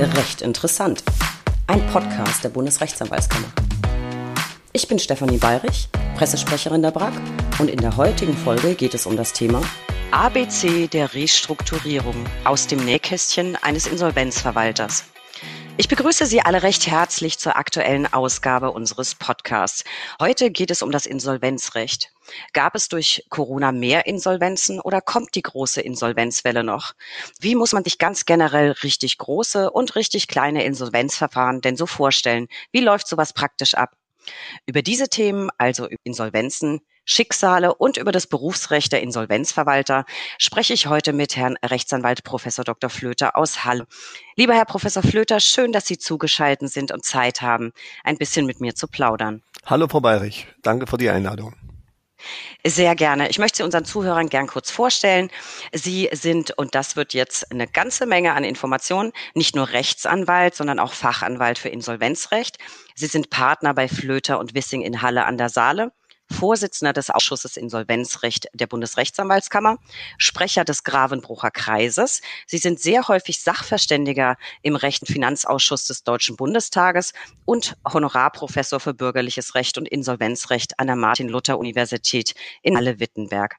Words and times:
Recht 0.00 0.40
interessant. 0.40 1.04
Ein 1.66 1.86
Podcast 1.88 2.42
der 2.42 2.48
Bundesrechtsanwaltskammer. 2.48 3.48
Ich 4.72 4.88
bin 4.88 4.98
Stefanie 4.98 5.36
Bayrich, 5.36 5.90
Pressesprecherin 6.16 6.80
der 6.80 6.90
BRAG 6.90 7.12
und 7.58 7.68
in 7.68 7.78
der 7.78 7.98
heutigen 7.98 8.34
Folge 8.34 8.74
geht 8.74 8.94
es 8.94 9.04
um 9.04 9.18
das 9.18 9.34
Thema 9.34 9.60
ABC 10.10 10.88
der 10.88 11.12
Restrukturierung 11.12 12.14
aus 12.44 12.66
dem 12.66 12.82
Nähkästchen 12.82 13.56
eines 13.56 13.86
Insolvenzverwalters. 13.86 15.04
Ich 15.80 15.88
begrüße 15.88 16.26
Sie 16.26 16.42
alle 16.42 16.62
recht 16.62 16.86
herzlich 16.88 17.38
zur 17.38 17.56
aktuellen 17.56 18.06
Ausgabe 18.12 18.70
unseres 18.70 19.14
Podcasts. 19.14 19.82
Heute 20.20 20.50
geht 20.50 20.70
es 20.70 20.82
um 20.82 20.90
das 20.90 21.06
Insolvenzrecht. 21.06 22.12
Gab 22.52 22.74
es 22.74 22.88
durch 22.88 23.24
Corona 23.30 23.72
mehr 23.72 24.06
Insolvenzen 24.06 24.78
oder 24.78 25.00
kommt 25.00 25.34
die 25.36 25.40
große 25.40 25.80
Insolvenzwelle 25.80 26.64
noch? 26.64 26.92
Wie 27.40 27.54
muss 27.54 27.72
man 27.72 27.82
sich 27.82 27.96
ganz 27.96 28.26
generell 28.26 28.72
richtig 28.72 29.16
große 29.16 29.70
und 29.70 29.96
richtig 29.96 30.28
kleine 30.28 30.64
Insolvenzverfahren 30.64 31.62
denn 31.62 31.78
so 31.78 31.86
vorstellen? 31.86 32.48
Wie 32.72 32.80
läuft 32.80 33.08
sowas 33.08 33.32
praktisch 33.32 33.72
ab? 33.72 33.96
Über 34.66 34.82
diese 34.82 35.08
Themen, 35.08 35.48
also 35.56 35.88
Insolvenzen, 36.04 36.82
Schicksale 37.04 37.74
und 37.74 37.96
über 37.96 38.12
das 38.12 38.26
Berufsrecht 38.26 38.92
der 38.92 39.02
Insolvenzverwalter 39.02 40.04
spreche 40.38 40.72
ich 40.74 40.86
heute 40.86 41.12
mit 41.12 41.36
Herrn 41.36 41.56
Rechtsanwalt 41.64 42.24
Professor 42.24 42.64
Dr. 42.64 42.90
Flöter 42.90 43.36
aus 43.36 43.64
Halle. 43.64 43.86
Lieber 44.36 44.54
Herr 44.54 44.64
Professor 44.64 45.02
Flöter, 45.02 45.40
schön, 45.40 45.72
dass 45.72 45.86
Sie 45.86 45.98
zugeschaltet 45.98 46.70
sind 46.70 46.92
und 46.92 47.04
Zeit 47.04 47.42
haben, 47.42 47.72
ein 48.04 48.16
bisschen 48.16 48.46
mit 48.46 48.60
mir 48.60 48.74
zu 48.74 48.86
plaudern. 48.86 49.42
Hallo, 49.66 49.88
Frau 49.88 50.00
Bayrich. 50.00 50.46
Danke 50.62 50.86
für 50.86 50.98
die 50.98 51.10
Einladung. 51.10 51.54
Sehr 52.64 52.94
gerne. 52.94 53.30
Ich 53.30 53.38
möchte 53.38 53.58
Sie 53.58 53.62
unseren 53.62 53.84
Zuhörern 53.84 54.28
gern 54.28 54.46
kurz 54.46 54.70
vorstellen. 54.70 55.30
Sie 55.72 56.08
sind, 56.12 56.56
und 56.58 56.74
das 56.74 56.96
wird 56.96 57.14
jetzt 57.14 57.50
eine 57.50 57.66
ganze 57.66 58.06
Menge 58.06 58.34
an 58.34 58.44
Informationen, 58.44 59.12
nicht 59.34 59.56
nur 59.56 59.70
Rechtsanwalt, 59.70 60.54
sondern 60.54 60.78
auch 60.78 60.92
Fachanwalt 60.92 61.58
für 61.58 61.70
Insolvenzrecht. 61.70 62.58
Sie 62.94 63.06
sind 63.06 63.30
Partner 63.30 63.74
bei 63.74 63.88
Flöter 63.88 64.38
und 64.38 64.54
Wissing 64.54 64.82
in 64.82 65.00
Halle 65.02 65.24
an 65.24 65.38
der 65.38 65.48
Saale 65.48 65.92
Vorsitzender 66.30 66.92
des 66.92 67.10
Ausschusses 67.10 67.56
Insolvenzrecht 67.56 68.48
der 68.52 68.66
Bundesrechtsanwaltskammer, 68.66 69.78
Sprecher 70.18 70.64
des 70.64 70.84
Gravenbrucher 70.84 71.50
Kreises. 71.50 72.22
Sie 72.46 72.58
sind 72.58 72.80
sehr 72.80 73.08
häufig 73.08 73.40
Sachverständiger 73.40 74.36
im 74.62 74.76
Recht- 74.76 75.02
und 75.02 75.12
Finanzausschuss 75.12 75.86
des 75.86 76.04
Deutschen 76.04 76.36
Bundestages 76.36 77.12
und 77.44 77.76
Honorarprofessor 77.84 78.80
für 78.80 78.94
bürgerliches 78.94 79.54
Recht 79.54 79.76
und 79.76 79.88
Insolvenzrecht 79.88 80.78
an 80.78 80.86
der 80.86 80.96
Martin-Luther-Universität 80.96 82.34
in 82.62 82.76
Halle-Wittenberg. 82.76 83.56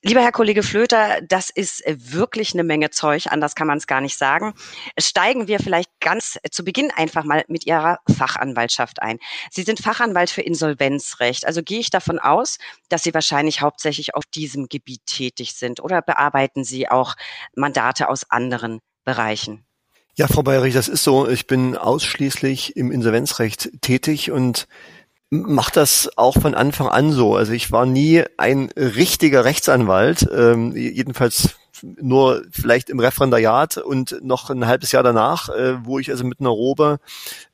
Lieber 0.00 0.20
Herr 0.22 0.30
Kollege 0.30 0.62
Flöter, 0.62 1.20
das 1.22 1.50
ist 1.50 1.84
äh, 1.84 1.96
wirklich 1.98 2.52
eine 2.54 2.62
Menge 2.62 2.90
Zeug, 2.90 3.26
anders 3.26 3.56
kann 3.56 3.66
man 3.66 3.78
es 3.78 3.88
gar 3.88 4.00
nicht 4.00 4.16
sagen. 4.16 4.54
Steigen 4.96 5.48
wir 5.48 5.58
vielleicht 5.58 5.90
ganz 5.98 6.38
äh, 6.44 6.50
zu 6.50 6.64
Beginn 6.64 6.92
einfach 6.92 7.24
mal 7.24 7.44
mit 7.48 7.66
Ihrer 7.66 7.98
Fachanwaltschaft 8.08 9.02
ein. 9.02 9.18
Sie 9.50 9.64
sind 9.64 9.80
Fachanwalt 9.80 10.30
für 10.30 10.42
Insolvenzrecht, 10.42 11.44
also 11.44 11.64
gehe 11.64 11.80
ich 11.80 11.90
davon 11.90 12.20
aus, 12.20 12.58
dass 12.88 13.02
Sie 13.02 13.12
wahrscheinlich 13.12 13.60
hauptsächlich 13.60 14.14
auf 14.14 14.24
diesem 14.24 14.68
Gebiet 14.68 15.04
tätig 15.06 15.54
sind 15.54 15.80
oder 15.80 16.00
bearbeiten 16.00 16.62
Sie 16.62 16.88
auch 16.88 17.16
Mandate 17.56 18.08
aus 18.08 18.30
anderen 18.30 18.78
Bereichen? 19.04 19.64
Ja, 20.14 20.28
Frau 20.28 20.42
Bayerich, 20.42 20.74
das 20.74 20.88
ist 20.88 21.02
so. 21.02 21.28
Ich 21.28 21.48
bin 21.48 21.76
ausschließlich 21.76 22.76
im 22.76 22.92
Insolvenzrecht 22.92 23.70
tätig 23.80 24.30
und 24.30 24.68
mache 25.30 25.72
das 25.72 26.08
auch 26.16 26.40
von 26.40 26.54
Anfang 26.54 26.88
an 26.88 27.12
so. 27.12 27.36
Also 27.36 27.52
ich 27.52 27.70
war 27.70 27.86
nie 27.86 28.24
ein 28.36 28.70
richtiger 28.76 29.44
Rechtsanwalt, 29.44 30.28
ähm, 30.32 30.74
jedenfalls 30.74 31.56
nur 31.82 32.42
vielleicht 32.50 32.90
im 32.90 32.98
Referendariat 32.98 33.76
und 33.76 34.18
noch 34.22 34.50
ein 34.50 34.66
halbes 34.66 34.90
Jahr 34.92 35.02
danach, 35.02 35.48
äh, 35.48 35.84
wo 35.84 35.98
ich 35.98 36.10
also 36.10 36.24
mit 36.24 36.40
einer 36.40 36.48
Robe 36.48 36.98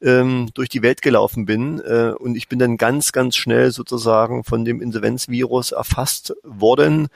ähm, 0.00 0.48
durch 0.55 0.69
die 0.69 0.83
Welt 0.83 1.03
gelaufen 1.03 1.47
bin. 1.47 1.81
Äh, 1.81 2.14
und 2.19 2.36
ich 2.36 2.48
bin 2.48 2.58
dann 2.58 2.77
ganz, 2.77 3.12
ganz 3.12 3.36
schnell 3.36 3.70
sozusagen 3.70 4.44
von 4.44 4.64
dem 4.64 4.81
Insolvenzvirus 4.81 5.72
erfasst 5.72 6.34
worden 6.43 7.09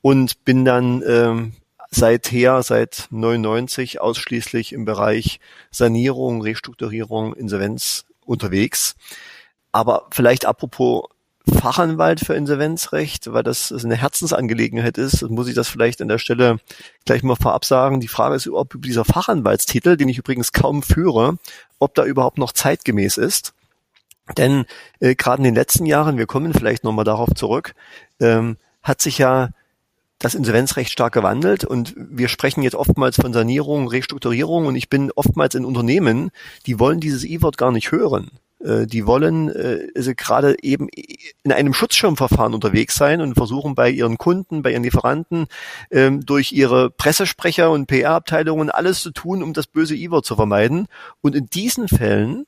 und 0.00 0.44
bin 0.44 0.64
dann 0.64 1.02
ähm, 1.06 1.52
seither, 1.90 2.62
seit 2.62 3.08
99 3.10 4.00
ausschließlich 4.00 4.72
im 4.72 4.84
Bereich 4.84 5.40
Sanierung, 5.70 6.42
Restrukturierung, 6.42 7.34
Insolvenz 7.34 8.04
unterwegs. 8.24 8.96
Aber 9.74 10.06
vielleicht 10.12 10.46
apropos 10.46 11.02
Fachanwalt 11.52 12.20
für 12.20 12.34
Insolvenzrecht, 12.34 13.32
weil 13.32 13.42
das 13.42 13.72
eine 13.72 13.96
Herzensangelegenheit 13.96 14.98
ist, 14.98 15.28
muss 15.28 15.48
ich 15.48 15.56
das 15.56 15.68
vielleicht 15.68 16.00
an 16.00 16.06
der 16.06 16.18
Stelle 16.18 16.58
gleich 17.04 17.24
mal 17.24 17.34
vorab 17.34 17.64
sagen. 17.64 17.98
Die 17.98 18.06
Frage 18.06 18.36
ist, 18.36 18.46
ob 18.46 18.80
dieser 18.80 19.04
Fachanwaltstitel, 19.04 19.96
den 19.96 20.08
ich 20.08 20.18
übrigens 20.18 20.52
kaum 20.52 20.84
führe, 20.84 21.38
ob 21.80 21.96
da 21.96 22.04
überhaupt 22.04 22.38
noch 22.38 22.52
zeitgemäß 22.52 23.16
ist. 23.16 23.52
Denn 24.38 24.64
äh, 25.00 25.16
gerade 25.16 25.38
in 25.38 25.44
den 25.44 25.56
letzten 25.56 25.86
Jahren, 25.86 26.18
wir 26.18 26.26
kommen 26.26 26.54
vielleicht 26.54 26.84
nochmal 26.84 27.04
darauf 27.04 27.34
zurück, 27.34 27.74
ähm, 28.20 28.56
hat 28.84 29.00
sich 29.00 29.18
ja 29.18 29.48
das 30.20 30.36
Insolvenzrecht 30.36 30.92
stark 30.92 31.14
gewandelt 31.14 31.64
und 31.64 31.94
wir 31.96 32.28
sprechen 32.28 32.62
jetzt 32.62 32.76
oftmals 32.76 33.16
von 33.16 33.32
Sanierung, 33.32 33.88
Restrukturierung 33.88 34.66
und 34.66 34.76
ich 34.76 34.88
bin 34.88 35.10
oftmals 35.10 35.56
in 35.56 35.64
Unternehmen, 35.64 36.30
die 36.66 36.78
wollen 36.78 37.00
dieses 37.00 37.24
E-Wort 37.24 37.58
gar 37.58 37.72
nicht 37.72 37.90
hören. 37.90 38.30
Äh, 38.64 38.86
die 38.86 39.06
wollen 39.06 39.50
äh, 39.50 40.14
gerade 40.14 40.56
eben 40.62 40.88
in 41.42 41.52
einem 41.52 41.74
Schutzschirmverfahren 41.74 42.54
unterwegs 42.54 42.94
sein 42.94 43.20
und 43.20 43.34
versuchen 43.34 43.74
bei 43.74 43.90
ihren 43.90 44.16
Kunden, 44.16 44.62
bei 44.62 44.72
ihren 44.72 44.82
Lieferanten 44.82 45.46
ähm, 45.90 46.24
durch 46.24 46.52
ihre 46.52 46.90
Pressesprecher 46.90 47.70
und 47.70 47.86
PR-Abteilungen 47.86 48.70
alles 48.70 49.02
zu 49.02 49.10
tun, 49.10 49.42
um 49.42 49.52
das 49.52 49.66
böse 49.66 49.94
Iver 49.94 50.22
zu 50.22 50.34
vermeiden. 50.34 50.88
Und 51.20 51.34
in 51.34 51.46
diesen 51.46 51.88
Fällen 51.88 52.46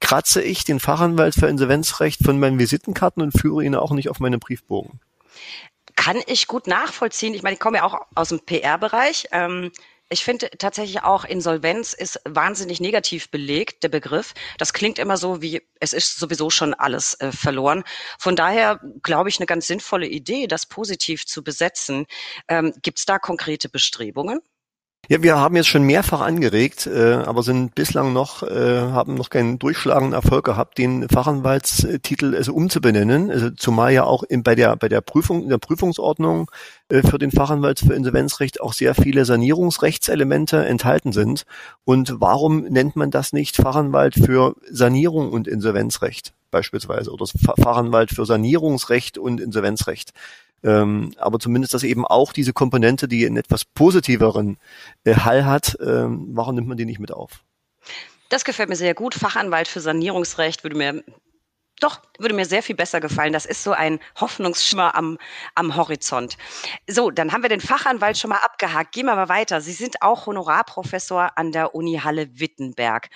kratze 0.00 0.42
ich 0.42 0.64
den 0.64 0.78
Fachanwalt 0.78 1.34
für 1.34 1.48
Insolvenzrecht 1.48 2.24
von 2.24 2.38
meinen 2.38 2.58
Visitenkarten 2.58 3.22
und 3.22 3.32
führe 3.32 3.64
ihn 3.64 3.74
auch 3.74 3.90
nicht 3.90 4.08
auf 4.08 4.20
meinen 4.20 4.38
Briefbogen. 4.38 5.00
Kann 5.96 6.18
ich 6.28 6.46
gut 6.46 6.68
nachvollziehen. 6.68 7.34
Ich 7.34 7.42
meine, 7.42 7.54
ich 7.54 7.60
komme 7.60 7.78
ja 7.78 7.84
auch 7.84 8.06
aus 8.14 8.28
dem 8.28 8.38
PR-Bereich. 8.38 9.26
Ähm 9.32 9.72
ich 10.10 10.24
finde 10.24 10.50
tatsächlich 10.50 11.02
auch 11.02 11.24
Insolvenz 11.24 11.92
ist 11.92 12.20
wahnsinnig 12.24 12.80
negativ 12.80 13.30
belegt, 13.30 13.82
der 13.82 13.88
Begriff. 13.90 14.34
Das 14.56 14.72
klingt 14.72 14.98
immer 14.98 15.16
so 15.16 15.42
wie, 15.42 15.62
es 15.80 15.92
ist 15.92 16.18
sowieso 16.18 16.50
schon 16.50 16.74
alles 16.74 17.14
äh, 17.20 17.30
verloren. 17.32 17.84
Von 18.18 18.34
daher 18.34 18.80
glaube 19.02 19.28
ich 19.28 19.38
eine 19.38 19.46
ganz 19.46 19.66
sinnvolle 19.66 20.06
Idee, 20.06 20.46
das 20.46 20.66
positiv 20.66 21.26
zu 21.26 21.44
besetzen. 21.44 22.06
Ähm, 22.48 22.72
Gibt 22.82 22.98
es 22.98 23.06
da 23.06 23.18
konkrete 23.18 23.68
Bestrebungen? 23.68 24.40
Ja, 25.06 25.22
wir 25.22 25.38
haben 25.38 25.56
jetzt 25.56 25.68
schon 25.68 25.84
mehrfach 25.84 26.20
angeregt, 26.20 26.86
äh, 26.86 27.14
aber 27.14 27.42
sind 27.42 27.74
bislang 27.74 28.12
noch, 28.12 28.42
äh, 28.42 28.80
haben 28.80 29.14
noch 29.14 29.30
keinen 29.30 29.58
durchschlagenden 29.58 30.12
Erfolg 30.12 30.44
gehabt, 30.44 30.76
den 30.76 31.08
Fachanwaltstitel 31.08 32.34
also 32.34 32.52
umzubenennen. 32.52 33.30
Also 33.30 33.48
zumal 33.50 33.92
ja 33.94 34.04
auch 34.04 34.22
in, 34.22 34.42
bei 34.42 34.54
der 34.54 34.76
bei 34.76 34.88
der 34.90 35.00
Prüfung 35.00 35.44
in 35.44 35.48
der 35.48 35.56
Prüfungsordnung 35.56 36.50
äh, 36.90 37.00
für 37.02 37.18
den 37.18 37.30
Fachanwalt 37.30 37.78
für 37.78 37.94
Insolvenzrecht 37.94 38.60
auch 38.60 38.74
sehr 38.74 38.94
viele 38.94 39.24
Sanierungsrechtselemente 39.24 40.66
enthalten 40.66 41.12
sind. 41.12 41.46
Und 41.84 42.16
warum 42.18 42.64
nennt 42.64 42.94
man 42.94 43.10
das 43.10 43.32
nicht 43.32 43.56
Fachanwalt 43.56 44.14
für 44.14 44.56
Sanierung 44.70 45.32
und 45.32 45.48
Insolvenzrecht 45.48 46.34
beispielsweise 46.50 47.12
oder 47.12 47.24
Fachanwalt 47.26 48.10
für 48.10 48.26
Sanierungsrecht 48.26 49.16
und 49.16 49.40
Insolvenzrecht? 49.40 50.12
Ähm, 50.64 51.14
aber 51.18 51.38
zumindest, 51.38 51.74
dass 51.74 51.82
eben 51.82 52.04
auch 52.04 52.32
diese 52.32 52.52
Komponente, 52.52 53.08
die 53.08 53.26
einen 53.26 53.36
etwas 53.36 53.64
positiveren 53.64 54.58
äh, 55.04 55.14
Hall 55.14 55.44
hat, 55.44 55.76
ähm, 55.80 56.28
warum 56.32 56.54
nimmt 56.54 56.68
man 56.68 56.76
die 56.76 56.84
nicht 56.84 56.98
mit 56.98 57.12
auf? 57.12 57.44
Das 58.28 58.44
gefällt 58.44 58.68
mir 58.68 58.76
sehr 58.76 58.94
gut. 58.94 59.14
Fachanwalt 59.14 59.68
für 59.68 59.80
Sanierungsrecht 59.80 60.62
würde 60.62 60.76
mir 60.76 61.02
doch, 61.80 62.00
würde 62.18 62.34
mir 62.34 62.44
sehr 62.44 62.62
viel 62.62 62.74
besser 62.74 63.00
gefallen. 63.00 63.32
Das 63.32 63.46
ist 63.46 63.62
so 63.62 63.72
ein 63.72 64.00
Hoffnungsschimmer 64.20 64.94
am, 64.94 65.18
am 65.54 65.76
Horizont. 65.76 66.36
So, 66.88 67.10
dann 67.10 67.32
haben 67.32 67.42
wir 67.42 67.48
den 67.48 67.60
Fachanwalt 67.60 68.18
schon 68.18 68.30
mal 68.30 68.40
abgehakt. 68.42 68.92
Gehen 68.92 69.06
wir 69.06 69.14
mal 69.14 69.28
weiter. 69.28 69.60
Sie 69.60 69.72
sind 69.72 70.02
auch 70.02 70.26
Honorarprofessor 70.26 71.38
an 71.38 71.52
der 71.52 71.74
Uni 71.74 72.00
Halle-Wittenberg. 72.02 73.08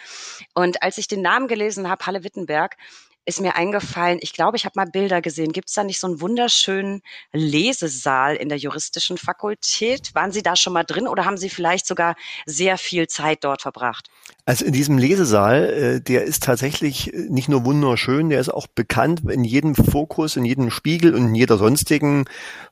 Und 0.54 0.82
als 0.82 0.98
ich 0.98 1.08
den 1.08 1.22
Namen 1.22 1.48
gelesen 1.48 1.88
habe, 1.88 2.06
Halle-Wittenberg, 2.06 2.76
ist 3.24 3.40
mir 3.40 3.54
eingefallen, 3.54 4.18
ich 4.20 4.32
glaube, 4.32 4.56
ich 4.56 4.64
habe 4.64 4.72
mal 4.76 4.86
Bilder 4.86 5.22
gesehen. 5.22 5.52
Gibt 5.52 5.68
es 5.68 5.74
da 5.74 5.84
nicht 5.84 6.00
so 6.00 6.08
einen 6.08 6.20
wunderschönen 6.20 7.02
Lesesaal 7.32 8.34
in 8.36 8.48
der 8.48 8.58
juristischen 8.58 9.16
Fakultät? 9.16 10.14
Waren 10.14 10.32
Sie 10.32 10.42
da 10.42 10.56
schon 10.56 10.72
mal 10.72 10.82
drin 10.82 11.06
oder 11.06 11.24
haben 11.24 11.36
Sie 11.36 11.48
vielleicht 11.48 11.86
sogar 11.86 12.16
sehr 12.46 12.78
viel 12.78 13.06
Zeit 13.06 13.44
dort 13.44 13.62
verbracht? 13.62 14.08
Also 14.44 14.64
in 14.64 14.72
diesem 14.72 14.98
Lesesaal, 14.98 15.64
äh, 15.64 16.00
der 16.00 16.24
ist 16.24 16.42
tatsächlich 16.42 17.12
nicht 17.14 17.48
nur 17.48 17.64
wunderschön, 17.64 18.28
der 18.28 18.40
ist 18.40 18.48
auch 18.48 18.66
bekannt 18.66 19.22
in 19.30 19.44
jedem 19.44 19.76
Fokus, 19.76 20.36
in 20.36 20.44
jedem 20.44 20.70
Spiegel 20.70 21.14
und 21.14 21.28
in 21.28 21.34
jeder 21.36 21.58
sonstigen 21.58 22.24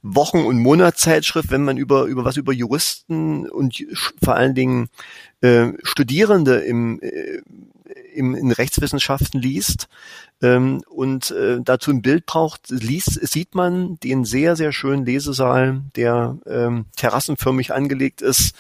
Wochen- 0.02 0.44
und 0.44 0.58
Monatszeitschrift, 0.58 1.52
wenn 1.52 1.62
man 1.62 1.76
über, 1.76 2.04
über 2.04 2.24
was 2.24 2.36
über 2.36 2.52
Juristen 2.52 3.48
und 3.48 3.84
vor 4.22 4.34
allen 4.34 4.56
Dingen 4.56 4.88
äh, 5.42 5.68
Studierende 5.84 6.56
im, 6.58 7.00
äh, 7.02 7.40
im, 8.14 8.34
in 8.34 8.52
Rechtswissenschaften 8.52 9.40
liest 9.40 9.88
ähm, 10.42 10.82
und 10.88 11.30
äh, 11.30 11.58
dazu 11.62 11.90
ein 11.90 12.02
Bild 12.02 12.26
braucht, 12.26 12.70
liest, 12.70 13.26
sieht 13.26 13.54
man 13.54 13.98
den 14.00 14.24
sehr, 14.24 14.56
sehr 14.56 14.72
schönen 14.72 15.04
Lesesaal, 15.04 15.82
der 15.96 16.38
ähm, 16.46 16.86
terrassenförmig 16.96 17.72
angelegt 17.72 18.22
ist, 18.22 18.54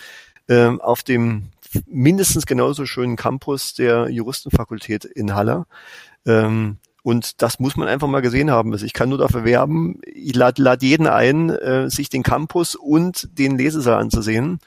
ähm, 0.48 0.80
auf 0.80 1.02
dem 1.02 1.48
mindestens 1.86 2.46
genauso 2.46 2.86
schönen 2.86 3.16
Campus 3.16 3.74
der 3.74 4.08
Juristenfakultät 4.08 5.04
in 5.04 5.34
Halle. 5.34 5.66
Ähm, 6.26 6.78
und 7.02 7.40
das 7.42 7.60
muss 7.60 7.76
man 7.76 7.88
einfach 7.88 8.08
mal 8.08 8.20
gesehen 8.20 8.50
haben. 8.50 8.72
Also 8.72 8.84
ich 8.84 8.92
kann 8.92 9.08
nur 9.08 9.18
dafür 9.18 9.44
werben, 9.44 10.00
ich 10.04 10.34
lade 10.34 10.62
lad 10.62 10.82
jeden 10.82 11.06
ein, 11.06 11.50
äh, 11.50 11.88
sich 11.88 12.10
den 12.10 12.22
Campus 12.22 12.74
und 12.74 13.38
den 13.38 13.56
Lesesaal 13.56 14.00
anzusehen. 14.00 14.58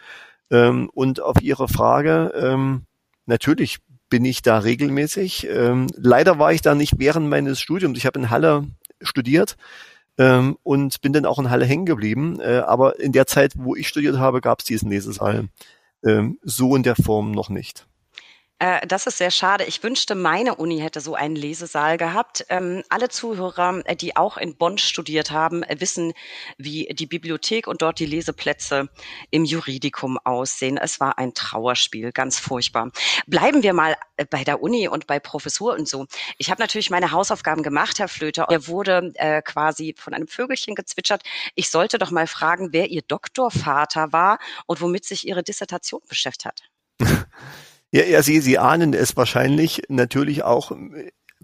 Ähm, 0.49 0.89
und 0.93 1.21
auf 1.21 1.41
Ihre 1.41 1.67
Frage, 1.67 2.31
ähm, 2.35 2.83
natürlich 3.25 3.79
bin 4.13 4.25
ich 4.25 4.43
da 4.43 4.59
regelmäßig. 4.59 5.47
Ähm, 5.49 5.87
leider 5.95 6.37
war 6.37 6.53
ich 6.53 6.61
da 6.61 6.75
nicht 6.75 6.99
während 6.99 7.27
meines 7.27 7.59
Studiums. 7.59 7.97
Ich 7.97 8.05
habe 8.05 8.19
in 8.19 8.29
Halle 8.29 8.67
studiert 9.01 9.57
ähm, 10.19 10.55
und 10.61 11.01
bin 11.01 11.13
dann 11.13 11.25
auch 11.25 11.39
in 11.39 11.49
Halle 11.49 11.65
hängen 11.65 11.87
geblieben. 11.87 12.39
Äh, 12.39 12.57
aber 12.59 12.99
in 12.99 13.11
der 13.11 13.25
Zeit, 13.25 13.53
wo 13.57 13.75
ich 13.75 13.87
studiert 13.87 14.19
habe, 14.19 14.39
gab 14.39 14.59
es 14.59 14.65
diesen 14.65 14.91
Lesesaal 14.91 15.49
ähm, 16.05 16.37
so 16.43 16.75
in 16.75 16.83
der 16.83 16.95
Form 16.95 17.31
noch 17.31 17.49
nicht. 17.49 17.87
Äh, 18.63 18.87
das 18.87 19.07
ist 19.07 19.17
sehr 19.17 19.29
schade. 19.29 19.65
Ich 19.65 19.83
wünschte, 19.83 20.15
meine 20.15 20.55
Uni 20.55 20.79
hätte 20.79 21.01
so 21.01 21.15
einen 21.15 21.35
Lesesaal 21.35 21.97
gehabt. 21.97 22.45
Ähm, 22.47 22.81
alle 22.87 23.09
Zuhörer, 23.09 23.81
äh, 23.83 23.93
die 23.93 24.15
auch 24.15 24.37
in 24.37 24.55
Bonn 24.55 24.77
studiert 24.77 25.31
haben, 25.31 25.63
äh, 25.63 25.81
wissen, 25.81 26.13
wie 26.57 26.85
die 26.93 27.05
Bibliothek 27.05 27.67
und 27.67 27.81
dort 27.81 27.99
die 27.99 28.05
Leseplätze 28.05 28.87
im 29.31 29.43
Juridikum 29.43 30.17
aussehen. 30.17 30.77
Es 30.77 31.01
war 31.01 31.17
ein 31.17 31.33
Trauerspiel, 31.33 32.13
ganz 32.13 32.39
furchtbar. 32.39 32.91
Bleiben 33.27 33.63
wir 33.63 33.73
mal 33.73 33.97
bei 34.29 34.45
der 34.45 34.63
Uni 34.63 34.87
und 34.87 35.07
bei 35.07 35.19
Professur 35.19 35.73
und 35.73 35.89
so. 35.89 36.05
Ich 36.37 36.49
habe 36.49 36.61
natürlich 36.61 36.89
meine 36.89 37.11
Hausaufgaben 37.11 37.63
gemacht, 37.63 37.99
Herr 37.99 38.07
Flöter. 38.07 38.47
Mir 38.49 38.65
wurde 38.67 39.11
äh, 39.15 39.41
quasi 39.41 39.93
von 39.97 40.13
einem 40.13 40.29
Vögelchen 40.29 40.73
gezwitschert. 40.73 41.23
Ich 41.55 41.69
sollte 41.69 41.97
doch 41.97 42.11
mal 42.11 42.27
fragen, 42.27 42.69
wer 42.71 42.87
Ihr 42.87 43.01
Doktorvater 43.01 44.13
war 44.13 44.39
und 44.67 44.79
womit 44.79 45.03
sich 45.03 45.27
Ihre 45.27 45.43
Dissertation 45.43 45.99
beschäftigt 46.07 46.45
hat. 46.45 46.61
Ja, 47.93 48.03
ja, 48.05 48.23
Sie, 48.23 48.39
Sie 48.39 48.57
ahnen 48.57 48.95
es 48.95 49.15
wahrscheinlich. 49.15 49.83
Natürlich 49.87 50.43
auch 50.43 50.71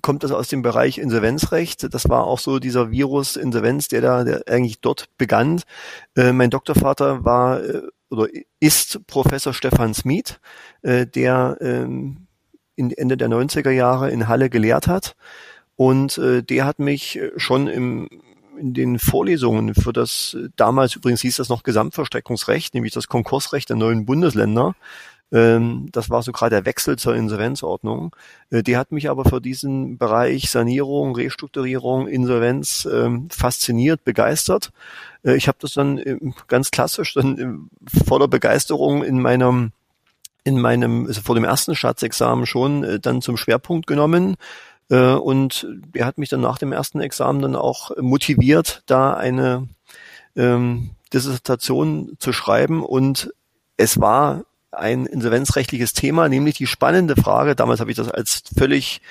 kommt 0.01 0.23
das 0.23 0.31
aus 0.31 0.47
dem 0.47 0.63
Bereich 0.63 0.97
Insolvenzrecht. 0.97 1.93
Das 1.93 2.09
war 2.09 2.25
auch 2.25 2.39
so 2.39 2.57
dieser 2.57 2.89
Virus 2.89 3.35
Insolvenz, 3.35 3.87
der 3.87 4.01
da 4.01 4.23
der 4.23 4.41
eigentlich 4.47 4.81
dort 4.81 5.15
begann. 5.19 5.61
Äh, 6.15 6.31
mein 6.31 6.49
Doktorvater 6.49 7.23
war 7.23 7.63
äh, 7.63 7.83
oder 8.09 8.27
ist 8.59 9.05
Professor 9.05 9.53
Stefan 9.53 9.93
Smith, 9.93 10.39
äh, 10.81 11.05
der 11.05 11.57
ähm, 11.61 12.25
in 12.75 12.89
Ende 12.93 13.15
der 13.15 13.29
90er 13.29 13.69
Jahre 13.69 14.09
in 14.09 14.27
Halle 14.27 14.49
gelehrt 14.49 14.87
hat. 14.87 15.15
Und 15.75 16.17
äh, 16.17 16.41
der 16.41 16.65
hat 16.65 16.79
mich 16.79 17.19
schon 17.37 17.67
im 17.67 18.09
in 18.57 18.73
den 18.73 18.99
Vorlesungen 18.99 19.73
für 19.73 19.93
das, 19.93 20.35
damals 20.57 20.93
übrigens 20.93 21.21
hieß 21.21 21.37
das 21.37 21.47
noch 21.47 21.63
Gesamtverstreckungsrecht, 21.63 22.73
nämlich 22.73 22.91
das 22.91 23.07
Konkursrecht 23.07 23.69
der 23.69 23.77
neuen 23.77 24.05
Bundesländer, 24.05 24.75
das 25.31 26.09
war 26.09 26.23
so 26.23 26.31
gerade 26.31 26.55
der 26.55 26.65
Wechsel 26.65 26.97
zur 26.97 27.15
Insolvenzordnung. 27.15 28.15
Äh, 28.49 28.63
die 28.63 28.77
hat 28.77 28.91
mich 28.91 29.09
aber 29.09 29.25
für 29.25 29.39
diesen 29.39 29.99
Bereich 29.99 30.49
Sanierung, 30.49 31.15
Restrukturierung, 31.15 32.07
Insolvenz 32.07 32.87
ähm, 32.91 33.29
fasziniert, 33.29 34.03
begeistert. 34.03 34.71
Äh, 35.23 35.35
ich 35.35 35.47
habe 35.47 35.59
das 35.61 35.73
dann 35.73 36.33
ganz 36.47 36.71
klassisch 36.71 37.13
dann 37.13 37.69
voller 38.07 38.27
Begeisterung 38.27 39.03
in 39.03 39.21
meinem 39.21 39.71
in 40.45 40.59
meinem 40.59 41.05
also 41.05 41.21
vor 41.21 41.35
dem 41.35 41.43
ersten 41.43 41.75
Staatsexamen 41.75 42.47
schon 42.47 42.83
äh, 42.83 42.99
dann 42.99 43.21
zum 43.21 43.37
Schwerpunkt 43.37 43.87
genommen. 43.87 44.35
Und 44.91 45.67
er 45.93 46.07
hat 46.07 46.17
mich 46.17 46.29
dann 46.29 46.41
nach 46.41 46.57
dem 46.57 46.71
ersten 46.71 46.99
Examen 46.99 47.43
dann 47.43 47.55
auch 47.55 47.95
motiviert, 47.97 48.81
da 48.87 49.13
eine 49.13 49.67
ähm, 50.35 50.95
Dissertation 51.13 52.15
zu 52.17 52.33
schreiben. 52.33 52.83
Und 52.83 53.31
es 53.77 54.01
war 54.01 54.45
ein 54.71 55.05
insolvenzrechtliches 55.05 55.93
Thema, 55.93 56.29
nämlich 56.29 56.55
die 56.55 56.67
spannende 56.67 57.15
Frage, 57.15 57.55
damals 57.55 57.79
habe 57.79 57.91
ich 57.91 57.97
das 57.97 58.09
als 58.09 58.43
völlig 58.55 59.01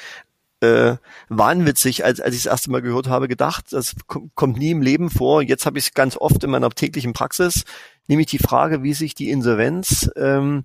äh, 0.61 0.97
wahnwitzig, 1.29 2.05
als, 2.05 2.21
als 2.21 2.35
ich 2.35 2.43
das 2.45 2.53
erste 2.53 2.71
Mal 2.71 2.83
gehört 2.83 3.09
habe, 3.09 3.29
gedacht, 3.29 3.67
das 3.71 3.95
kommt 4.07 4.59
nie 4.59 4.71
im 4.71 4.83
Leben 4.83 5.11
vor. 5.11 5.43
Jetzt 5.43 5.67
habe 5.67 5.79
ich 5.79 5.87
es 5.87 5.95
ganz 5.95 6.17
oft 6.17 6.43
in 6.43 6.51
meiner 6.51 6.71
täglichen 6.71 7.13
Praxis, 7.13 7.65
nämlich 8.09 8.27
die 8.27 8.39
Frage, 8.39 8.83
wie 8.83 8.95
sich 8.95 9.15
die 9.15 9.31
Insolvenz 9.31 10.11
ähm, 10.17 10.65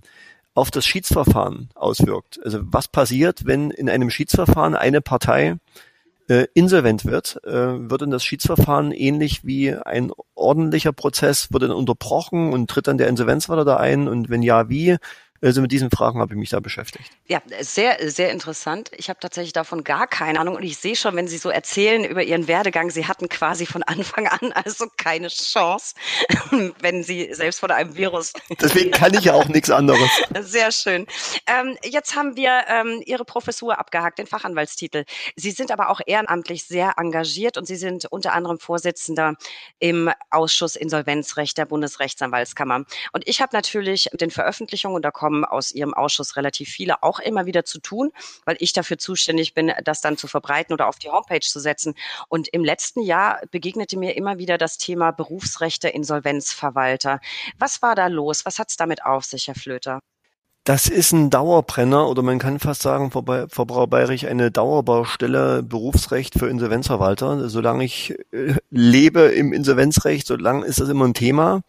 auf 0.54 0.70
das 0.70 0.86
Schiedsverfahren 0.86 1.70
auswirkt. 1.74 2.40
Also 2.44 2.60
was 2.62 2.88
passiert, 2.88 3.46
wenn 3.46 3.70
in 3.70 3.88
einem 3.88 4.10
Schiedsverfahren 4.10 4.74
eine 4.74 5.00
Partei 5.00 5.56
äh, 6.28 6.46
insolvent 6.54 7.04
wird, 7.04 7.40
äh, 7.44 7.90
wird 7.90 8.02
dann 8.02 8.10
das 8.10 8.24
Schiedsverfahren 8.24 8.92
ähnlich 8.92 9.44
wie 9.44 9.74
ein 9.74 10.10
ordentlicher 10.34 10.92
Prozess, 10.92 11.52
wird 11.52 11.64
dann 11.64 11.70
unterbrochen 11.70 12.52
und 12.52 12.70
tritt 12.70 12.86
dann 12.86 12.98
der 12.98 13.08
Insolvenzwalter 13.08 13.64
da 13.64 13.76
ein 13.76 14.08
und 14.08 14.30
wenn 14.30 14.42
ja, 14.42 14.68
wie? 14.68 14.96
Also 15.44 15.60
mit 15.60 15.72
diesen 15.72 15.90
Fragen 15.90 16.20
habe 16.20 16.32
ich 16.32 16.38
mich 16.38 16.48
da 16.48 16.58
beschäftigt. 16.58 17.10
Ja, 17.26 17.42
sehr, 17.60 17.98
sehr 18.10 18.30
interessant. 18.30 18.90
Ich 18.96 19.10
habe 19.10 19.20
tatsächlich 19.20 19.52
davon 19.52 19.84
gar 19.84 20.06
keine 20.06 20.40
Ahnung 20.40 20.56
und 20.56 20.62
ich 20.62 20.78
sehe 20.78 20.96
schon, 20.96 21.14
wenn 21.16 21.28
Sie 21.28 21.36
so 21.36 21.50
erzählen 21.50 22.02
über 22.02 22.22
Ihren 22.22 22.48
Werdegang, 22.48 22.88
Sie 22.88 23.06
hatten 23.06 23.28
quasi 23.28 23.66
von 23.66 23.82
Anfang 23.82 24.26
an 24.26 24.52
also 24.52 24.86
keine 24.96 25.28
Chance, 25.28 25.96
wenn 26.80 27.02
Sie 27.02 27.34
selbst 27.34 27.60
von 27.60 27.70
einem 27.70 27.94
Virus. 27.94 28.32
Deswegen 28.60 28.90
kann 28.90 29.12
ich 29.12 29.24
ja 29.24 29.34
auch 29.34 29.46
nichts 29.48 29.68
anderes. 29.68 30.08
Sehr 30.40 30.72
schön. 30.72 31.06
Ähm, 31.46 31.76
jetzt 31.84 32.16
haben 32.16 32.36
wir 32.36 32.62
ähm, 32.68 33.02
Ihre 33.04 33.26
Professur 33.26 33.78
abgehakt, 33.78 34.18
den 34.18 34.26
Fachanwaltstitel. 34.26 35.04
Sie 35.36 35.50
sind 35.50 35.70
aber 35.70 35.90
auch 35.90 36.00
ehrenamtlich 36.06 36.64
sehr 36.64 36.94
engagiert 36.96 37.58
und 37.58 37.66
Sie 37.66 37.76
sind 37.76 38.06
unter 38.06 38.32
anderem 38.32 38.58
Vorsitzender 38.58 39.34
im 39.78 40.10
Ausschuss 40.30 40.74
Insolvenzrecht 40.74 41.58
der 41.58 41.66
Bundesrechtsanwaltskammer. 41.66 42.84
Und 43.12 43.28
ich 43.28 43.42
habe 43.42 43.54
natürlich 43.54 44.08
den 44.14 44.30
Veröffentlichungen, 44.30 44.96
und 44.96 45.04
da 45.04 45.10
kommen 45.10 45.33
haben 45.34 45.44
aus 45.44 45.72
Ihrem 45.72 45.94
Ausschuss 45.94 46.36
relativ 46.36 46.68
viele 46.68 47.02
auch 47.02 47.18
immer 47.18 47.46
wieder 47.46 47.64
zu 47.64 47.80
tun, 47.80 48.12
weil 48.44 48.56
ich 48.60 48.72
dafür 48.72 48.98
zuständig 48.98 49.54
bin, 49.54 49.72
das 49.84 50.00
dann 50.00 50.16
zu 50.16 50.26
verbreiten 50.26 50.72
oder 50.72 50.88
auf 50.88 50.98
die 50.98 51.10
Homepage 51.10 51.40
zu 51.40 51.60
setzen. 51.60 51.94
Und 52.28 52.48
im 52.48 52.64
letzten 52.64 53.02
Jahr 53.02 53.40
begegnete 53.50 53.98
mir 53.98 54.16
immer 54.16 54.38
wieder 54.38 54.58
das 54.58 54.78
Thema 54.78 55.10
Berufsrechte 55.10 55.88
Insolvenzverwalter. 55.88 57.20
Was 57.58 57.82
war 57.82 57.94
da 57.94 58.06
los? 58.06 58.44
Was 58.44 58.58
hat 58.58 58.70
es 58.70 58.76
damit 58.76 59.04
auf 59.04 59.24
sich, 59.24 59.48
Herr 59.48 59.54
Flöter? 59.54 60.00
Das 60.66 60.88
ist 60.88 61.12
ein 61.12 61.28
Dauerbrenner 61.28 62.08
oder 62.08 62.22
man 62.22 62.38
kann 62.38 62.58
fast 62.58 62.80
sagen, 62.80 63.10
Frau 63.10 63.20
Brauer-Bayrich, 63.20 64.28
eine 64.28 64.50
Dauerbaustelle 64.50 65.62
Berufsrecht 65.62 66.38
für 66.38 66.48
Insolvenzverwalter. 66.48 67.50
Solange 67.50 67.84
ich 67.84 68.14
äh, 68.32 68.54
lebe 68.70 69.20
im 69.20 69.52
Insolvenzrecht, 69.52 70.26
solange 70.26 70.64
ist 70.64 70.80
das 70.80 70.88
immer 70.88 71.06
ein 71.06 71.12
Thema, 71.12 71.60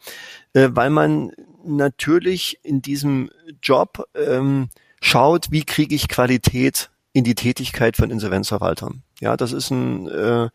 äh, 0.54 0.70
weil 0.72 0.92
man 0.92 1.34
natürlich 1.66 2.60
in 2.64 2.82
diesem 2.82 3.30
Job 3.62 4.08
ähm, 4.16 4.70
schaut, 5.02 5.52
wie 5.52 5.64
kriege 5.64 5.96
ich 5.96 6.08
Qualität 6.08 6.90
in 7.14 7.24
die 7.24 7.36
Tätigkeit 7.36 7.96
von 7.96 8.12
Insolvenzverwaltern. 8.12 9.02
Ja, 9.22 9.38
das 9.38 9.54
ist 9.54 9.72
ein 9.72 10.08
äh, 10.10 10.50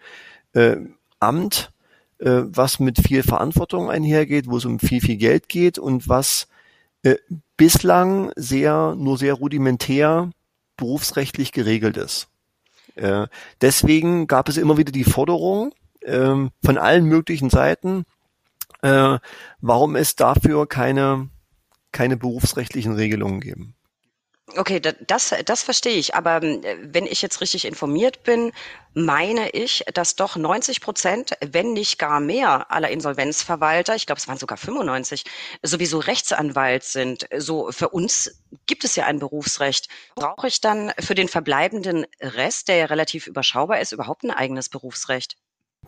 äh, 0.53 0.77
Amt, 1.19 1.73
äh, 2.19 2.43
was 2.45 2.81
mit 2.81 2.99
viel 2.99 3.23
Verantwortung 3.23 3.91
einhergeht, 3.91 4.47
wo 4.47 4.59
es 4.59 4.67
um 4.67 4.79
viel, 4.79 5.01
viel 5.01 5.17
Geld 5.17 5.49
geht 5.49 5.79
und 5.79 6.09
was 6.09 6.49
äh, 7.03 7.17
bislang 7.57 8.31
sehr, 8.37 8.95
nur 8.97 9.17
sehr 9.17 9.35
rudimentär 9.35 10.31
berufsrechtlich 10.77 11.53
geregelt 11.53 11.97
ist. 11.97 12.29
Äh, 12.95 13.27
deswegen 13.61 14.27
gab 14.27 14.49
es 14.49 14.59
immer 14.59 14.77
wieder 14.77 14.93
die 14.93 15.05
Forderung 15.05 15.73
äh, 16.01 16.35
von 16.63 16.79
allen 16.79 17.05
möglichen 17.07 17.49
Seiten, 17.49 18.05
äh, 18.83 19.19
warum 19.61 19.97
es 19.97 20.17
dafür 20.17 20.67
keine, 20.67 21.29
keine 21.93 22.17
berufsrechtlichen 22.17 22.95
Regelungen 22.95 23.41
geben. 23.41 23.75
Okay, 24.57 24.81
das, 24.81 25.35
das 25.45 25.63
verstehe 25.63 25.97
ich. 25.97 26.15
Aber 26.15 26.43
ähm, 26.43 26.63
wenn 26.83 27.07
ich 27.07 27.23
jetzt 27.23 27.41
richtig 27.41 27.65
informiert 27.65 28.23
bin, 28.25 28.53
meine 28.95 29.51
ich, 29.51 29.85
dass 29.95 30.17
doch 30.17 30.37
90 30.37 30.81
Prozent, 30.81 31.37
wenn 31.41 31.73
nicht 31.73 31.99
gar 31.99 32.21
mehr 32.21 32.71
aller 32.71 32.91
Insolvenzverwalter, 32.91 33.95
ich 33.95 34.07
glaube, 34.07 34.19
es 34.19 34.29
waren 34.29 34.39
sogar 34.39 34.59
95, 34.59 35.25
sowieso 35.63 35.99
Rechtsanwalt 35.99 36.83
sind. 36.83 37.29
So 37.37 37.71
für 37.71 37.91
uns 37.91 38.43
gibt 38.67 38.85
es 38.85 38.97
ja 38.97 39.07
ein 39.07 39.21
Berufsrecht. 39.21 39.89
Brauche 40.17 40.49
ich 40.49 40.61
dann 40.61 40.93
für 40.99 41.15
den 41.15 41.29
verbleibenden 41.29 42.07
Rest, 42.21 42.69
der 42.69 42.77
ja 42.77 42.87
relativ 42.87 43.27
überschaubar 43.27 43.81
ist, 43.81 43.93
überhaupt 43.93 44.25
ein 44.25 44.31
eigenes 44.31 44.69
Berufsrecht? 44.69 45.37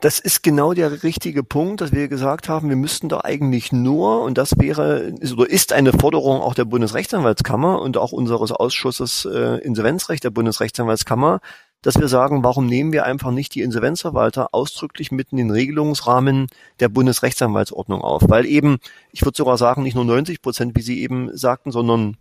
Das 0.03 0.19
ist 0.19 0.43
genau 0.43 0.75
der 0.75 1.05
richtige 1.05 1.45
Punkt, 1.45 1.81
dass 1.81 1.93
wir 1.93 2.09
gesagt 2.09 2.49
haben, 2.49 2.69
wir 2.69 2.75
müssten 2.75 3.09
da 3.09 3.21
eigentlich 3.23 3.71
nur, 3.71 4.23
und 4.23 4.37
das 4.37 4.59
wäre 4.59 5.13
ist, 5.21 5.35
oder 5.35 5.49
ist 5.49 5.73
eine 5.73 5.93
Forderung 5.93 6.41
auch 6.41 6.55
der 6.55 6.65
Bundesrechtsanwaltskammer 6.65 7.81
und 7.81 7.97
auch 7.97 8.11
unseres 8.11 8.51
Ausschusses 8.51 9.25
äh, 9.27 9.59
Insolvenzrecht 9.59 10.25
der 10.25 10.31
Bundesrechtsanwaltskammer, 10.31 11.39
dass 11.83 12.01
wir 12.01 12.09
sagen, 12.09 12.43
warum 12.43 12.67
nehmen 12.67 12.93
wir 12.93 13.05
einfach 13.05 13.31
nicht 13.31 13.55
die 13.55 13.63
Insolvenzverwalter 13.63 14.49
ausdrücklich 14.51 15.13
mitten 15.13 15.39
in 15.39 15.47
den 15.47 15.55
Regelungsrahmen 15.55 16.49
der 16.81 16.89
Bundesrechtsanwaltsordnung 16.89 18.03
auf? 18.03 18.23
Weil 18.27 18.45
eben, 18.45 18.79
ich 19.13 19.25
würde 19.25 19.37
sogar 19.37 19.57
sagen, 19.57 19.85
nicht 19.85 19.95
nur 19.95 20.05
90 20.05 20.43
Prozent, 20.43 20.75
wie 20.75 20.83
Sie 20.83 21.01
eben 21.01 21.31
sagten, 21.37 21.71
sondern 21.71 22.17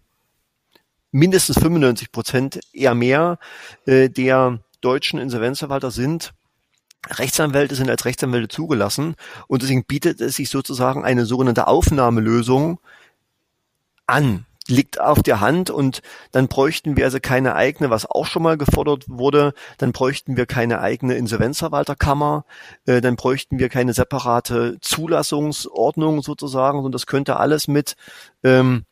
mindestens 1.11 1.57
95 1.57 2.11
Prozent, 2.11 2.59
eher 2.73 2.93
mehr, 2.93 3.39
äh, 3.87 4.07
der 4.07 4.59
deutschen 4.81 5.19
Insolvenzverwalter 5.19 5.89
sind 5.89 6.35
Rechtsanwälte 7.09 7.75
sind 7.75 7.89
als 7.89 8.05
Rechtsanwälte 8.05 8.47
zugelassen 8.47 9.15
und 9.47 9.63
deswegen 9.63 9.85
bietet 9.85 10.21
es 10.21 10.35
sich 10.35 10.49
sozusagen 10.49 11.03
eine 11.03 11.25
sogenannte 11.25 11.67
Aufnahmelösung 11.67 12.79
an, 14.05 14.45
liegt 14.67 15.01
auf 15.01 15.23
der 15.23 15.41
Hand 15.41 15.69
und 15.69 16.01
dann 16.31 16.47
bräuchten 16.47 16.95
wir 16.95 17.05
also 17.05 17.19
keine 17.19 17.55
eigene, 17.55 17.89
was 17.89 18.05
auch 18.05 18.27
schon 18.27 18.43
mal 18.43 18.57
gefordert 18.57 19.05
wurde, 19.07 19.53
dann 19.77 19.91
bräuchten 19.91 20.37
wir 20.37 20.45
keine 20.45 20.79
eigene 20.79 21.15
Insolvenzverwalterkammer, 21.15 22.45
äh, 22.85 23.01
dann 23.01 23.15
bräuchten 23.15 23.57
wir 23.57 23.69
keine 23.69 23.93
separate 23.93 24.77
Zulassungsordnung 24.81 26.21
sozusagen, 26.21 26.79
und 26.79 26.93
das 26.93 27.07
könnte 27.07 27.37
alles 27.37 27.67
mit 27.67 27.95
ähm, 28.43 28.85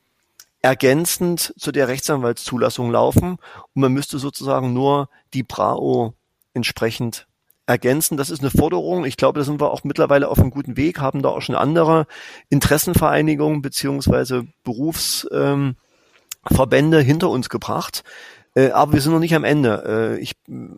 ergänzend 0.62 1.54
zu 1.58 1.72
der 1.72 1.88
Rechtsanwaltszulassung 1.88 2.92
laufen 2.92 3.38
und 3.74 3.82
man 3.82 3.94
müsste 3.94 4.20
sozusagen 4.20 4.74
nur 4.74 5.10
die 5.34 5.44
BRAO 5.44 6.14
entsprechend 6.54 7.29
ergänzen. 7.70 8.18
Das 8.18 8.30
ist 8.30 8.42
eine 8.42 8.52
Forderung. 8.52 9.06
Ich 9.06 9.16
glaube, 9.16 9.40
da 9.40 9.46
sind 9.46 9.62
wir 9.62 9.72
auch 9.72 9.84
mittlerweile 9.84 10.28
auf 10.28 10.40
einem 10.40 10.50
guten 10.50 10.76
Weg, 10.76 11.00
haben 11.00 11.22
da 11.22 11.30
auch 11.30 11.42
schon 11.42 11.56
andere 11.56 12.08
Interessenvereinigungen 12.50 13.62
beziehungsweise 13.62 14.48
Berufsverbände 14.64 15.76
ähm, 17.00 17.06
hinter 17.06 17.30
uns 17.30 17.48
gebracht. 17.50 18.04
Äh, 18.56 18.72
aber 18.72 18.94
wir 18.94 19.02
sind 19.02 19.14
noch 19.14 19.20
nicht 19.20 19.36
am 19.36 19.44
Ende. 19.44 20.18
Äh, 20.18 20.20
ich 20.20 20.34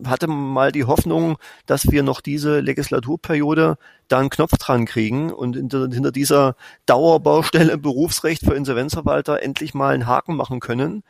hatte 0.06 0.26
mal 0.26 0.70
die 0.70 0.84
Hoffnung, 0.84 1.38
dass 1.64 1.90
wir 1.90 2.02
noch 2.02 2.20
diese 2.20 2.60
Legislaturperiode 2.60 3.78
da 4.08 4.18
einen 4.18 4.28
Knopf 4.28 4.58
dran 4.58 4.84
kriegen 4.84 5.32
und 5.32 5.56
hinter, 5.56 6.12
dieser 6.12 6.56
Dauerbaustelle 6.84 7.78
Berufsrecht 7.78 8.44
für 8.44 8.54
Insolvenzverwalter 8.54 9.42
endlich 9.42 9.72
mal 9.72 9.94
einen 9.94 10.06
Haken 10.06 10.36
machen 10.36 10.60
können. 10.60 11.02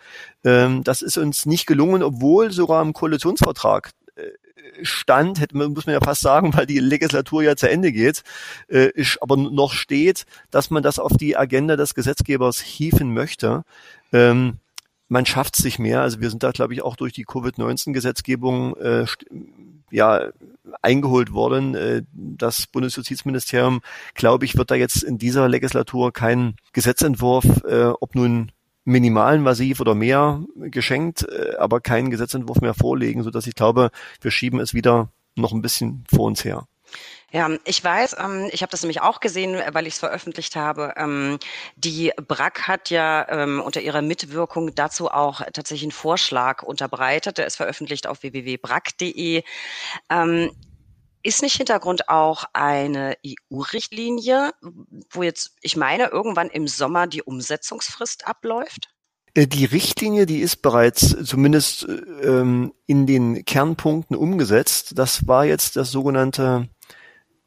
Ähm, 0.45 0.85
das 0.85 1.03
ist 1.03 1.19
uns 1.19 1.45
nicht 1.45 1.67
gelungen, 1.67 2.05
obwohl 2.05 2.53
sogar 2.53 2.81
im 2.83 2.93
Koalitionsvertrag 2.93 3.91
stand, 4.83 5.41
hätte 5.41 5.57
muss 5.57 5.87
man 5.87 5.95
ja 5.95 6.01
fast 6.01 6.23
sagen, 6.23 6.55
weil 6.55 6.67
die 6.67 6.79
Legislatur 6.79 7.43
ja 7.43 7.57
zu 7.57 7.69
Ende 7.69 7.93
geht, 7.93 8.23
äh, 8.69 8.91
ist 8.95 9.19
aber 9.21 9.37
noch 9.37 9.73
steht, 9.73 10.25
dass 10.51 10.71
man 10.71 10.83
das 10.83 10.99
auf 10.99 11.13
die 11.17 11.37
Agenda 11.37 11.77
des 11.77 11.95
Gesetzgebers 11.95 12.61
hieven 12.61 13.13
möchte. 13.13 13.65
Ähm, 14.13 14.59
man 15.09 15.27
schafft 15.27 15.57
sich 15.57 15.79
mehr. 15.79 16.01
Also 16.01 16.21
wir 16.21 16.31
sind 16.31 16.43
da, 16.43 16.53
glaube 16.53 16.73
ich, 16.73 16.83
auch 16.83 16.97
durch 16.97 17.13
die 17.13 17.25
Covid-19-Gesetzgebung 17.25 18.77
äh, 18.77 19.07
ja 19.91 20.31
eingeholt 20.81 21.33
worden. 21.33 21.75
Äh, 21.75 22.03
das 22.13 22.67
Bundesjustizministerium, 22.67 23.83
glaube 24.15 24.47
ich, 24.47 24.57
wird 24.57 24.71
da 24.71 24.75
jetzt 24.75 25.03
in 25.03 25.19
dieser 25.19 25.49
Legislatur 25.49 26.13
keinen 26.13 26.57
Gesetzentwurf, 26.73 27.45
äh, 27.65 27.93
ob 28.01 28.15
nun 28.15 28.53
minimalinvasiv 28.85 29.81
oder 29.81 29.95
mehr 29.95 30.43
geschenkt, 30.57 31.27
äh, 31.29 31.57
aber 31.59 31.81
keinen 31.81 32.11
Gesetzentwurf 32.11 32.61
mehr 32.61 32.75
vorlegen, 32.75 33.23
so 33.23 33.31
dass 33.31 33.47
ich 33.47 33.55
glaube, 33.55 33.91
wir 34.21 34.31
schieben 34.31 34.61
es 34.61 34.75
wieder 34.75 35.09
noch 35.37 35.53
ein 35.53 35.63
bisschen 35.63 36.05
vor 36.13 36.27
uns 36.27 36.45
her. 36.45 36.67
Ja, 37.31 37.49
ich 37.65 37.83
weiß, 37.83 38.17
ähm, 38.19 38.51
ich 38.53 38.61
habe 38.61 38.71
das 38.71 38.83
nämlich 38.83 39.01
auch 39.01 39.21
gesehen, 39.21 39.59
weil 39.73 39.87
ich 39.87 39.95
es 39.95 40.01
veröffentlicht 40.01 40.55
habe. 40.55 40.93
Ähm, 40.97 41.39
die 41.77 42.13
BRAC 42.29 42.69
hat 42.69 42.91
ja 42.91 43.27
ähm, 43.31 43.63
unter 43.65 43.81
ihrer 43.81 44.03
Mitwirkung 44.03 44.75
dazu 44.75 45.11
auch 45.11 45.41
tatsächlich 45.55 45.85
einen 45.85 45.93
Vorschlag 45.93 46.63
unterbreitet. 46.63 47.39
Der 47.39 47.47
ist 47.47 47.57
veröffentlicht 47.57 48.07
auf 48.07 48.23
www.brac.de. 48.23 49.45
Ist 51.23 51.43
nicht 51.43 51.57
Hintergrund 51.57 52.09
auch 52.09 52.45
eine 52.53 53.17
EU-Richtlinie, 53.25 54.51
wo 55.11 55.23
jetzt, 55.23 55.57
ich 55.61 55.77
meine, 55.77 56.09
irgendwann 56.09 56.49
im 56.49 56.67
Sommer 56.67 57.07
die 57.07 57.23
Umsetzungsfrist 57.23 58.27
abläuft? 58.27 58.89
Äh, 59.35 59.47
die 59.47 59.65
Richtlinie, 59.65 60.27
die 60.27 60.41
ist 60.41 60.63
bereits 60.63 61.17
zumindest 61.25 61.87
ähm, 62.23 62.73
in 62.87 63.07
den 63.07 63.45
Kernpunkten 63.45 64.17
umgesetzt. 64.17 64.99
Das 64.99 65.27
war 65.27 65.45
jetzt 65.45 65.77
das 65.77 65.91
sogenannte 65.91 66.69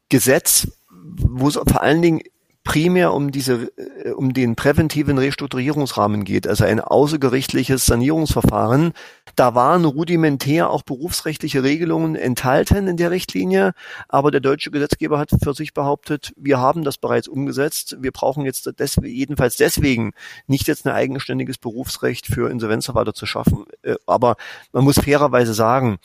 Gesetz, 0.10 0.67
wo 0.89 1.48
es 1.48 1.55
vor 1.55 1.82
allen 1.82 2.01
Dingen 2.01 2.22
primär 2.65 3.13
um 3.13 3.31
diese, 3.31 3.72
äh, 3.77 4.10
um 4.10 4.34
den 4.34 4.57
präventiven 4.57 5.17
Restrukturierungsrahmen 5.17 6.25
geht, 6.25 6.48
also 6.48 6.65
ein 6.65 6.81
außergerichtliches 6.81 7.86
Sanierungsverfahren. 7.86 8.91
Da 9.38 9.55
waren 9.55 9.86
rudimentär 9.86 10.69
auch 10.69 10.81
berufsrechtliche 10.81 11.63
Regelungen 11.63 12.15
enthalten 12.15 12.88
in 12.88 12.98
der 12.98 13.12
Richtlinie, 13.12 13.74
aber 14.10 14.31
der 14.31 14.41
deutsche 14.41 14.72
Gesetzgeber 14.72 15.17
hat 15.17 15.29
für 15.41 15.53
sich 15.53 15.74
behauptet, 15.74 16.34
wir 16.36 16.60
haben 16.60 16.84
das 16.84 16.98
bereits 16.98 17.29
umgesetzt, 17.29 17.98
wir 18.01 18.12
brauchen 18.12 18.45
jetzt 18.45 18.67
des, 18.79 18.98
jedenfalls 19.01 19.55
deswegen 19.55 20.12
nicht 20.48 20.67
jetzt 20.67 20.86
ein 20.86 20.93
eigenständiges 20.93 21.60
Berufsrecht 21.60 22.25
für 22.25 22.50
Insolvenzverwalter 22.50 23.13
zu 23.13 23.25
schaffen. 23.25 23.65
Äh, 23.84 23.95
aber 24.07 24.36
man 24.74 24.84
muss 24.84 25.00
fairerweise 25.00 25.53
sagen, 25.53 26.00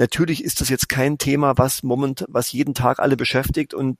Natürlich 0.00 0.42
ist 0.42 0.62
das 0.62 0.70
jetzt 0.70 0.88
kein 0.88 1.18
Thema, 1.18 1.58
was 1.58 1.82
moment, 1.82 2.24
was 2.26 2.52
jeden 2.52 2.72
Tag 2.72 3.00
alle 3.00 3.18
beschäftigt 3.18 3.74
und 3.74 3.98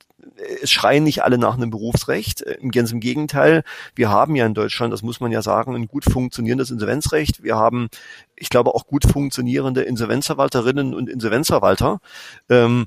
es 0.62 0.70
schreien 0.70 1.04
nicht 1.04 1.22
alle 1.22 1.38
nach 1.38 1.54
einem 1.54 1.70
Berufsrecht. 1.70 2.42
Äh, 2.42 2.58
Im 2.60 2.70
ganz 2.70 2.92
im 2.92 3.00
Gegenteil. 3.00 3.62
Wir 3.94 4.10
haben 4.10 4.36
ja 4.36 4.46
in 4.46 4.54
Deutschland, 4.54 4.92
das 4.92 5.02
muss 5.02 5.20
man 5.20 5.32
ja 5.32 5.42
sagen, 5.42 5.74
ein 5.74 5.88
gut 5.88 6.04
funktionierendes 6.04 6.70
Insolvenzrecht. 6.70 7.42
Wir 7.42 7.56
haben, 7.56 7.88
ich 8.36 8.48
glaube, 8.48 8.74
auch 8.74 8.86
gut 8.86 9.04
funktionierende 9.04 9.82
Insolvenzverwalterinnen 9.82 10.94
und 10.94 11.08
Insolvenzverwalter. 11.08 12.00
Ähm, 12.48 12.86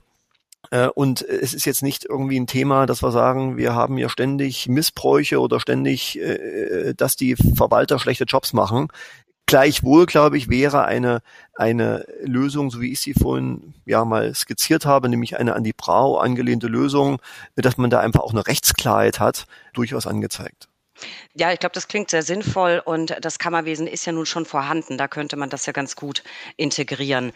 äh, 0.72 0.88
und 0.88 1.22
es 1.22 1.54
ist 1.54 1.66
jetzt 1.66 1.84
nicht 1.84 2.06
irgendwie 2.06 2.40
ein 2.40 2.48
Thema, 2.48 2.86
dass 2.86 3.04
wir 3.04 3.12
sagen, 3.12 3.58
wir 3.58 3.76
haben 3.76 3.98
ja 3.98 4.10
ständig 4.10 4.68
Missbräuche 4.68 5.40
oder 5.40 5.60
ständig, 5.60 6.20
dass 6.98 7.16
die 7.16 7.36
Verwalter 7.36 8.00
schlechte 8.00 8.24
Jobs 8.26 8.54
machen. 8.54 8.88
Gleichwohl, 9.46 10.06
glaube 10.06 10.38
ich, 10.38 10.50
wäre 10.50 10.86
eine, 10.86 11.22
eine 11.56 12.06
Lösung, 12.22 12.72
so 12.72 12.82
wie 12.82 12.92
ich 12.92 13.02
sie 13.02 13.14
vorhin 13.14 13.74
ja 13.86 14.04
mal 14.06 14.34
skizziert 14.34 14.86
habe, 14.86 15.10
nämlich 15.10 15.38
eine 15.38 15.54
an 15.54 15.64
die 15.64 15.74
Brau 15.74 16.18
angelehnte 16.18 16.68
Lösung, 16.68 17.22
dass 17.56 17.78
man 17.78 17.90
da 17.90 18.00
einfach 18.00 18.22
auch 18.22 18.32
eine 18.32 18.48
Rechtsklarheit 18.48 19.20
hat, 19.20 19.46
durchaus 19.74 20.08
angezeigt. 20.08 20.70
Ja, 21.36 21.52
ich 21.52 21.60
glaube, 21.60 21.74
das 21.74 21.88
klingt 21.88 22.10
sehr 22.10 22.24
sinnvoll 22.24 22.82
und 22.84 23.16
das 23.22 23.40
Kammerwesen 23.40 23.88
ist 23.88 24.06
ja 24.06 24.12
nun 24.12 24.26
schon 24.26 24.46
vorhanden. 24.46 24.98
Da 24.98 25.08
könnte 25.08 25.36
man 25.36 25.50
das 25.50 25.66
ja 25.66 25.74
ganz 25.74 25.96
gut 25.96 26.24
integrieren. 26.58 27.32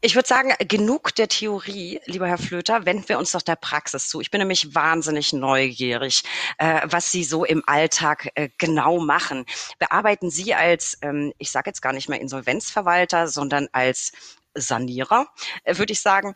Ich 0.00 0.14
würde 0.14 0.28
sagen, 0.28 0.54
genug 0.66 1.14
der 1.14 1.28
Theorie, 1.28 2.00
lieber 2.06 2.26
Herr 2.26 2.38
Flöter, 2.38 2.86
wenden 2.86 3.08
wir 3.08 3.18
uns 3.18 3.32
doch 3.32 3.42
der 3.42 3.56
Praxis 3.56 4.08
zu. 4.08 4.20
Ich 4.20 4.30
bin 4.30 4.38
nämlich 4.38 4.74
wahnsinnig 4.74 5.32
neugierig, 5.32 6.22
äh, 6.58 6.80
was 6.84 7.10
Sie 7.12 7.24
so 7.24 7.44
im 7.44 7.62
Alltag 7.66 8.30
äh, 8.34 8.48
genau 8.58 8.98
machen. 9.00 9.44
Bearbeiten 9.78 10.30
Sie 10.30 10.54
als, 10.54 10.98
ähm, 11.02 11.32
ich 11.38 11.50
sage 11.50 11.70
jetzt 11.70 11.82
gar 11.82 11.92
nicht 11.92 12.08
mehr 12.08 12.20
Insolvenzverwalter, 12.20 13.28
sondern 13.28 13.68
als 13.72 14.12
Sanierer, 14.54 15.26
äh, 15.64 15.76
würde 15.76 15.92
ich 15.92 16.00
sagen 16.00 16.34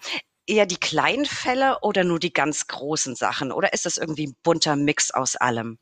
eher 0.50 0.66
die 0.66 0.76
kleinen 0.76 1.26
Fälle 1.26 1.78
oder 1.82 2.04
nur 2.04 2.18
die 2.18 2.32
ganz 2.32 2.66
großen 2.66 3.14
Sachen? 3.14 3.52
Oder 3.52 3.72
ist 3.72 3.86
das 3.86 3.98
irgendwie 3.98 4.26
ein 4.26 4.36
bunter 4.42 4.76
Mix 4.76 5.10
aus 5.12 5.36
allem? 5.36 5.78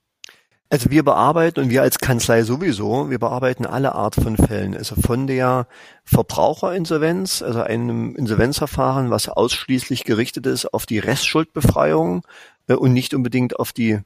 Also 0.70 0.90
wir 0.90 1.02
bearbeiten 1.02 1.60
und 1.60 1.70
wir 1.70 1.80
als 1.80 1.98
Kanzlei 1.98 2.42
sowieso, 2.42 3.08
wir 3.08 3.18
bearbeiten 3.18 3.64
alle 3.64 3.94
Art 3.94 4.14
von 4.14 4.36
Fällen. 4.36 4.76
Also 4.76 4.96
von 5.00 5.26
der 5.26 5.66
Verbraucherinsolvenz, 6.04 7.40
also 7.40 7.62
einem 7.62 8.14
Insolvenzverfahren, 8.16 9.08
was 9.08 9.30
ausschließlich 9.30 10.04
gerichtet 10.04 10.44
ist 10.44 10.66
auf 10.74 10.84
die 10.84 10.98
Restschuldbefreiung 10.98 12.22
äh, 12.66 12.74
und 12.74 12.92
nicht 12.92 13.14
unbedingt 13.14 13.58
auf 13.58 13.72
die 13.72 14.00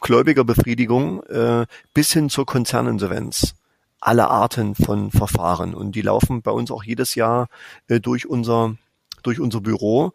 Gläubigerbefriedigung, 0.00 1.22
äh, 1.24 1.66
bis 1.94 2.12
hin 2.12 2.30
zur 2.30 2.46
Konzerninsolvenz. 2.46 3.54
Alle 4.00 4.28
Arten 4.28 4.74
von 4.74 5.12
Verfahren. 5.12 5.72
Und 5.74 5.92
die 5.92 6.02
laufen 6.02 6.42
bei 6.42 6.50
uns 6.50 6.72
auch 6.72 6.82
jedes 6.82 7.14
Jahr 7.14 7.48
äh, 7.86 8.00
durch 8.00 8.26
unser, 8.26 8.74
durch 9.22 9.38
unser 9.38 9.60
Büro. 9.60 10.12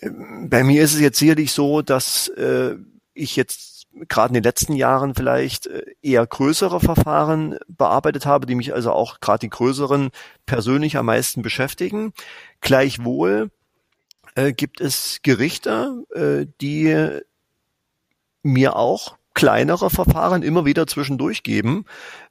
Ähm, 0.00 0.48
bei 0.48 0.62
mir 0.62 0.84
ist 0.84 0.94
es 0.94 1.00
jetzt 1.00 1.18
sicherlich 1.18 1.50
so, 1.52 1.82
dass 1.82 2.28
äh, 2.28 2.76
ich 3.12 3.34
jetzt 3.34 3.75
gerade 4.08 4.28
in 4.28 4.34
den 4.34 4.42
letzten 4.42 4.74
Jahren 4.74 5.14
vielleicht 5.14 5.66
äh, 5.66 5.84
eher 6.02 6.26
größere 6.26 6.80
Verfahren 6.80 7.58
bearbeitet 7.68 8.26
habe, 8.26 8.46
die 8.46 8.54
mich 8.54 8.74
also 8.74 8.92
auch 8.92 9.20
gerade 9.20 9.40
die 9.40 9.50
größeren 9.50 10.10
persönlich 10.44 10.96
am 10.96 11.06
meisten 11.06 11.42
beschäftigen. 11.42 12.12
Gleichwohl 12.60 13.50
äh, 14.34 14.52
gibt 14.52 14.80
es 14.80 15.20
Gerichte, 15.22 16.04
äh, 16.14 16.46
die 16.60 17.20
mir 18.42 18.76
auch 18.76 19.16
kleinere 19.34 19.90
Verfahren 19.90 20.42
immer 20.42 20.64
wieder 20.64 20.86
zwischendurch 20.86 21.42
geben, 21.42 21.84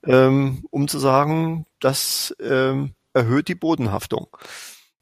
ähm, 0.06 0.66
um 0.72 0.88
zu 0.88 0.98
sagen, 0.98 1.66
das 1.80 2.36
ähm, 2.40 2.94
erhöht 3.14 3.48
die 3.48 3.56
Bodenhaftung. 3.56 4.28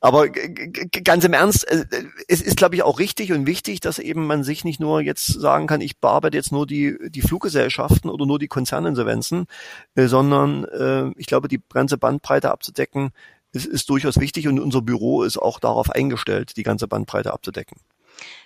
Aber 0.03 0.27
ganz 0.27 1.23
im 1.23 1.31
Ernst, 1.31 1.65
äh, 1.65 1.85
es 2.27 2.41
ist, 2.41 2.57
glaube 2.57 2.75
ich, 2.75 2.83
auch 2.83 2.99
richtig 2.99 3.31
und 3.31 3.47
wichtig, 3.47 3.79
dass 3.79 3.99
eben 3.99 4.27
man 4.27 4.43
sich 4.43 4.65
nicht 4.65 4.81
nur 4.81 4.99
jetzt 4.99 5.27
sagen 5.27 5.65
kann, 5.65 5.79
ich 5.79 5.97
bearbeite 5.97 6.35
jetzt 6.35 6.51
nur 6.51 6.67
die, 6.67 6.97
die 7.07 7.21
Fluggesellschaften 7.21 8.09
oder 8.09 8.25
nur 8.25 8.37
die 8.37 8.49
Konzerninsolvenzen, 8.49 9.45
äh, 9.95 10.07
sondern 10.07 10.65
äh, 10.65 11.11
ich 11.15 11.25
glaube, 11.25 11.47
die 11.47 11.61
ganze 11.71 11.97
Bandbreite 11.97 12.51
abzudecken, 12.51 13.11
ist, 13.53 13.65
ist 13.65 13.89
durchaus 13.89 14.19
wichtig 14.19 14.49
und 14.49 14.59
unser 14.59 14.81
Büro 14.81 15.23
ist 15.23 15.37
auch 15.37 15.57
darauf 15.57 15.89
eingestellt, 15.89 16.57
die 16.57 16.63
ganze 16.63 16.89
Bandbreite 16.89 17.31
abzudecken. 17.31 17.77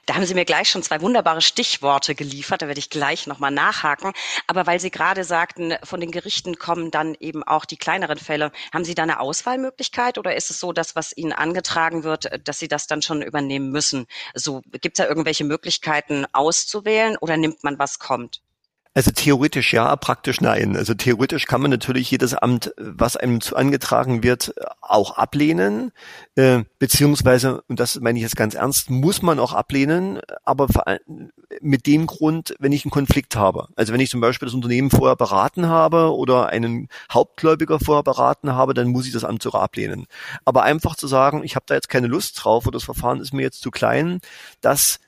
Da 0.06 0.16
haben 0.16 0.26
Sie 0.26 0.34
mir 0.34 0.46
gleich 0.46 0.70
schon 0.70 0.84
zwei 0.84 1.02
wunderbare 1.02 1.42
Stichworte 1.42 2.16
geliefert, 2.16 2.62
da 2.62 2.68
werde 2.68 2.80
ich 2.80 2.90
gleich 2.90 3.28
nochmal 3.28 3.52
nachhaken. 3.52 4.14
Aber 4.48 4.66
weil 4.66 4.80
Sie 4.80 4.90
gerade 4.90 5.26
sagten, 5.26 5.76
von 5.84 6.00
den 6.00 6.12
Gerichten 6.12 6.58
kommen 6.58 6.92
dann 6.92 7.16
eben 7.20 7.44
auch 7.44 7.66
die 7.66 7.76
kleineren 7.76 8.18
Fälle, 8.18 8.52
haben 8.74 8.86
Sie 8.86 8.96
da 8.96 9.04
eine 9.04 9.20
Auswahlmöglichkeit 9.20 10.18
oder 10.18 10.36
ist 10.36 10.50
es 10.50 10.60
so, 10.62 10.72
dass 10.72 10.96
was 10.96 11.16
Ihnen 11.16 11.34
angetragen 11.34 12.04
wird, 12.04 12.48
dass 12.48 12.60
Sie 12.60 12.70
das 12.70 12.88
dann 12.88 13.02
schon 13.02 13.22
übernehmen 13.22 13.70
müssen? 13.70 14.08
So, 14.34 14.62
gibt 14.72 14.98
es 14.98 15.04
da 15.04 15.10
irgendwelche 15.10 15.44
Möglichkeiten 15.44 16.26
auszuwählen 16.32 17.18
oder 17.18 17.36
nimmt 17.36 17.64
man, 17.64 17.78
was 17.78 18.00
kommt? 18.00 18.42
Also 18.98 19.12
theoretisch 19.12 19.74
ja, 19.74 19.96
praktisch 19.96 20.42
nein. 20.42 20.76
Also 20.76 20.96
theoretisch 20.96 21.46
kann 21.46 21.62
man 21.62 21.70
natürlich 21.70 22.10
jedes 22.10 22.34
Amt, 22.34 22.74
was 22.78 23.16
einem 23.16 23.42
zu 23.42 23.56
angetragen 23.56 24.24
wird, 24.24 24.56
auch 24.82 25.20
ablehnen, 25.20 25.92
äh, 26.34 26.64
beziehungsweise, 26.80 27.62
und 27.68 27.80
das 27.80 28.00
meine 28.00 28.18
ich 28.18 28.24
jetzt 28.24 28.36
ganz 28.36 28.56
ernst, 28.56 28.90
muss 28.90 29.22
man 29.22 29.38
auch 29.38 29.54
ablehnen, 29.54 30.20
aber 30.44 30.68
mit 31.62 31.86
dem 31.86 32.08
Grund, 32.08 32.56
wenn 32.58 32.72
ich 32.72 32.86
einen 32.86 32.92
Konflikt 32.92 33.36
habe. 33.36 33.68
Also 33.76 33.94
wenn 33.94 34.00
ich 34.00 34.10
zum 34.10 34.20
Beispiel 34.20 34.48
das 34.48 34.56
Unternehmen 34.56 34.90
vorher 34.90 35.16
beraten 35.16 35.68
habe 35.68 36.16
oder 36.16 36.48
einen 36.48 36.88
Hauptgläubiger 37.12 37.80
vorher 37.80 38.02
beraten 38.02 38.54
habe, 38.54 38.74
dann 38.74 38.88
muss 38.88 39.06
ich 39.06 39.14
das 39.14 39.24
Amt 39.24 39.44
sogar 39.44 39.62
ablehnen. 39.62 40.08
Aber 40.44 40.64
einfach 40.64 40.96
zu 40.96 41.06
sagen, 41.06 41.44
ich 41.44 41.56
habe 41.56 41.66
da 41.68 41.76
jetzt 41.76 41.90
keine 41.90 42.08
Lust 42.08 42.44
drauf 42.44 42.66
oder 42.66 42.78
das 42.78 42.86
Verfahren 42.86 43.22
ist 43.22 43.32
mir 43.32 43.44
jetzt 43.44 43.62
zu 43.62 43.70
klein, 43.70 44.22
das 44.62 45.00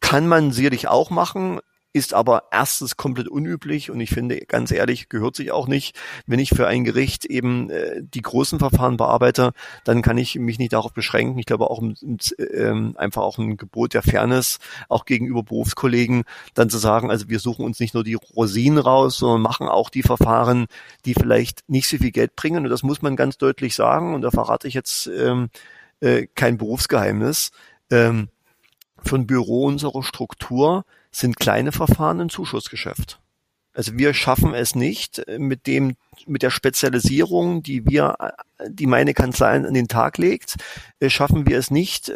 kann 0.00 0.26
man 0.26 0.50
sicherlich 0.50 0.88
auch 0.88 1.10
machen 1.10 1.60
ist 1.92 2.14
aber 2.14 2.44
erstens 2.52 2.96
komplett 2.96 3.28
unüblich 3.28 3.90
und 3.90 4.00
ich 4.00 4.10
finde, 4.10 4.40
ganz 4.46 4.70
ehrlich, 4.70 5.08
gehört 5.08 5.34
sich 5.34 5.50
auch 5.50 5.66
nicht. 5.66 5.98
Wenn 6.26 6.38
ich 6.38 6.50
für 6.50 6.66
ein 6.66 6.84
Gericht 6.84 7.24
eben 7.24 7.68
äh, 7.70 8.00
die 8.02 8.22
großen 8.22 8.60
Verfahren 8.60 8.96
bearbeite, 8.96 9.52
dann 9.84 10.00
kann 10.00 10.16
ich 10.16 10.36
mich 10.36 10.58
nicht 10.58 10.72
darauf 10.72 10.92
beschränken. 10.92 11.38
Ich 11.38 11.46
glaube 11.46 11.68
auch 11.68 11.82
ähm, 12.54 12.94
einfach 12.96 13.22
auch 13.22 13.38
ein 13.38 13.56
Gebot 13.56 13.94
der 13.94 14.02
Fairness, 14.02 14.58
auch 14.88 15.04
gegenüber 15.04 15.42
Berufskollegen, 15.42 16.24
dann 16.54 16.70
zu 16.70 16.78
sagen, 16.78 17.10
also 17.10 17.28
wir 17.28 17.40
suchen 17.40 17.64
uns 17.64 17.80
nicht 17.80 17.94
nur 17.94 18.04
die 18.04 18.14
Rosinen 18.14 18.78
raus, 18.78 19.18
sondern 19.18 19.42
machen 19.42 19.66
auch 19.66 19.90
die 19.90 20.02
Verfahren, 20.02 20.66
die 21.04 21.14
vielleicht 21.14 21.68
nicht 21.68 21.88
so 21.88 21.96
viel 21.96 22.12
Geld 22.12 22.36
bringen. 22.36 22.64
Und 22.64 22.70
das 22.70 22.84
muss 22.84 23.02
man 23.02 23.16
ganz 23.16 23.36
deutlich 23.36 23.74
sagen. 23.74 24.14
Und 24.14 24.22
da 24.22 24.30
verrate 24.30 24.68
ich 24.68 24.74
jetzt 24.74 25.08
ähm, 25.08 25.50
äh, 26.00 26.28
kein 26.34 26.56
Berufsgeheimnis. 26.56 27.50
Ähm, 27.90 28.28
für 29.02 29.16
ein 29.16 29.26
Büro 29.26 29.64
unserer 29.64 30.02
Struktur 30.02 30.84
sind 31.10 31.38
kleine 31.38 31.72
Verfahren 31.72 32.20
ein 32.20 32.30
Zuschussgeschäft. 32.30 33.20
Also 33.72 33.96
wir 33.96 34.14
schaffen 34.14 34.52
es 34.52 34.74
nicht 34.74 35.20
äh, 35.28 35.38
mit 35.38 35.68
dem, 35.68 35.94
mit 36.26 36.42
der 36.42 36.50
Spezialisierung, 36.50 37.62
die 37.62 37.86
wir, 37.86 38.16
äh, 38.18 38.68
die 38.68 38.86
meine 38.86 39.14
Kanzlei 39.14 39.56
an 39.56 39.74
den 39.74 39.86
Tag 39.86 40.18
legt, 40.18 40.56
äh, 40.98 41.08
schaffen 41.08 41.46
wir 41.46 41.56
es 41.56 41.70
nicht, 41.70 42.12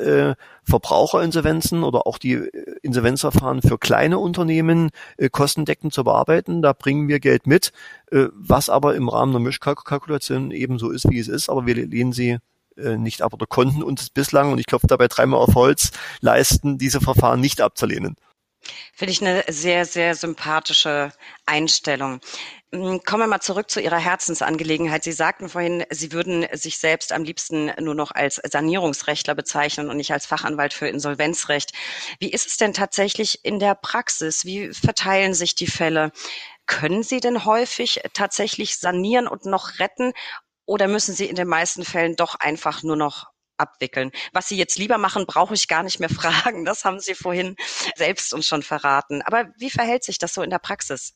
Verbraucherinsolvenzen 0.65 1.85
oder 1.85 2.07
auch 2.07 2.19
die 2.19 2.35
Insolvenzverfahren 2.83 3.63
für 3.63 3.79
kleine 3.79 4.19
Unternehmen 4.19 4.91
kostendeckend 5.31 5.93
zu 5.95 6.05
bearbeiten. 6.05 6.63
Da 6.63 6.73
bringen 6.73 7.07
wir 7.09 7.21
Geld 7.21 7.47
mit, 7.47 7.73
was 8.11 8.69
aber 8.69 8.95
im 8.95 9.09
Rahmen 9.09 9.33
der 9.33 9.41
Mischkalkulation 9.41 10.51
eben 10.51 10.79
so 10.79 10.91
ist, 10.91 11.09
wie 11.09 11.19
es 11.19 11.29
ist, 11.29 11.49
aber 11.49 11.67
wir 11.67 11.75
lehnen 11.75 12.13
sie 12.13 12.39
nicht 12.77 13.23
ab 13.23 13.35
oder 13.35 13.47
konnten 13.47 13.83
uns 13.83 14.11
bislang, 14.11 14.53
und 14.53 14.59
ich 14.59 14.67
klopfe 14.67 14.87
dabei 14.87 15.09
dreimal 15.09 15.41
auf 15.41 15.55
Holz, 15.55 15.91
leisten, 16.21 16.79
diese 16.79 17.01
Verfahren 17.01 17.41
nicht 17.41 17.61
abzulehnen. 17.61 18.17
Finde 18.95 19.13
ich 19.13 19.21
eine 19.21 19.45
sehr, 19.49 19.85
sehr 19.85 20.15
sympathische 20.15 21.13
Einstellung. 21.47 22.21
Hm, 22.73 23.03
kommen 23.05 23.23
wir 23.23 23.27
mal 23.29 23.41
zurück 23.41 23.71
zu 23.71 23.81
Ihrer 23.81 23.99
Herzensangelegenheit. 23.99 25.05
Sie 25.05 25.13
sagten 25.13 25.49
vorhin, 25.49 25.85
Sie 25.91 26.13
würden 26.13 26.47
sich 26.53 26.79
selbst 26.79 27.13
am 27.13 27.23
liebsten 27.23 27.71
nur 27.79 27.95
noch 27.95 28.11
als 28.11 28.41
Sanierungsrechtler 28.43 29.35
bezeichnen 29.35 29.91
und 29.91 29.97
nicht 29.97 30.13
als 30.13 30.27
Fachanwalt 30.27 30.73
für 30.75 30.89
Insolvenzrecht. 30.89 31.73
Wie 32.19 32.31
ist 32.31 32.47
es 32.47 32.57
denn 32.57 32.73
tatsächlich 32.73 33.45
in 33.45 33.61
der 33.61 33.75
Praxis? 33.77 34.45
Wie 34.45 34.73
verteilen 34.73 35.35
sich 35.35 35.55
die 35.55 35.69
Fälle? 35.69 36.11
Können 36.67 37.03
Sie 37.03 37.21
denn 37.21 37.45
häufig 37.45 38.01
tatsächlich 38.13 38.77
sanieren 38.79 39.29
und 39.29 39.45
noch 39.45 39.79
retten? 39.79 40.13
Oder 40.67 40.89
müssen 40.89 41.15
Sie 41.15 41.27
in 41.27 41.37
den 41.37 41.49
meisten 41.49 41.85
Fällen 41.85 42.17
doch 42.17 42.35
einfach 42.37 42.83
nur 42.83 42.97
noch 42.97 43.34
abwickeln. 43.57 44.11
Was 44.33 44.49
Sie 44.49 44.57
jetzt 44.57 44.79
lieber 44.79 44.99
machen, 44.99 45.27
brauche 45.27 45.55
ich 45.55 45.69
gar 45.69 45.83
nicht 45.83 46.01
mehr 46.01 46.09
fragen. 46.11 46.65
Das 46.65 46.85
haben 46.85 47.01
Sie 47.01 47.15
vorhin 47.15 47.57
selbst 47.97 48.33
uns 48.35 48.47
schon 48.47 48.63
verraten. 48.63 49.23
Aber 49.23 49.47
wie 49.59 49.71
verhält 49.71 50.05
sich 50.05 50.19
das 50.19 50.35
so 50.35 50.43
in 50.43 50.51
der 50.51 50.59
Praxis? 50.59 51.15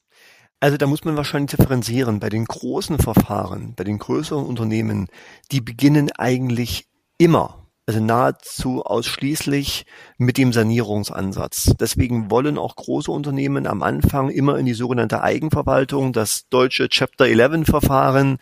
Also 0.60 0.76
da 0.76 0.86
muss 0.86 1.04
man 1.04 1.16
wahrscheinlich 1.16 1.52
differenzieren. 1.52 2.18
Bei 2.18 2.30
den 2.30 2.44
großen 2.44 2.98
Verfahren, 2.98 3.74
bei 3.76 3.84
den 3.84 3.98
größeren 3.98 4.44
Unternehmen, 4.44 5.08
die 5.52 5.60
beginnen 5.60 6.10
eigentlich 6.12 6.88
immer, 7.16 7.68
also 7.86 8.00
nahezu 8.00 8.84
ausschließlich 8.84 9.86
mit 10.18 10.36
dem 10.36 10.52
Sanierungsansatz. 10.52 11.74
Deswegen 11.78 12.30
wollen 12.30 12.58
auch 12.58 12.74
große 12.74 13.10
Unternehmen 13.10 13.68
am 13.68 13.82
Anfang 13.84 14.30
immer 14.30 14.58
in 14.58 14.66
die 14.66 14.74
sogenannte 14.74 15.22
Eigenverwaltung, 15.22 16.12
das 16.12 16.48
deutsche 16.48 16.88
Chapter 16.88 17.26
11 17.26 17.64
Verfahren, 17.66 18.38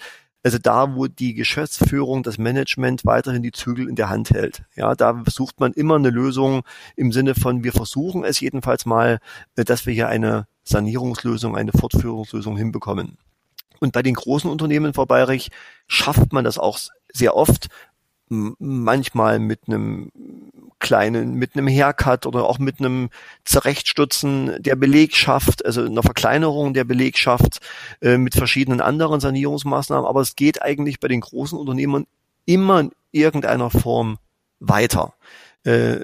also 0.46 0.58
da, 0.58 0.94
wo 0.94 1.08
die 1.08 1.34
Geschäftsführung, 1.34 2.22
das 2.22 2.38
Management 2.38 3.04
weiterhin 3.04 3.42
die 3.42 3.50
Zügel 3.50 3.88
in 3.88 3.96
der 3.96 4.10
Hand 4.10 4.30
hält. 4.30 4.62
Ja, 4.76 4.94
da 4.94 5.24
sucht 5.28 5.58
man 5.58 5.72
immer 5.72 5.96
eine 5.96 6.10
Lösung 6.10 6.62
im 6.94 7.10
Sinne 7.10 7.34
von, 7.34 7.64
wir 7.64 7.72
versuchen 7.72 8.22
es 8.22 8.38
jedenfalls 8.38 8.86
mal, 8.86 9.18
äh, 9.56 9.64
dass 9.64 9.86
wir 9.86 9.92
hier 9.92 10.06
eine 10.06 10.46
Sanierungslösung, 10.62 11.56
eine 11.56 11.72
Fortführungslösung 11.72 12.56
hinbekommen. 12.56 13.18
Und 13.80 13.92
bei 13.92 14.04
den 14.04 14.14
großen 14.14 14.48
Unternehmen, 14.48 14.94
Frau 14.94 15.04
Bayrich, 15.04 15.50
schafft 15.88 16.32
man 16.32 16.44
das 16.44 16.58
auch 16.58 16.78
sehr 17.12 17.34
oft, 17.34 17.66
manchmal 18.28 19.40
mit 19.40 19.62
einem 19.66 20.12
kleinen, 20.78 21.34
mit 21.34 21.54
einem 21.54 21.68
Haircut 21.68 22.26
oder 22.26 22.44
auch 22.44 22.58
mit 22.58 22.80
einem 22.80 23.08
Zurechtstutzen 23.44 24.62
der 24.62 24.76
Belegschaft, 24.76 25.64
also 25.64 25.82
einer 25.82 26.02
Verkleinerung 26.02 26.74
der 26.74 26.84
Belegschaft 26.84 27.60
äh, 28.02 28.18
mit 28.18 28.34
verschiedenen 28.34 28.80
anderen 28.80 29.20
Sanierungsmaßnahmen. 29.20 30.06
Aber 30.06 30.20
es 30.20 30.36
geht 30.36 30.62
eigentlich 30.62 31.00
bei 31.00 31.08
den 31.08 31.22
großen 31.22 31.58
Unternehmen 31.58 32.06
immer 32.44 32.80
in 32.80 32.90
irgendeiner 33.10 33.70
Form 33.70 34.18
weiter. 34.60 35.14
Äh, 35.64 36.00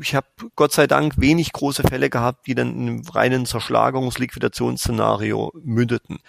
ich 0.00 0.14
habe 0.14 0.28
Gott 0.54 0.72
sei 0.72 0.86
Dank 0.86 1.20
wenig 1.20 1.52
große 1.52 1.82
Fälle 1.82 2.10
gehabt, 2.10 2.46
die 2.46 2.54
dann 2.54 2.70
in 2.70 2.88
einem 2.88 3.02
reinen 3.08 3.46
Zerschlagungs-Liquidationsszenario 3.46 5.50
mündeten. 5.64 6.20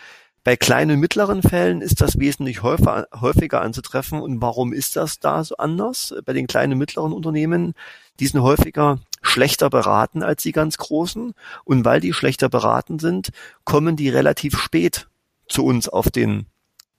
Bei 0.43 0.55
kleinen 0.55 0.95
und 0.95 0.99
mittleren 0.99 1.43
Fällen 1.43 1.81
ist 1.81 2.01
das 2.01 2.17
wesentlich 2.17 2.63
häufiger, 2.63 3.07
häufiger 3.19 3.61
anzutreffen. 3.61 4.21
Und 4.21 4.41
warum 4.41 4.73
ist 4.73 4.95
das 4.95 5.19
da 5.19 5.43
so 5.43 5.57
anders? 5.57 6.15
Bei 6.25 6.33
den 6.33 6.47
kleinen 6.47 6.73
und 6.73 6.79
mittleren 6.79 7.13
Unternehmen, 7.13 7.73
die 8.19 8.27
sind 8.27 8.41
häufiger 8.41 8.99
schlechter 9.21 9.69
beraten 9.69 10.23
als 10.23 10.41
die 10.41 10.51
ganz 10.51 10.77
großen. 10.77 11.33
Und 11.63 11.85
weil 11.85 11.99
die 11.99 12.13
schlechter 12.13 12.49
beraten 12.49 12.97
sind, 12.97 13.29
kommen 13.65 13.95
die 13.95 14.09
relativ 14.09 14.57
spät 14.57 15.07
zu 15.47 15.63
uns 15.63 15.87
auf 15.87 16.09
den 16.09 16.47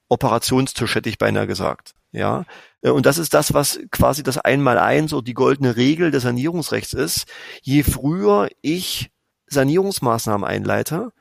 Operationstisch, 0.09 0.95
hätte 0.95 1.09
ich 1.09 1.19
beinahe 1.19 1.47
gesagt. 1.47 1.95
Ja, 2.13 2.45
und 2.83 3.07
das 3.07 3.17
ist 3.17 3.33
das, 3.33 3.55
was 3.55 3.81
quasi 3.91 4.23
das 4.23 4.37
Einmaleins 4.37 5.15
oder 5.15 5.25
die 5.25 5.33
goldene 5.33 5.77
Regel 5.77 6.11
des 6.11 6.25
Sanierungsrechts 6.25 6.93
ist. 6.93 7.27
Je 7.63 7.83
früher 7.83 8.51
ich 8.61 9.11
Sanierungsmaßnahmen 9.47 10.47
einleite, 10.47 11.13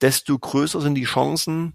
desto 0.00 0.38
größer 0.38 0.80
sind 0.80 0.94
die 0.94 1.04
Chancen, 1.04 1.74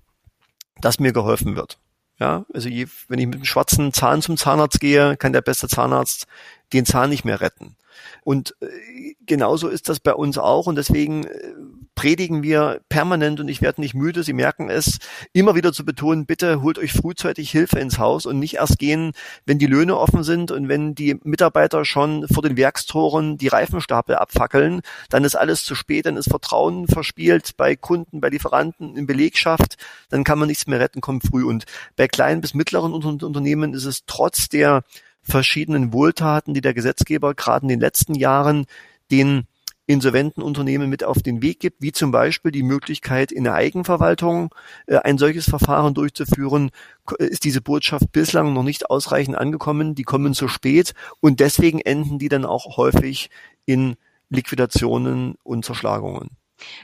dass 0.82 1.00
mir 1.00 1.14
geholfen 1.14 1.56
wird. 1.56 1.80
Ja, 2.20 2.46
also 2.54 2.70
je, 2.70 2.88
wenn 3.08 3.20
ich 3.20 3.26
mit 3.26 3.36
einem 3.36 3.46
schwarzen 3.46 3.92
Zahn 3.92 4.22
zum 4.22 4.38
Zahnarzt 4.38 4.80
gehe, 4.80 5.18
kann 5.18 5.34
der 5.34 5.42
beste 5.42 5.68
Zahnarzt 5.68 6.28
den 6.72 6.86
Zahn 6.86 7.10
nicht 7.10 7.26
mehr 7.26 7.42
retten. 7.42 7.76
Und 8.24 8.56
äh, 8.62 9.16
genauso 9.26 9.68
ist 9.68 9.90
das 9.90 10.00
bei 10.00 10.14
uns 10.14 10.38
auch 10.38 10.68
und 10.68 10.76
deswegen 10.76 11.26
äh, 11.26 11.54
predigen 11.95 12.43
wir 12.43 12.82
permanent 12.89 13.39
und 13.39 13.47
ich 13.47 13.62
werde 13.62 13.82
nicht 13.82 13.93
müde, 13.93 14.23
Sie 14.23 14.34
merken 14.34 14.69
es, 14.69 14.99
immer 15.32 15.56
wieder 15.56 15.73
zu 15.73 15.86
betonen, 15.86 16.25
bitte 16.25 16.62
holt 16.62 16.79
euch 16.79 16.91
frühzeitig 16.91 17.51
Hilfe 17.51 17.79
ins 17.79 17.99
Haus 17.99 18.25
und 18.25 18.39
nicht 18.39 18.56
erst 18.56 18.79
gehen, 18.79 19.12
wenn 19.45 19.60
die 19.60 19.67
Löhne 19.67 19.97
offen 19.97 20.23
sind 20.23 20.51
und 20.51 20.67
wenn 20.69 20.95
die 20.95 21.19
Mitarbeiter 21.23 21.86
schon 21.86 22.27
vor 22.27 22.43
den 22.43 22.58
Werkstoren 22.58 23.38
die 23.38 23.47
Reifenstapel 23.47 24.15
abfackeln, 24.15 24.82
dann 25.10 25.23
ist 25.23 25.36
alles 25.36 25.63
zu 25.65 25.75
spät, 25.75 26.06
dann 26.06 26.17
ist 26.17 26.29
Vertrauen 26.29 26.88
verspielt 26.88 27.56
bei 27.58 27.75
Kunden, 27.75 28.21
bei 28.21 28.29
Lieferanten, 28.29 28.97
in 28.97 29.06
Belegschaft, 29.06 29.77
dann 30.10 30.23
kann 30.23 30.39
man 30.39 30.47
nichts 30.47 30.67
mehr 30.67 30.79
retten, 30.79 31.01
kommt 31.01 31.23
früh. 31.27 31.43
Und 31.43 31.65
bei 31.95 32.08
kleinen 32.08 32.41
bis 32.41 32.53
mittleren 32.53 32.93
Unternehmen 32.93 33.73
ist 33.73 33.86
es 33.86 34.06
trotz 34.06 34.49
der 34.49 34.84
verschiedenen 35.21 35.93
Wohltaten, 35.93 36.53
die 36.53 36.62
der 36.62 36.73
Gesetzgeber 36.73 37.34
gerade 37.34 37.63
in 37.63 37.69
den 37.69 37.79
letzten 37.79 38.15
Jahren 38.15 38.65
den 39.12 39.47
insolventen 39.86 40.41
Unternehmen 40.41 40.89
mit 40.89 41.04
auf 41.04 41.22
den 41.22 41.41
Weg 41.41 41.60
gibt, 41.60 41.82
wie 41.82 41.91
zum 41.91 42.12
Beispiel 42.12 42.52
die 42.52 42.63
Möglichkeit, 42.63 43.32
in 43.32 43.43
der 43.43 43.54
Eigenverwaltung 43.54 44.54
äh, 44.88 44.98
ein 44.98 45.17
solches 45.17 45.46
Verfahren 45.46 45.93
durchzuführen, 45.93 46.72
ist 47.17 47.43
diese 47.43 47.62
Botschaft 47.62 48.12
bislang 48.12 48.54
noch 48.54 48.63
nicht 48.63 48.89
ausreichend 48.89 49.38
angekommen. 49.38 49.96
Die 49.96 50.04
kommen 50.04 50.34
zu 50.34 50.48
spät 50.48 50.93
und 51.19 51.39
deswegen 51.39 51.80
enden 51.80 52.19
die 52.19 52.30
dann 52.30 52.46
auch 52.46 52.78
häufig 52.78 53.30
in 53.65 53.96
Liquidationen 54.30 55.36
und 55.43 55.65
Zerschlagungen. 55.65 56.30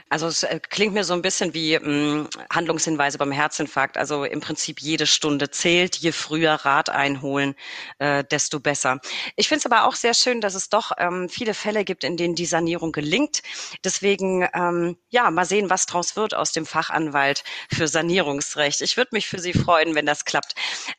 Also 0.08 0.26
es 0.26 0.42
äh, 0.42 0.60
klingt 0.60 0.94
mir 0.94 1.04
so 1.04 1.14
ein 1.14 1.22
bisschen 1.22 1.54
wie 1.54 1.78
mh, 1.78 1.84
hm, 1.84 2.28
Handlungshinweise 2.52 3.18
beim 3.18 3.32
Herzinfarkt. 3.32 3.96
Also 3.96 4.24
im 4.24 4.40
Prinzip 4.40 4.80
jede 4.80 5.06
Stunde 5.06 5.50
zählt. 5.50 5.96
Je 5.96 6.12
früher 6.12 6.52
Rat 6.52 6.90
einholen, 6.90 7.54
äh, 7.98 8.24
desto 8.24 8.60
besser. 8.60 8.98
Ich 9.36 9.48
finde 9.48 9.60
es 9.60 9.66
aber 9.66 9.86
auch 9.86 9.94
sehr 9.94 10.14
schön, 10.14 10.40
dass 10.40 10.54
es 10.54 10.68
doch 10.68 10.92
ähm, 10.98 11.28
viele 11.28 11.54
Fälle 11.54 11.84
gibt, 11.84 12.04
in 12.04 12.16
denen 12.16 12.34
die 12.34 12.46
Sanierung 12.46 12.92
gelingt. 12.92 13.42
Deswegen 13.84 14.48
ähm, 14.54 14.96
ja, 15.08 15.30
mal 15.30 15.44
sehen, 15.44 15.70
was 15.70 15.86
draus 15.86 16.16
wird 16.16 16.34
aus 16.34 16.52
dem 16.52 16.66
Fachanwalt 16.66 17.44
für 17.72 17.88
Sanierungsrecht. 17.88 18.80
Ich 18.80 18.96
würde 18.96 19.10
mich 19.12 19.28
für 19.28 19.38
Sie 19.38 19.52
freuen, 19.52 19.94
wenn 19.94 20.06
das 20.06 20.24
klappt. 20.24 20.54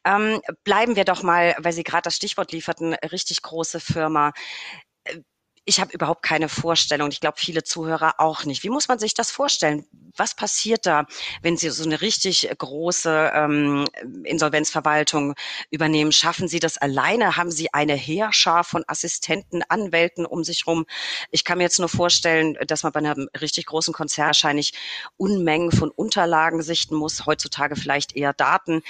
Ähm, 0.05 0.41
bleiben 0.63 0.95
wir 0.95 1.05
doch 1.05 1.23
mal, 1.23 1.55
weil 1.59 1.73
Sie 1.73 1.83
gerade 1.83 2.03
das 2.03 2.15
Stichwort 2.15 2.51
lieferten, 2.51 2.93
richtig 2.93 3.41
große 3.41 3.79
Firma 3.79 4.31
ich 5.71 5.79
habe 5.79 5.93
überhaupt 5.93 6.21
keine 6.21 6.49
Vorstellung. 6.49 7.09
Ich 7.11 7.21
glaube, 7.21 7.39
viele 7.39 7.63
Zuhörer 7.63 8.15
auch 8.17 8.43
nicht. 8.43 8.61
Wie 8.63 8.69
muss 8.69 8.89
man 8.89 8.99
sich 8.99 9.13
das 9.13 9.31
vorstellen? 9.31 9.85
Was 10.17 10.35
passiert 10.35 10.85
da, 10.85 11.05
wenn 11.43 11.55
Sie 11.55 11.69
so 11.69 11.85
eine 11.85 12.01
richtig 12.01 12.49
große 12.57 13.31
ähm, 13.33 13.87
Insolvenzverwaltung 14.25 15.33
übernehmen? 15.69 16.11
Schaffen 16.11 16.49
Sie 16.49 16.59
das 16.59 16.77
alleine? 16.77 17.37
Haben 17.37 17.51
Sie 17.51 17.73
eine 17.73 17.93
Heerschar 17.93 18.65
von 18.65 18.83
Assistenten, 18.85 19.63
Anwälten 19.69 20.25
um 20.25 20.43
sich 20.43 20.67
rum? 20.67 20.85
Ich 21.31 21.45
kann 21.45 21.57
mir 21.57 21.63
jetzt 21.63 21.79
nur 21.79 21.87
vorstellen, 21.87 22.57
dass 22.67 22.83
man 22.83 22.91
bei 22.91 22.99
einem 22.99 23.29
richtig 23.39 23.67
großen 23.67 23.93
Konzern 23.93 24.27
wahrscheinlich 24.27 24.73
Unmengen 25.15 25.71
von 25.71 25.89
Unterlagen 25.89 26.61
sichten 26.63 26.95
muss, 26.95 27.25
heutzutage 27.25 27.77
vielleicht 27.77 28.13
eher 28.13 28.33
Daten. 28.33 28.81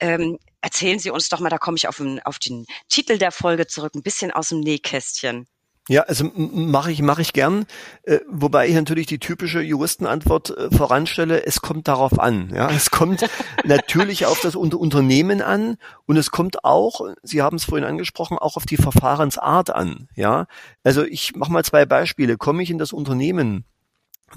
Ähm, 0.00 0.40
erzählen 0.60 0.98
Sie 0.98 1.10
uns 1.10 1.28
doch 1.28 1.38
mal, 1.38 1.48
da 1.48 1.58
komme 1.58 1.76
ich 1.76 1.86
auf 1.86 2.02
auf 2.24 2.38
den 2.40 2.66
Titel 2.88 3.18
der 3.18 3.30
Folge 3.30 3.68
zurück, 3.68 3.94
ein 3.94 4.02
bisschen 4.02 4.32
aus 4.32 4.48
dem 4.48 4.58
Nähkästchen. 4.58 5.46
Ja, 5.86 6.02
also 6.02 6.30
mache 6.34 6.90
ich 6.92 7.02
mache 7.02 7.20
ich 7.20 7.34
gern, 7.34 7.66
äh, 8.04 8.20
wobei 8.26 8.68
ich 8.68 8.74
natürlich 8.74 9.06
die 9.06 9.18
typische 9.18 9.60
Juristenantwort 9.60 10.56
äh, 10.56 10.70
voranstelle. 10.74 11.44
Es 11.44 11.60
kommt 11.60 11.88
darauf 11.88 12.18
an. 12.18 12.50
Ja, 12.54 12.70
es 12.70 12.90
kommt 12.90 13.28
natürlich 13.64 14.24
auf 14.24 14.40
das 14.40 14.56
Unter 14.56 14.78
Unternehmen 14.78 15.42
an 15.42 15.76
und 16.06 16.16
es 16.16 16.30
kommt 16.30 16.64
auch, 16.64 17.02
Sie 17.22 17.42
haben 17.42 17.56
es 17.56 17.64
vorhin 17.64 17.86
angesprochen, 17.86 18.38
auch 18.38 18.56
auf 18.56 18.64
die 18.64 18.78
Verfahrensart 18.78 19.68
an. 19.70 20.08
Ja, 20.14 20.46
also 20.84 21.04
ich 21.04 21.36
mache 21.36 21.52
mal 21.52 21.64
zwei 21.64 21.84
Beispiele. 21.84 22.38
Komme 22.38 22.62
ich 22.62 22.70
in 22.70 22.78
das 22.78 22.94
Unternehmen, 22.94 23.66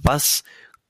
was 0.03 0.43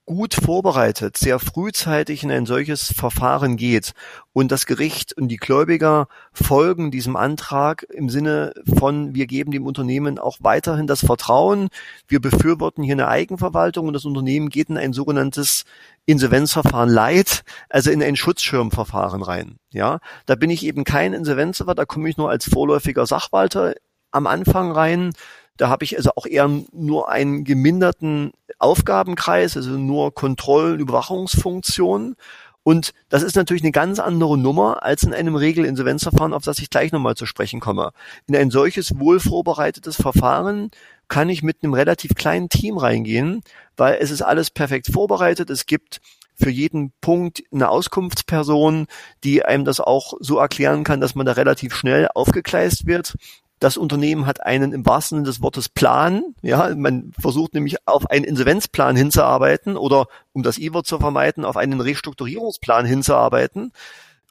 gut 0.08 0.36
vorbereitet, 0.36 1.18
sehr 1.18 1.38
frühzeitig 1.38 2.24
in 2.24 2.32
ein 2.32 2.46
solches 2.46 2.94
Verfahren 2.94 3.58
geht 3.58 3.92
und 4.32 4.54
das 4.54 4.66
Gericht 4.66 5.12
und 5.12 5.28
die 5.28 5.36
Gläubiger 5.36 6.08
folgen 6.32 6.92
diesem 6.92 7.18
Antrag 7.18 7.84
im 7.84 8.10
Sinne 8.10 8.54
von, 8.80 9.14
wir 9.16 9.28
geben 9.28 9.52
dem 9.52 9.66
Unternehmen 9.66 10.18
auch 10.18 10.38
weiterhin 10.40 10.88
das 10.88 11.06
Vertrauen, 11.06 11.68
wir 12.08 12.22
befürworten 12.22 12.84
hier 12.84 12.96
eine 12.96 13.10
Eigenverwaltung 13.10 13.86
und 13.88 13.94
das 13.94 14.06
Unternehmen 14.06 14.48
geht 14.48 14.70
in 14.70 14.78
ein 14.78 14.94
sogenanntes 14.94 15.66
Insolvenzverfahren 16.06 16.90
Light, 16.90 17.44
also 17.70 17.92
in 17.92 18.02
ein 18.02 18.16
Schutzschirmverfahren 18.16 19.22
rein. 19.22 19.60
Ja, 19.72 20.00
da 20.26 20.36
bin 20.36 20.50
ich 20.50 20.66
eben 20.66 20.86
kein 20.86 21.12
Insolvenzverfahren, 21.12 21.76
da 21.76 21.86
komme 21.86 22.10
ich 22.10 22.16
nur 22.16 22.30
als 22.30 22.50
vorläufiger 22.50 23.06
Sachwalter 23.06 23.76
am 24.12 24.26
Anfang 24.26 24.72
rein, 24.72 25.12
da 25.58 25.70
habe 25.70 25.84
ich 25.84 25.98
also 25.98 26.12
auch 26.16 26.26
eher 26.26 26.50
nur 26.72 27.10
einen 27.10 27.44
geminderten 27.44 28.32
Aufgabenkreis, 28.60 29.58
also 29.58 29.72
nur 29.72 30.14
Kontroll- 30.14 30.80
Überwachungsfunktionen. 30.80 32.16
Und 32.64 32.94
das 33.08 33.24
ist 33.24 33.38
natürlich 33.38 33.64
eine 33.64 33.72
ganz 33.72 33.98
andere 33.98 34.38
Nummer 34.38 34.84
als 34.84 35.04
in 35.04 35.14
einem 35.14 35.36
Regelinsolvenzverfahren, 35.36 36.34
auf 36.34 36.44
das 36.44 36.60
ich 36.60 36.70
gleich 36.70 36.92
nochmal 36.92 37.16
zu 37.16 37.26
sprechen 37.26 37.62
komme. 37.62 37.92
In 38.28 38.36
ein 38.36 38.52
solches 38.52 39.00
wohl 39.00 39.22
vorbereitetes 39.22 39.96
Verfahren 39.96 40.70
kann 41.08 41.30
ich 41.30 41.44
mit 41.44 41.64
einem 41.64 41.74
relativ 41.74 42.16
kleinen 42.16 42.50
Team 42.50 42.78
reingehen, 42.78 43.42
weil 43.78 43.98
es 44.02 44.12
ist 44.12 44.22
alles 44.22 44.50
perfekt 44.50 44.88
vorbereitet. 44.92 45.50
Es 45.50 45.66
gibt 45.66 46.02
für 46.36 46.50
jeden 46.50 46.92
Punkt 47.02 47.42
eine 47.52 47.70
Auskunftsperson, 47.70 48.88
die 49.24 49.44
einem 49.44 49.66
das 49.66 49.80
auch 49.80 50.14
so 50.20 50.38
erklären 50.38 50.84
kann, 50.84 51.02
dass 51.02 51.16
man 51.16 51.26
da 51.26 51.32
relativ 51.32 51.74
schnell 51.74 52.10
aufgegleist 52.14 52.86
wird. 52.86 53.16
Das 53.60 53.78
Unternehmen 53.78 54.26
hat 54.26 54.46
einen 54.46 54.72
im 54.72 54.86
wahrsten 54.86 55.18
Sinne 55.18 55.28
des 55.28 55.42
Wortes 55.42 55.70
Plan. 55.70 56.36
Ja, 56.42 56.76
man 56.76 57.12
versucht 57.20 57.54
nämlich 57.54 57.78
auf 57.88 58.10
einen 58.10 58.26
Insolvenzplan 58.26 58.96
hinzuarbeiten 58.96 59.78
oder, 59.78 60.08
um 60.34 60.44
das 60.44 60.60
I-Wort 60.60 60.86
zu 60.86 61.00
vermeiden, 61.00 61.44
auf 61.44 61.58
einen 61.58 61.82
Restrukturierungsplan 61.82 62.86
hinzuarbeiten. 62.86 63.72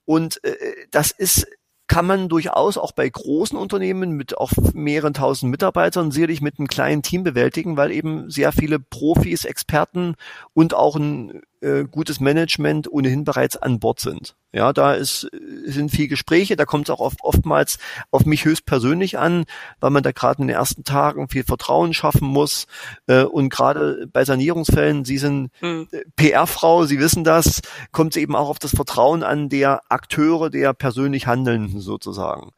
Und 0.05 0.43
äh, 0.45 0.55
das 0.91 1.11
ist 1.11 1.47
kann 1.89 2.07
man 2.07 2.29
durchaus 2.29 2.79
auch 2.79 2.93
bei 2.93 3.09
großen 3.09 3.57
Unternehmen 3.57 4.11
mit 4.13 4.37
auch 4.37 4.51
mehreren 4.75 5.15
tausend 5.15 5.51
Mitarbeitern 5.51 6.11
sicherlich 6.11 6.41
mit 6.41 6.59
einem 6.59 6.67
kleinen 6.67 7.03
Team 7.03 7.23
bewältigen, 7.23 7.77
weil 7.77 7.93
eben 7.93 8.29
sehr 8.29 8.53
viele 8.53 8.81
Profis, 8.81 9.45
Experten 9.45 10.17
und 10.53 10.75
auch 10.75 10.97
ein 10.97 11.43
äh, 11.61 11.85
gutes 11.85 12.21
Management 12.21 12.91
ohnehin 12.91 13.25
bereits 13.25 13.57
an 13.57 13.81
Bord 13.81 14.01
sind. 14.01 14.37
Ja, 14.53 14.73
da 14.73 14.95
ist, 14.95 15.29
sind 15.65 15.91
viel 15.91 16.09
Gespräche, 16.09 16.57
da 16.57 16.65
kommt 16.65 16.89
es 16.89 16.91
auch 16.91 17.01
oft, 17.01 17.19
oftmals 17.23 17.79
auf 18.11 18.25
mich 18.25 18.45
höchstpersönlich 18.45 19.19
an, 19.19 19.45
weil 19.81 19.91
man 19.91 20.03
da 20.03 20.13
gerade 20.13 20.41
in 20.41 20.49
den 20.49 20.57
ersten 20.57 20.85
Tagen 20.85 21.29
viel 21.29 21.45
Vertrauen 21.45 21.93
schaffen 21.93 22.27
muss. 22.29 22.67
Äh, 23.07 23.25
und 23.25 23.51
gerade 23.51 24.07
bei 24.13 24.25
Sanierungsfällen, 24.25 25.05
Sie 25.05 25.19
sind 25.19 25.51
mhm. 25.61 25.89
PR-Frau, 26.17 26.85
Sie 26.87 26.99
wissen 26.99 27.25
das, 27.25 27.61
kommt 27.93 28.17
es 28.17 28.23
eben 28.23 28.35
auch 28.35 28.49
auf 28.49 28.59
das 28.59 28.71
Vertrauen 28.75 29.23
an 29.23 29.49
der 29.49 29.81
Akteure, 29.89 30.51
der 30.51 30.73
persönlich 30.73 31.27
Handelnden 31.27 31.81
sozusagen. 31.81 32.53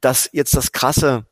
Dass 0.00 0.28
jetzt 0.32 0.54
das 0.54 0.72
krasse 0.72 1.24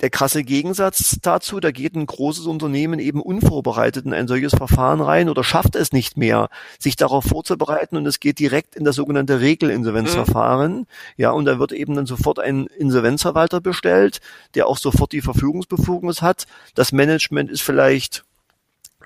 der 0.00 0.10
krasse 0.10 0.44
Gegensatz 0.44 1.18
dazu, 1.22 1.60
da 1.60 1.70
geht 1.70 1.94
ein 1.94 2.06
großes 2.06 2.46
Unternehmen 2.46 2.98
eben 2.98 3.20
unvorbereitet 3.20 4.06
in 4.06 4.14
ein 4.14 4.28
solches 4.28 4.54
Verfahren 4.54 5.00
rein 5.00 5.28
oder 5.28 5.44
schafft 5.44 5.76
es 5.76 5.92
nicht 5.92 6.16
mehr, 6.16 6.48
sich 6.78 6.96
darauf 6.96 7.24
vorzubereiten 7.24 7.96
und 7.96 8.06
es 8.06 8.20
geht 8.20 8.38
direkt 8.38 8.76
in 8.76 8.84
das 8.84 8.96
sogenannte 8.96 9.40
Regelinsolvenzverfahren. 9.40 10.78
Mhm. 10.78 10.86
Ja, 11.16 11.30
und 11.32 11.44
da 11.44 11.58
wird 11.58 11.72
eben 11.72 11.94
dann 11.94 12.06
sofort 12.06 12.38
ein 12.38 12.66
Insolvenzverwalter 12.66 13.60
bestellt, 13.60 14.20
der 14.54 14.66
auch 14.66 14.78
sofort 14.78 15.12
die 15.12 15.20
Verfügungsbefugnis 15.20 16.22
hat. 16.22 16.46
Das 16.74 16.92
Management 16.92 17.50
ist 17.50 17.62
vielleicht 17.62 18.24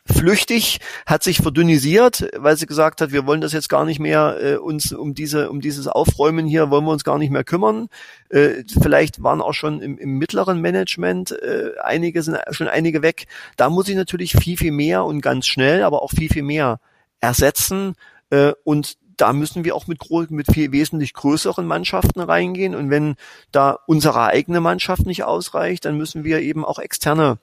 flüchtig, 0.06 0.80
hat 1.06 1.22
sich 1.22 1.38
verdünnisiert, 1.38 2.28
weil 2.36 2.56
sie 2.56 2.66
gesagt 2.66 3.00
hat, 3.00 3.12
wir 3.12 3.26
wollen 3.26 3.40
das 3.40 3.52
jetzt 3.52 3.70
gar 3.70 3.86
nicht 3.86 4.00
mehr 4.00 4.36
äh, 4.40 4.56
uns 4.56 4.92
um 4.92 5.14
diese 5.14 5.48
um 5.50 5.60
dieses 5.60 5.86
Aufräumen 5.86 6.46
hier 6.46 6.70
wollen 6.70 6.84
wir 6.84 6.92
uns 6.92 7.04
gar 7.04 7.18
nicht 7.18 7.30
mehr 7.30 7.44
kümmern. 7.44 7.88
Äh, 8.28 8.64
vielleicht 8.80 9.22
waren 9.22 9.40
auch 9.40 9.54
schon 9.54 9.80
im, 9.80 9.96
im 9.96 10.18
mittleren 10.18 10.60
Management 10.60 11.32
äh, 11.32 11.70
einige 11.82 12.22
sind 12.22 12.38
schon 12.50 12.68
einige 12.68 13.00
weg. 13.00 13.26
Da 13.56 13.70
muss 13.70 13.88
ich 13.88 13.96
natürlich 13.96 14.32
viel 14.32 14.58
viel 14.58 14.72
mehr 14.72 15.04
und 15.04 15.22
ganz 15.22 15.46
schnell, 15.46 15.82
aber 15.82 16.02
auch 16.02 16.10
viel 16.10 16.28
viel 16.28 16.42
mehr 16.42 16.80
ersetzen 17.20 17.94
äh, 18.28 18.52
und 18.64 18.98
da 19.16 19.32
müssen 19.32 19.64
wir 19.64 19.76
auch 19.76 19.86
mit, 19.86 20.00
mit 20.30 20.52
viel 20.52 20.72
wesentlich 20.72 21.14
größeren 21.14 21.64
Mannschaften 21.64 22.18
reingehen. 22.18 22.74
Und 22.74 22.90
wenn 22.90 23.14
da 23.52 23.78
unsere 23.86 24.24
eigene 24.24 24.60
Mannschaft 24.60 25.06
nicht 25.06 25.22
ausreicht, 25.22 25.84
dann 25.84 25.96
müssen 25.96 26.24
wir 26.24 26.40
eben 26.40 26.64
auch 26.64 26.80
externe 26.80 27.38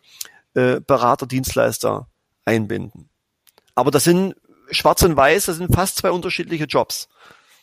äh, 0.53 0.81
Berater, 0.81 1.27
Dienstleister 1.27 2.07
einbinden. 2.45 3.09
Aber 3.75 3.91
das 3.91 4.03
sind 4.03 4.35
schwarz 4.71 5.01
und 5.03 5.15
weiß, 5.15 5.45
das 5.45 5.57
sind 5.57 5.73
fast 5.73 5.97
zwei 5.97 6.11
unterschiedliche 6.11 6.65
Jobs. 6.65 7.09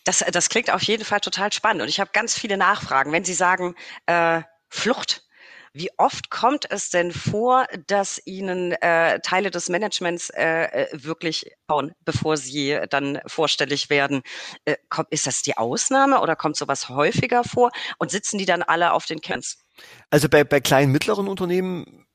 Das, 0.05 0.25
das 0.33 0.49
klingt 0.49 0.73
auf 0.73 0.83
jeden 0.83 1.05
Fall 1.05 1.21
total 1.21 1.53
spannend 1.53 1.83
und 1.83 1.88
ich 1.88 2.01
habe 2.01 2.11
ganz 2.12 2.38
viele 2.38 2.57
Nachfragen. 2.57 3.12
Wenn 3.12 3.25
Sie 3.25 3.35
sagen 3.35 3.75
äh, 4.07 4.43
Flucht, 4.69 5.25
wie 5.73 5.91
oft 5.99 6.31
kommt 6.31 6.71
es 6.71 6.91
denn 6.91 7.12
vor, 7.12 7.67
dass 7.87 8.21
Ihnen 8.25 8.73
äh, 8.73 9.21
Teile 9.21 9.51
des 9.51 9.69
Managements 9.69 10.31
äh, 10.31 10.64
äh 10.64 10.88
wirklich 10.93 11.53
bauen, 11.67 11.93
bevor 12.05 12.37
Sie 12.37 12.79
dann 12.91 13.21
vorstellig 13.27 13.91
werden? 13.91 14.23
Äh, 14.64 14.77
kommt, 14.88 15.09
ist 15.11 15.27
das 15.27 15.43
die 15.43 15.57
Ausnahme 15.57 16.21
oder 16.21 16.37
kommt 16.37 16.57
sowas 16.57 16.88
häufiger 16.88 17.45
vor? 17.45 17.71
Und 17.99 18.11
sitzen 18.11 18.38
die 18.38 18.47
dann 18.47 18.62
alle 18.62 18.93
auf 18.93 19.07
den 19.07 19.21
Kerns? 19.21 19.59
Also 20.11 20.29
bei, 20.29 20.43
bei 20.43 20.61
kleinen, 20.61 20.91
mittleren 20.91 21.29
Unternehmen 21.29 22.08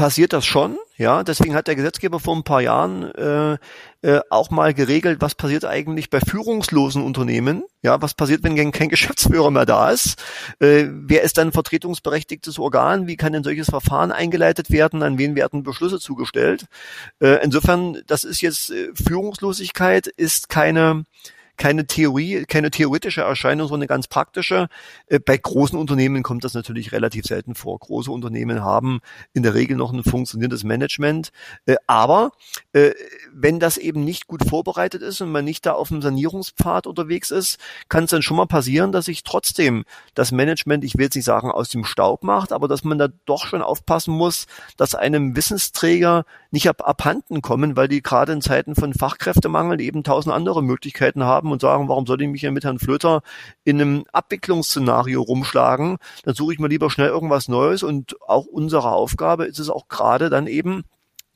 passiert 0.00 0.32
das 0.32 0.46
schon, 0.46 0.78
ja. 0.96 1.22
Deswegen 1.22 1.54
hat 1.54 1.66
der 1.66 1.76
Gesetzgeber 1.76 2.20
vor 2.20 2.34
ein 2.34 2.42
paar 2.42 2.62
Jahren 2.62 3.14
äh, 3.16 3.58
äh, 4.00 4.20
auch 4.30 4.48
mal 4.48 4.72
geregelt, 4.72 5.20
was 5.20 5.34
passiert 5.34 5.66
eigentlich 5.66 6.08
bei 6.08 6.20
führungslosen 6.20 7.02
Unternehmen, 7.02 7.64
ja, 7.82 8.00
was 8.00 8.14
passiert, 8.14 8.42
wenn 8.42 8.72
kein 8.72 8.88
Geschäftsführer 8.88 9.50
mehr 9.50 9.66
da 9.66 9.90
ist, 9.90 10.18
äh, 10.58 10.86
wer 10.88 11.20
ist 11.20 11.36
dann 11.36 11.52
vertretungsberechtigtes 11.52 12.58
Organ, 12.58 13.08
wie 13.08 13.16
kann 13.16 13.34
ein 13.34 13.44
solches 13.44 13.68
Verfahren 13.68 14.10
eingeleitet 14.10 14.70
werden, 14.70 15.02
an 15.02 15.18
wen 15.18 15.34
werden 15.34 15.64
Beschlüsse 15.64 16.00
zugestellt. 16.00 16.64
Äh, 17.20 17.44
insofern, 17.44 18.00
das 18.06 18.24
ist 18.24 18.40
jetzt 18.40 18.70
äh, 18.70 18.88
Führungslosigkeit 18.94 20.06
ist 20.06 20.48
keine 20.48 21.04
keine 21.60 21.86
Theorie, 21.86 22.46
keine 22.48 22.70
theoretische 22.70 23.20
Erscheinung, 23.20 23.68
sondern 23.68 23.82
eine 23.82 23.88
ganz 23.88 24.08
praktische. 24.08 24.68
Äh, 25.06 25.18
bei 25.20 25.36
großen 25.36 25.78
Unternehmen 25.78 26.22
kommt 26.22 26.42
das 26.42 26.54
natürlich 26.54 26.90
relativ 26.90 27.26
selten 27.26 27.54
vor. 27.54 27.78
Große 27.78 28.10
Unternehmen 28.10 28.64
haben 28.64 29.00
in 29.34 29.42
der 29.42 29.52
Regel 29.52 29.76
noch 29.76 29.92
ein 29.92 30.02
funktionierendes 30.02 30.64
Management. 30.64 31.32
Äh, 31.66 31.76
aber 31.86 32.32
äh, 32.72 32.92
wenn 33.30 33.60
das 33.60 33.76
eben 33.76 34.04
nicht 34.04 34.26
gut 34.26 34.48
vorbereitet 34.48 35.02
ist 35.02 35.20
und 35.20 35.30
man 35.30 35.44
nicht 35.44 35.66
da 35.66 35.72
auf 35.72 35.88
dem 35.88 36.00
Sanierungspfad 36.00 36.86
unterwegs 36.86 37.30
ist, 37.30 37.58
kann 37.90 38.04
es 38.04 38.10
dann 38.10 38.22
schon 38.22 38.38
mal 38.38 38.46
passieren, 38.46 38.90
dass 38.90 39.04
sich 39.04 39.22
trotzdem 39.22 39.84
das 40.14 40.32
Management, 40.32 40.82
ich 40.82 40.96
will 40.96 41.04
jetzt 41.04 41.16
nicht 41.16 41.26
sagen, 41.26 41.50
aus 41.50 41.68
dem 41.68 41.84
Staub 41.84 42.24
macht, 42.24 42.52
aber 42.52 42.68
dass 42.68 42.84
man 42.84 42.96
da 42.96 43.08
doch 43.26 43.44
schon 43.44 43.60
aufpassen 43.60 44.14
muss, 44.14 44.46
dass 44.78 44.94
einem 44.94 45.36
Wissensträger 45.36 46.24
nicht 46.50 46.68
ab, 46.68 46.82
abhanden 46.86 47.42
kommen, 47.42 47.76
weil 47.76 47.88
die 47.88 48.02
gerade 48.02 48.32
in 48.32 48.40
Zeiten 48.40 48.74
von 48.74 48.94
Fachkräftemangel 48.94 49.80
eben 49.80 50.02
tausend 50.02 50.34
andere 50.34 50.62
Möglichkeiten 50.62 51.24
haben 51.24 51.52
und 51.52 51.60
sagen, 51.60 51.88
warum 51.88 52.06
soll 52.06 52.20
ich 52.22 52.28
mich 52.28 52.40
hier 52.40 52.50
mit 52.50 52.64
Herrn 52.64 52.78
Flöter 52.78 53.22
in 53.64 53.80
einem 53.80 54.04
Abwicklungsszenario 54.12 55.22
rumschlagen? 55.22 55.98
Dann 56.24 56.34
suche 56.34 56.52
ich 56.52 56.58
mir 56.58 56.68
lieber 56.68 56.90
schnell 56.90 57.08
irgendwas 57.08 57.48
Neues 57.48 57.82
und 57.82 58.16
auch 58.22 58.46
unsere 58.46 58.90
Aufgabe 58.92 59.44
ist 59.44 59.58
es 59.58 59.70
auch 59.70 59.88
gerade 59.88 60.30
dann 60.30 60.46
eben, 60.46 60.84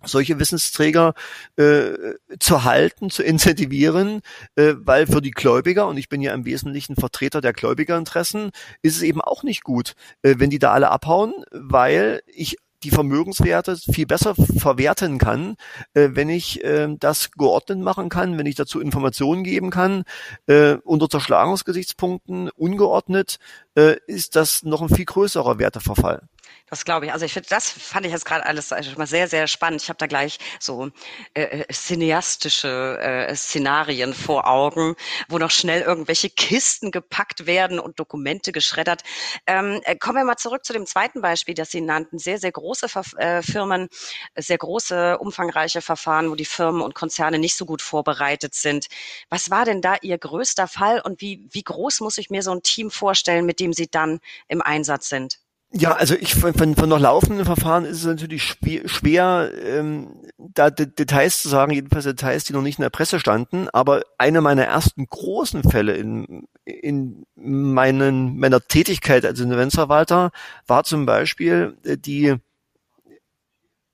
solche 0.09 0.39
Wissensträger 0.39 1.15
äh, 1.57 1.93
zu 2.39 2.65
halten, 2.65 3.11
zu 3.11 3.23
incentivieren, 3.23 4.21
äh, 4.57 4.75
weil 4.77 5.07
für 5.07 5.23
die 5.23 5.31
Gläubiger, 5.31 5.87
und 5.87 5.97
ich 5.97 6.09
bin 6.09 6.21
ja 6.21 6.35
im 6.35 6.45
Wesentlichen 6.45 6.97
Vertreter 6.97 7.41
der 7.41 7.53
Gläubigerinteressen, 7.53 8.51
ist 8.83 8.97
es 8.97 9.03
eben 9.03 9.21
auch 9.21 9.43
nicht 9.43 9.63
gut, 9.63 9.95
äh, 10.23 10.35
wenn 10.39 10.51
die 10.51 10.59
da 10.59 10.73
alle 10.73 10.91
abhauen, 10.91 11.33
weil 11.51 12.23
ich 12.27 12.57
die 12.85 12.91
Vermögenswerte 12.91 13.77
viel 13.77 14.07
besser 14.07 14.35
verwerten 14.35 15.19
kann, 15.19 15.57
äh, 15.95 16.11
wenn 16.13 16.29
ich 16.29 16.63
äh, 16.63 16.89
das 16.99 17.31
geordnet 17.33 17.79
machen 17.79 18.09
kann, 18.09 18.39
wenn 18.39 18.47
ich 18.47 18.55
dazu 18.55 18.81
Informationen 18.81 19.43
geben 19.43 19.71
kann, 19.71 20.05
äh, 20.47 20.75
unter 20.85 21.09
Zerschlagungsgesichtspunkten 21.09 22.51
ungeordnet, 22.51 23.39
äh, 23.75 23.97
ist 24.07 24.37
das 24.37 24.63
noch 24.63 24.83
ein 24.83 24.89
viel 24.89 25.07
größerer 25.07 25.59
Werteverfall. 25.59 26.29
Das 26.71 26.85
glaube 26.85 27.07
ich. 27.07 27.13
Also 27.13 27.27
ich 27.27 27.33
finde, 27.33 27.49
das 27.51 27.71
fand 27.71 28.07
ich 28.07 28.13
jetzt 28.13 28.25
gerade 28.25 28.47
alles 28.47 28.71
mal 28.97 29.07
sehr, 29.07 29.29
sehr 29.29 29.47
spannend. 29.47 29.83
Ich 29.83 29.91
habe 29.91 29.99
da 29.99 30.07
gleich 30.07 30.39
so 30.59 30.91
äh, 31.35 31.43
äh, 31.43 31.73
cineastische 31.73 32.99
äh, 33.01 33.37
Szenarien 33.37 34.15
vor 34.15 34.49
Augen, 34.49 34.97
wo 35.29 35.39
noch 35.39 35.51
schnell 35.51 35.83
irgendwelche 35.83 36.31
Kisten 36.31 36.91
gepackt 36.91 37.47
werden 37.47 37.79
und 37.79 38.01
Dokumente 38.01 38.51
geschreddert. 38.51 39.03
Ähm, 39.47 39.83
äh, 39.85 39.95
kommen 39.95 40.19
wir 40.19 40.25
mal 40.25 40.37
zurück 40.37 40.65
zu 40.65 40.73
dem 40.73 40.87
zweiten 40.87 41.21
Beispiel, 41.21 41.55
das 41.55 41.71
Sie 41.71 41.83
nannten. 41.83 42.19
Sehr, 42.19 42.39
sehr 42.39 42.53
große 42.53 42.89
Ver 42.89 43.05
äh, 43.19 43.43
Firmen, 43.43 43.89
sehr 44.35 44.59
große, 44.59 45.19
umfangreiche 45.19 45.83
Verfahren, 45.83 46.31
wo 46.31 46.35
die 46.35 46.47
Firmen 46.47 46.81
und 46.81 46.95
Konzerne 46.95 47.39
nicht 47.39 47.57
so 47.57 47.67
gut 47.67 47.83
vorbereitet 47.83 48.55
sind. 48.55 48.87
Was 49.29 49.51
war 49.51 49.67
denn 49.67 49.83
da 49.83 49.97
Ihr 50.01 50.17
größter 50.17 50.67
Fall 50.67 51.01
und 51.01 51.21
wie, 51.21 51.47
wie 51.53 51.63
groß 51.63 52.01
muss 52.01 52.19
ich 52.19 52.31
mir 52.31 52.43
so 52.43 52.53
ein 52.53 52.63
Team 52.63 52.91
vorstellen, 52.91 53.45
mit 53.45 53.61
dem 53.61 53.73
Sie 53.75 53.89
dann 53.89 54.21
im 54.49 54.63
Einsatz 54.63 55.09
sind? 55.11 55.44
Ja, 55.77 55.93
also 55.93 56.15
ich 56.15 56.37
von, 56.37 56.55
von, 56.55 56.77
von 56.77 56.89
noch 56.89 57.01
laufenden 57.01 57.45
Verfahren 57.45 57.85
ist 57.85 57.99
es 57.99 58.05
natürlich 58.05 58.45
schwer, 58.85 59.51
ähm, 59.65 60.23
da 60.39 60.71
D 60.71 60.87
Details 60.87 61.43
zu 61.43 61.49
sagen, 61.49 61.73
jedenfalls 61.73 62.05
Details, 62.05 62.45
die 62.45 62.53
noch 62.53 62.63
nicht 62.63 62.79
in 62.79 62.83
der 62.83 62.91
Presse 62.91 63.19
standen. 63.19 63.69
Aber 63.71 64.03
einer 64.17 64.41
meiner 64.41 64.65
ersten 64.65 65.05
großen 65.05 65.65
Fälle 65.65 65.95
in, 65.95 66.47
in 66.65 67.27
meinen, 67.35 68.39
meiner 68.39 68.61
Tätigkeit 68.61 69.27
als 69.27 69.41
Insolvenzverwalter 69.41 70.31
war 70.69 70.85
zum 70.85 71.07
Beispiel 71.07 71.77
äh, 71.85 71.99
die 71.99 72.37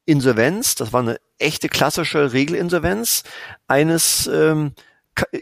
Insolvenz, 0.04 0.74
das 0.74 0.92
war 0.92 1.00
eine 1.00 1.18
echte 1.38 1.70
klassische 1.70 2.34
Regelinsolvenz 2.34 3.22
eines 3.68 4.26
ähm, 4.26 4.72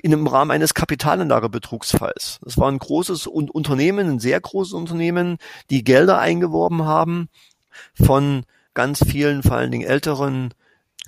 in 0.03 0.13
im 0.13 0.27
Rahmen 0.27 0.51
eines 0.51 0.75
Kapitalanlagebetrugsfalls. 0.75 2.41
Das 2.43 2.59
war 2.59 2.71
ein 2.71 2.79
großes 2.79 3.27
Unternehmen, 3.27 4.09
ein 4.09 4.19
sehr 4.19 4.41
großes 4.41 4.73
Unternehmen, 4.73 5.39
die 5.71 5.85
Gelder 5.85 6.19
eingeworben 6.19 6.85
haben 6.85 7.29
von 7.95 8.45
ganz 8.75 9.05
vielen, 9.05 9.43
vor 9.43 9.57
allen 9.57 9.71
Dingen 9.71 9.87
älteren 9.87 10.55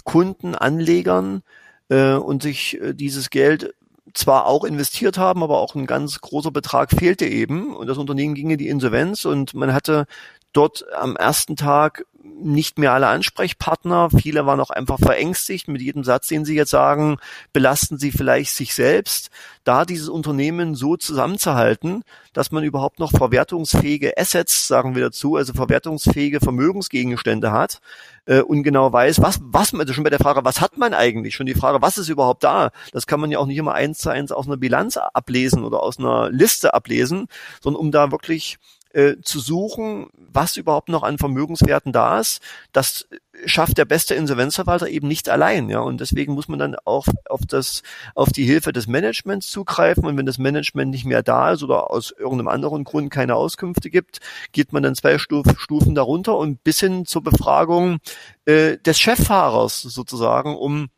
Kunden, 0.04 0.54
Anlegern 0.54 1.42
äh, 1.88 2.14
und 2.14 2.42
sich 2.42 2.80
äh, 2.80 2.94
dieses 2.94 3.30
Geld 3.30 3.74
zwar 4.14 4.46
auch 4.46 4.64
investiert 4.64 5.18
haben, 5.18 5.42
aber 5.42 5.58
auch 5.58 5.74
ein 5.74 5.86
ganz 5.86 6.20
großer 6.20 6.50
Betrag 6.50 6.90
fehlte 6.90 7.26
eben 7.26 7.74
und 7.76 7.86
das 7.86 7.98
Unternehmen 7.98 8.34
ging 8.34 8.50
in 8.50 8.58
die 8.58 8.68
Insolvenz 8.68 9.24
und 9.24 9.54
man 9.54 9.72
hatte 9.72 10.06
dort 10.52 10.84
am 10.94 11.16
ersten 11.16 11.56
Tag 11.56 12.04
nicht 12.42 12.78
mehr 12.78 12.92
alle 12.92 13.08
Ansprechpartner. 13.08 14.10
Viele 14.10 14.46
waren 14.46 14.60
auch 14.60 14.70
einfach 14.70 14.98
verängstigt. 14.98 15.68
Mit 15.68 15.80
jedem 15.82 16.04
Satz, 16.04 16.28
den 16.28 16.44
sie 16.44 16.54
jetzt 16.54 16.70
sagen, 16.70 17.18
belasten 17.52 17.98
sie 17.98 18.12
vielleicht 18.12 18.52
sich 18.52 18.74
selbst. 18.74 19.30
Da 19.64 19.84
dieses 19.84 20.08
Unternehmen 20.08 20.74
so 20.74 20.96
zusammenzuhalten, 20.96 22.02
dass 22.32 22.50
man 22.50 22.64
überhaupt 22.64 22.98
noch 22.98 23.10
verwertungsfähige 23.10 24.16
Assets, 24.16 24.66
sagen 24.66 24.94
wir 24.94 25.02
dazu, 25.02 25.36
also 25.36 25.52
verwertungsfähige 25.52 26.40
Vermögensgegenstände 26.40 27.52
hat 27.52 27.80
äh, 28.26 28.40
und 28.40 28.62
genau 28.62 28.92
weiß, 28.92 29.20
was, 29.20 29.40
was 29.42 29.72
man, 29.72 29.82
also 29.82 29.92
schon 29.92 30.04
bei 30.04 30.10
der 30.10 30.18
Frage, 30.18 30.44
was 30.44 30.60
hat 30.60 30.78
man 30.78 30.94
eigentlich? 30.94 31.34
Schon 31.34 31.46
die 31.46 31.54
Frage, 31.54 31.82
was 31.82 31.98
ist 31.98 32.08
überhaupt 32.08 32.44
da? 32.44 32.70
Das 32.92 33.06
kann 33.06 33.20
man 33.20 33.30
ja 33.30 33.38
auch 33.38 33.46
nicht 33.46 33.58
immer 33.58 33.74
eins 33.74 33.98
zu 33.98 34.10
eins 34.10 34.32
aus 34.32 34.46
einer 34.46 34.56
Bilanz 34.56 34.96
ablesen 34.96 35.64
oder 35.64 35.82
aus 35.82 35.98
einer 35.98 36.30
Liste 36.30 36.74
ablesen, 36.74 37.26
sondern 37.60 37.80
um 37.80 37.90
da 37.90 38.10
wirklich 38.10 38.58
äh, 38.92 39.16
zu 39.22 39.40
suchen, 39.40 40.08
was 40.14 40.56
überhaupt 40.56 40.88
noch 40.88 41.02
an 41.02 41.18
Vermögenswerten 41.18 41.92
da 41.92 42.18
ist. 42.20 42.40
Das 42.72 43.08
schafft 43.46 43.78
der 43.78 43.84
beste 43.84 44.14
Insolvenzverwalter 44.14 44.88
eben 44.88 45.08
nicht 45.08 45.28
allein, 45.28 45.68
ja. 45.68 45.80
Und 45.80 46.00
deswegen 46.00 46.34
muss 46.34 46.48
man 46.48 46.58
dann 46.58 46.76
auch 46.84 47.06
auf 47.28 47.40
das, 47.46 47.82
auf 48.14 48.30
die 48.30 48.44
Hilfe 48.44 48.72
des 48.72 48.86
Managements 48.86 49.48
zugreifen. 49.50 50.04
Und 50.04 50.16
wenn 50.16 50.26
das 50.26 50.38
Management 50.38 50.90
nicht 50.90 51.04
mehr 51.04 51.22
da 51.22 51.52
ist 51.52 51.62
oder 51.62 51.90
aus 51.90 52.12
irgendeinem 52.16 52.48
anderen 52.48 52.84
Grund 52.84 53.10
keine 53.10 53.36
Auskünfte 53.36 53.90
gibt, 53.90 54.20
geht 54.52 54.72
man 54.72 54.82
dann 54.82 54.94
zwei 54.94 55.18
Stuf, 55.18 55.46
Stufen 55.58 55.94
darunter 55.94 56.36
und 56.36 56.62
bis 56.64 56.80
hin 56.80 57.06
zur 57.06 57.22
Befragung 57.22 57.98
äh, 58.44 58.76
des 58.78 58.98
Cheffahrers 58.98 59.82
sozusagen, 59.82 60.56
um 60.56 60.88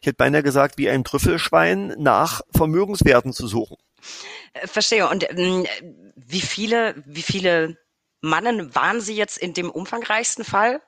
ich 0.00 0.06
hätte 0.06 0.16
beinahe 0.16 0.44
gesagt, 0.44 0.78
wie 0.78 0.88
ein 0.88 1.02
Trüffelschwein 1.02 1.94
nach 1.98 2.42
Vermögenswerten 2.52 3.32
zu 3.32 3.48
suchen. 3.48 3.76
Äh, 4.54 4.66
verstehe. 4.66 5.08
Und 5.08 5.28
ähm, 5.30 5.66
wie 6.16 6.40
viele, 6.40 7.02
wie 7.06 7.22
viele 7.22 7.76
Mannen 8.20 8.74
waren 8.74 9.00
Sie 9.00 9.14
jetzt 9.14 9.38
in 9.38 9.54
dem 9.54 9.70
umfangreichsten 9.70 10.44
Fall 10.44 10.80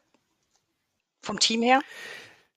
vom 1.23 1.38
Team 1.38 1.62
her? 1.62 1.81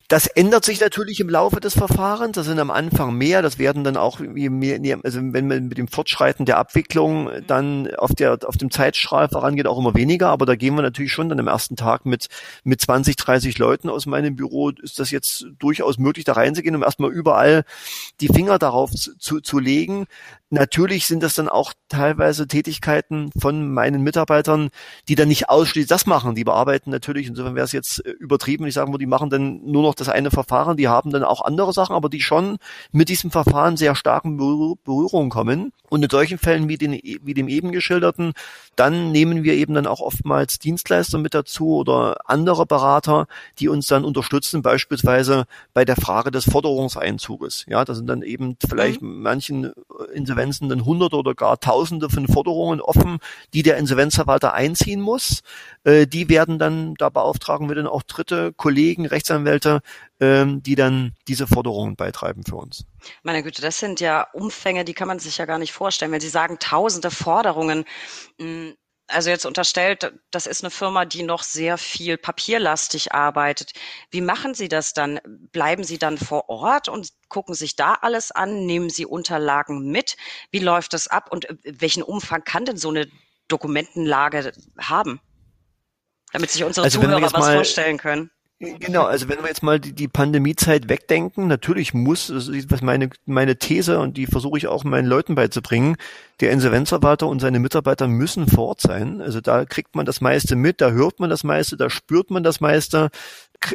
Das 0.10 0.28
ändert 0.28 0.66
sich 0.66 0.82
natürlich 0.82 1.22
im 1.22 1.30
Laufe 1.30 1.60
des 1.60 1.74
Verfahrens. 1.74 2.36
Das 2.36 2.46
sind 2.46 2.60
am 2.60 2.70
Anfang 2.72 3.18
mehr. 3.18 3.42
Das 3.42 3.58
werden 3.58 3.84
dann 3.84 3.96
auch, 3.98 4.20
wie 4.20 4.50
mehr, 4.50 5.00
also 5.04 5.20
wenn 5.24 5.48
man 5.48 5.70
mit 5.70 5.78
dem 5.78 5.88
Fortschreiten 5.88 6.46
der 6.46 6.58
Abwicklung 6.58 7.32
dann 7.48 7.90
auf 7.96 8.14
der, 8.14 8.38
auf 8.46 8.58
dem 8.58 8.70
Zeitstrahl 8.70 9.30
vorangeht, 9.30 9.66
auch 9.66 9.80
immer 9.80 9.96
weniger. 9.96 10.28
Aber 10.28 10.46
da 10.46 10.56
gehen 10.56 10.76
wir 10.76 10.82
natürlich 10.82 11.12
schon 11.14 11.30
dann 11.30 11.40
am 11.40 11.48
ersten 11.48 11.78
Tag 11.78 12.06
mit, 12.06 12.28
mit 12.64 12.82
20, 12.82 13.16
30 13.16 13.58
Leuten 13.58 13.90
aus 13.90 14.06
meinem 14.06 14.36
Büro. 14.36 14.70
Ist 14.70 15.00
das 15.00 15.10
jetzt 15.10 15.48
durchaus 15.58 15.98
möglich, 15.98 16.26
da 16.26 16.34
reinzugehen, 16.34 16.76
um 16.76 16.84
erstmal 16.84 17.12
überall 17.12 17.64
die 18.20 18.28
Finger 18.28 18.60
darauf 18.60 18.92
zu, 18.92 19.40
zu 19.40 19.58
legen. 19.58 20.06
Natürlich 20.54 21.08
sind 21.08 21.24
das 21.24 21.34
dann 21.34 21.50
auch 21.50 21.74
teilweise 21.90 22.48
Tätigkeiten 22.48 23.32
von 23.36 23.74
meinen 23.74 24.04
Mitarbeitern, 24.04 24.70
die 25.08 25.16
dann 25.16 25.28
nicht 25.28 25.50
ausschließlich 25.50 25.90
das 25.90 26.06
machen. 26.06 26.36
Die 26.36 26.44
bearbeiten 26.44 26.92
natürlich, 26.92 27.26
insofern 27.26 27.56
wäre 27.56 27.66
es 27.66 27.72
jetzt 27.72 28.06
äh, 28.06 28.12
übertrieben, 28.12 28.68
ich 28.68 28.76
sagen 28.76 28.94
würde, 28.94 29.02
die 29.02 29.08
machen 29.08 29.32
dann 29.32 29.66
nur 29.66 29.82
noch 29.82 29.96
das 29.96 30.10
eine 30.10 30.30
Verfahren, 30.30 30.78
die 30.78 30.88
haben 30.88 31.10
dann 31.10 31.24
auch 31.24 31.42
andere 31.42 31.74
Sachen, 31.74 31.96
aber 31.96 32.08
die 32.08 32.22
schon 32.22 32.58
mit 32.92 33.10
diesem 33.10 33.32
Verfahren 33.32 33.78
sehr 33.78 33.96
starken 33.96 34.38
Berührung 34.38 35.32
kommen. 35.32 35.74
Und 35.90 36.04
in 36.04 36.10
solchen 36.10 36.38
Fällen 36.38 36.70
wie, 36.70 36.78
den, 36.78 36.94
wie 36.94 37.34
dem 37.34 37.48
eben 37.48 37.72
geschilderten, 37.72 38.34
dann 38.76 39.12
nehmen 39.12 39.44
wir 39.44 39.54
eben 39.54 39.74
dann 39.74 39.88
auch 39.88 40.02
oftmals 40.02 40.60
Dienstleister 40.60 41.18
mit 41.18 41.34
dazu 41.34 41.76
oder 41.76 42.18
andere 42.26 42.66
Berater, 42.66 43.28
die 43.60 43.70
uns 43.70 43.88
dann 43.88 44.06
unterstützen, 44.06 44.62
beispielsweise 44.62 45.46
bei 45.74 45.86
der 45.86 45.96
Frage 45.96 46.32
des 46.32 46.46
Forderungseinzuges. 46.46 47.66
Ja, 47.68 47.86
das 47.86 47.98
sind 47.98 48.08
dann 48.08 48.22
eben 48.22 48.58
vielleicht 48.68 49.02
mhm. 49.02 49.22
manchen 49.22 49.72
Insolvenzen 50.44 50.86
hunderte 50.86 51.16
oder 51.16 51.34
gar 51.34 51.60
tausende 51.60 52.10
von 52.10 52.28
Forderungen 52.28 52.82
offen, 52.82 53.20
die 53.54 53.64
der 53.64 53.78
Insolvenzverwalter 53.78 54.54
einziehen 54.54 55.02
muss. 55.02 55.42
Äh, 55.84 56.08
die 56.08 56.30
werden 56.30 56.60
dann, 56.60 56.96
da 56.96 57.10
beauftragen 57.10 57.70
wir 57.70 57.76
dann 57.76 57.88
auch 57.88 58.04
dritte 58.04 58.54
Kollegen, 58.54 59.06
Rechtsanwälte, 59.06 59.82
ähm, 60.20 60.62
die 60.62 60.76
dann 60.76 61.14
diese 61.28 61.48
Forderungen 61.48 61.96
beitreiben 61.96 62.44
für 62.44 62.56
uns. 62.56 62.86
Meine 63.24 63.44
Güte, 63.44 63.62
das 63.62 63.80
sind 63.80 64.00
ja 64.00 64.28
Umfänge, 64.34 64.86
die 64.86 64.94
kann 64.94 65.08
man 65.08 65.20
sich 65.20 65.38
ja 65.38 65.46
gar 65.46 65.60
nicht 65.60 65.74
vorstellen. 65.74 66.12
Wenn 66.12 66.22
Sie 66.22 66.30
sagen 66.30 66.58
tausende 66.60 67.12
Forderungen, 67.12 67.86
hm, 68.40 68.74
also 69.08 69.30
jetzt 69.30 69.46
unterstellt, 69.46 70.14
das 70.32 70.48
ist 70.48 70.64
eine 70.64 70.72
Firma, 70.72 71.06
die 71.06 71.24
noch 71.24 71.44
sehr 71.44 71.78
viel 71.78 72.18
papierlastig 72.18 73.14
arbeitet. 73.14 73.74
Wie 74.12 74.22
machen 74.22 74.54
Sie 74.54 74.68
das 74.68 74.94
dann? 74.94 75.20
Bleiben 75.52 75.84
Sie 75.84 75.98
dann 75.98 76.18
vor 76.18 76.50
Ort 76.50 76.88
und 76.90 77.10
gucken 77.28 77.54
sich 77.56 77.76
da 77.76 77.96
alles 77.96 78.32
an? 78.32 78.66
Nehmen 78.66 78.90
Sie 78.90 79.06
Unterlagen 79.06 79.92
mit? 79.92 80.16
Wie 80.52 80.60
läuft 80.60 80.94
das 80.94 81.08
ab 81.08 81.32
und 81.32 81.50
äh, 81.50 81.56
welchen 81.64 82.04
Umfang 82.04 82.44
kann 82.44 82.66
denn 82.66 82.78
so 82.78 82.90
eine 82.90 83.08
Dokumentenlage 83.48 84.54
haben? 84.80 85.20
Damit 86.32 86.52
sich 86.52 86.64
unsere 86.64 86.86
also 86.86 87.02
Zuhörer 87.02 87.22
was 87.22 87.54
vorstellen 87.54 87.98
können. 87.98 88.32
Genau, 88.80 89.04
also 89.04 89.28
wenn 89.28 89.40
wir 89.40 89.48
jetzt 89.48 89.64
mal 89.64 89.80
die, 89.80 89.94
die 89.94 90.08
Pandemiezeit 90.08 90.88
wegdenken, 90.88 91.48
natürlich 91.48 91.94
muss, 91.94 92.32
was 92.32 92.82
meine, 92.82 93.10
meine 93.26 93.58
These 93.58 94.00
und 94.00 94.16
die 94.16 94.26
versuche 94.26 94.58
ich 94.58 94.68
auch 94.68 94.84
meinen 94.84 95.08
Leuten 95.08 95.36
beizubringen, 95.36 95.98
der 96.40 96.52
Insolvenzverwalter 96.52 97.28
und 97.28 97.40
seine 97.40 97.60
Mitarbeiter 97.60 98.08
müssen 98.08 98.48
vor 98.48 98.70
Ort 98.70 98.82
sein. 98.82 99.22
Also 99.22 99.42
da 99.42 99.66
kriegt 99.66 99.96
man 99.96 100.06
das 100.06 100.22
meiste 100.22 100.56
mit, 100.56 100.80
da 100.82 100.92
hört 100.92 101.20
man 101.20 101.30
das 101.30 101.44
meiste, 101.44 101.76
da 101.76 101.90
spürt 101.90 102.32
man 102.32 102.44
das 102.44 102.62
meiste, 102.62 103.10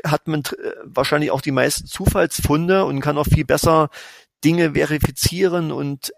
hat 0.07 0.27
man 0.27 0.43
wahrscheinlich 0.85 1.31
auch 1.33 1.43
die 1.43 1.53
meisten 1.53 1.87
Zufallsfunde 1.87 2.85
und 2.85 3.01
kann 3.01 3.19
auch 3.19 3.27
viel 3.27 3.45
besser 3.45 3.91
Dinge 4.45 4.73
verifizieren 4.73 5.71
und 5.71 6.13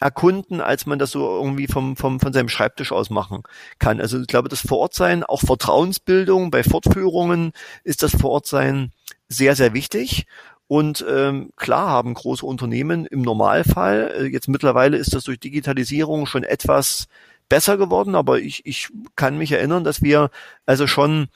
erkunden, 0.00 0.60
als 0.60 0.86
man 0.86 0.98
das 0.98 1.10
so 1.10 1.38
irgendwie 1.38 1.66
vom, 1.66 1.96
vom, 1.96 2.20
von 2.20 2.32
seinem 2.32 2.48
Schreibtisch 2.48 2.92
aus 2.92 3.10
machen 3.10 3.42
kann. 3.78 4.00
Also 4.00 4.20
ich 4.20 4.26
glaube, 4.26 4.48
das 4.48 4.60
Vorortsein, 4.60 5.24
auch 5.24 5.40
Vertrauensbildung 5.40 6.50
bei 6.50 6.62
Fortführungen 6.62 7.52
ist 7.84 8.02
das 8.02 8.14
Vorortsein 8.14 8.92
sehr, 9.28 9.56
sehr 9.56 9.74
wichtig. 9.74 10.26
Und 10.68 11.04
ähm, 11.08 11.50
klar 11.56 11.88
haben 11.88 12.14
große 12.14 12.44
Unternehmen 12.44 13.06
im 13.06 13.22
Normalfall, 13.22 14.12
äh, 14.18 14.24
jetzt 14.26 14.48
mittlerweile 14.48 14.98
ist 14.98 15.14
das 15.14 15.24
durch 15.24 15.40
Digitalisierung 15.40 16.26
schon 16.26 16.44
etwas 16.44 17.08
besser 17.48 17.78
geworden, 17.78 18.14
aber 18.14 18.38
ich, 18.38 18.66
ich 18.66 18.88
kann 19.16 19.38
mich 19.38 19.52
erinnern, 19.52 19.82
dass 19.82 20.02
wir 20.02 20.30
also 20.66 20.86
schon 20.86 21.28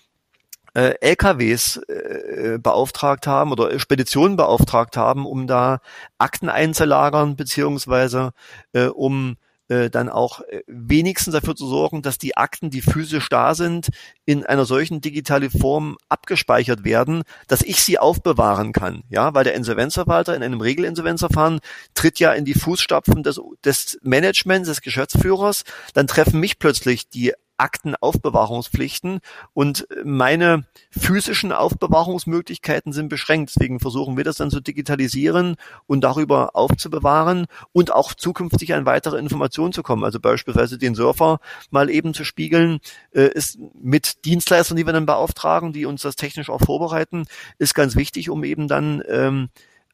äh, 0.74 0.94
LKWs 1.00 1.76
äh, 1.88 2.58
beauftragt 2.60 3.26
haben 3.26 3.52
oder 3.52 3.78
Speditionen 3.78 4.36
beauftragt 4.36 4.96
haben, 4.96 5.26
um 5.26 5.46
da 5.46 5.80
Akten 6.18 6.48
einzulagern, 6.48 7.36
beziehungsweise 7.36 8.32
äh, 8.72 8.86
um 8.86 9.36
äh, 9.72 9.90
dann 9.90 10.08
auch 10.08 10.40
äh, 10.40 10.62
wenigstens 10.66 11.32
dafür 11.32 11.54
zu 11.56 11.66
sorgen, 11.66 12.02
dass 12.02 12.18
die 12.18 12.36
Akten, 12.36 12.68
die 12.68 12.82
physisch 12.82 13.28
da 13.28 13.54
sind, 13.54 13.88
in 14.26 14.44
einer 14.44 14.64
solchen 14.64 15.00
digitalen 15.00 15.50
Form 15.50 15.96
abgespeichert 16.08 16.84
werden, 16.84 17.22
dass 17.48 17.62
ich 17.62 17.80
sie 17.82 17.98
aufbewahren 17.98 18.72
kann. 18.72 19.02
Ja, 19.08 19.34
weil 19.34 19.44
der 19.44 19.54
Insolvenzverwalter 19.54 20.34
in 20.36 20.42
einem 20.42 20.60
Regelinsolvenzverfahren 20.60 21.60
tritt 21.94 22.18
ja 22.18 22.32
in 22.32 22.44
die 22.44 22.54
Fußstapfen 22.54 23.22
des, 23.22 23.40
des 23.64 23.98
Managements, 24.02 24.68
des 24.68 24.82
Geschäftsführers. 24.82 25.64
Dann 25.94 26.06
treffen 26.06 26.40
mich 26.40 26.58
plötzlich 26.58 27.08
die 27.08 27.32
Aktenaufbewahrungspflichten 27.62 29.20
und 29.54 29.86
meine 30.04 30.64
physischen 30.90 31.52
Aufbewahrungsmöglichkeiten 31.52 32.92
sind 32.92 33.08
beschränkt. 33.08 33.52
Deswegen 33.54 33.78
versuchen 33.78 34.16
wir 34.16 34.24
das 34.24 34.36
dann 34.36 34.50
zu 34.50 34.60
digitalisieren 34.60 35.56
und 35.86 36.02
darüber 36.02 36.56
aufzubewahren 36.56 37.46
und 37.72 37.92
auch 37.92 38.14
zukünftig 38.14 38.74
an 38.74 38.84
weitere 38.84 39.18
Informationen 39.18 39.72
zu 39.72 39.84
kommen. 39.84 40.02
Also 40.02 40.18
beispielsweise 40.18 40.76
den 40.76 40.96
Surfer 40.96 41.38
mal 41.70 41.88
eben 41.88 42.14
zu 42.14 42.24
spiegeln, 42.24 42.80
äh, 43.12 43.28
ist 43.28 43.58
mit 43.80 44.24
Dienstleistern, 44.24 44.76
die 44.76 44.86
wir 44.86 44.92
dann 44.92 45.06
beauftragen, 45.06 45.72
die 45.72 45.86
uns 45.86 46.02
das 46.02 46.16
technisch 46.16 46.50
auch 46.50 46.60
vorbereiten, 46.60 47.26
ist 47.58 47.74
ganz 47.74 47.94
wichtig, 47.94 48.28
um 48.28 48.42
eben 48.42 48.66
dann 48.66 49.02
ähm, 49.08 49.50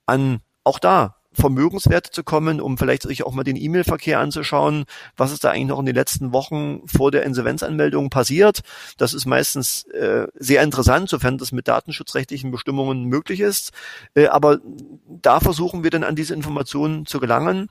an 0.06 0.40
auch 0.64 0.78
da 0.78 1.17
Vermögenswerte 1.32 2.10
zu 2.10 2.24
kommen, 2.24 2.60
um 2.60 2.78
vielleicht 2.78 3.02
sich 3.02 3.24
auch 3.24 3.32
mal 3.32 3.44
den 3.44 3.56
E-Mail-Verkehr 3.56 4.18
anzuschauen, 4.18 4.84
was 5.16 5.32
ist 5.32 5.44
da 5.44 5.50
eigentlich 5.50 5.68
noch 5.68 5.78
in 5.78 5.86
den 5.86 5.94
letzten 5.94 6.32
Wochen 6.32 6.82
vor 6.86 7.10
der 7.10 7.24
Insolvenzanmeldung 7.24 8.10
passiert. 8.10 8.60
Das 8.96 9.14
ist 9.14 9.26
meistens 9.26 9.84
äh, 9.88 10.26
sehr 10.34 10.62
interessant, 10.62 11.08
sofern 11.08 11.38
das 11.38 11.52
mit 11.52 11.68
datenschutzrechtlichen 11.68 12.50
Bestimmungen 12.50 13.04
möglich 13.04 13.40
ist. 13.40 13.72
Äh, 14.14 14.26
aber 14.26 14.58
da 15.06 15.40
versuchen 15.40 15.84
wir 15.84 15.90
dann 15.90 16.04
an 16.04 16.16
diese 16.16 16.34
Informationen 16.34 17.06
zu 17.06 17.20
gelangen 17.20 17.68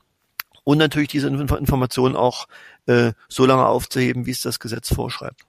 und 0.63 0.78
natürlich 0.78 1.10
diese 1.10 1.28
Informationen 1.28 2.15
auch 2.15 2.48
äh, 2.88 3.13
so 3.30 3.46
lange 3.46 3.65
aufzuheben, 3.65 4.26
wie 4.26 4.32
es 4.32 4.41
das 4.41 4.60
Gesetz 4.60 4.93
vorschreibt. 4.93 5.46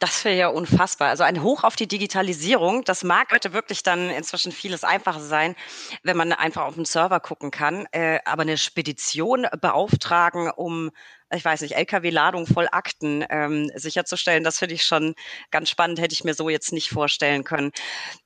Das 0.00 0.24
wäre 0.24 0.36
ja 0.36 0.48
unfassbar. 0.48 1.08
Also 1.08 1.24
ein 1.24 1.42
Hoch 1.42 1.64
auf 1.64 1.74
die 1.74 1.88
Digitalisierung. 1.88 2.84
Das 2.84 3.02
mag 3.02 3.32
heute 3.32 3.52
wirklich 3.52 3.82
dann 3.82 4.10
inzwischen 4.10 4.52
vieles 4.52 4.84
einfacher 4.84 5.20
sein, 5.20 5.56
wenn 6.04 6.16
man 6.16 6.32
einfach 6.32 6.62
auf 6.62 6.76
den 6.76 6.84
Server 6.84 7.18
gucken 7.18 7.50
kann. 7.50 7.86
Äh, 7.90 8.20
aber 8.24 8.42
eine 8.42 8.58
Spedition 8.58 9.46
beauftragen, 9.60 10.50
um 10.50 10.92
ich 11.34 11.44
weiß 11.44 11.60
nicht, 11.60 11.76
LKW-Ladung 11.76 12.46
voll 12.46 12.68
Akten 12.70 13.24
ähm, 13.28 13.70
sicherzustellen. 13.74 14.44
Das 14.44 14.58
finde 14.58 14.74
ich 14.74 14.84
schon 14.84 15.14
ganz 15.50 15.68
spannend, 15.68 16.00
hätte 16.00 16.14
ich 16.14 16.24
mir 16.24 16.34
so 16.34 16.48
jetzt 16.48 16.72
nicht 16.72 16.88
vorstellen 16.88 17.44
können. 17.44 17.72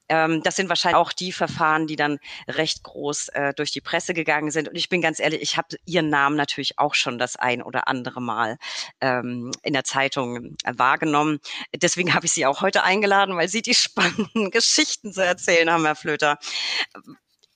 Ähm, 0.09 0.43
das 0.43 0.57
sind 0.57 0.69
wahrscheinlich 0.69 0.97
auch 0.97 1.12
die 1.12 1.33
Verfahren, 1.33 1.87
die 1.87 1.97
dann 1.97 2.19
recht 2.49 2.83
groß 2.85 3.29
äh, 3.29 3.55
durch 3.55 3.73
die 3.73 3.81
Presse 3.81 4.15
gegangen 4.15 4.51
sind. 4.51 4.69
Und 4.69 4.77
ich 4.77 4.88
bin 4.88 5.01
ganz 5.01 5.19
ehrlich, 5.19 5.43
ich 5.43 5.57
habe 5.57 5.77
Ihren 5.85 6.11
Namen 6.11 6.37
natürlich 6.37 6.79
auch 6.79 6.95
schon 6.95 7.19
das 7.19 7.37
ein 7.37 7.62
oder 7.62 7.88
andere 7.88 8.21
Mal 8.21 8.57
ähm, 9.01 9.51
in 9.62 9.73
der 9.73 9.85
Zeitung 9.85 10.57
äh, 10.65 10.73
wahrgenommen. 10.77 11.41
Deswegen 11.75 12.15
habe 12.15 12.27
ich 12.27 12.33
Sie 12.33 12.47
auch 12.47 12.61
heute 12.61 12.85
eingeladen, 12.85 13.37
weil 13.37 13.49
Sie 13.49 13.62
die 13.62 13.75
spannenden 13.75 14.51
Geschichten 14.51 15.12
zu 15.12 15.25
erzählen 15.25 15.71
haben, 15.71 15.85
Herr 15.85 15.97
Flöter. 15.97 16.38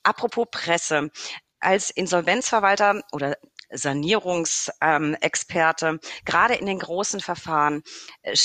Apropos 0.03 0.47
Presse 0.51 1.09
als 1.59 1.89
Insolvenzverwalter 1.89 3.01
oder 3.11 3.37
Sanierungsexperte, 3.69 5.87
ähm, 5.87 5.99
gerade 6.25 6.55
in 6.55 6.65
den 6.65 6.79
großen 6.79 7.19
Verfahren 7.19 7.83
äh, 8.21 8.35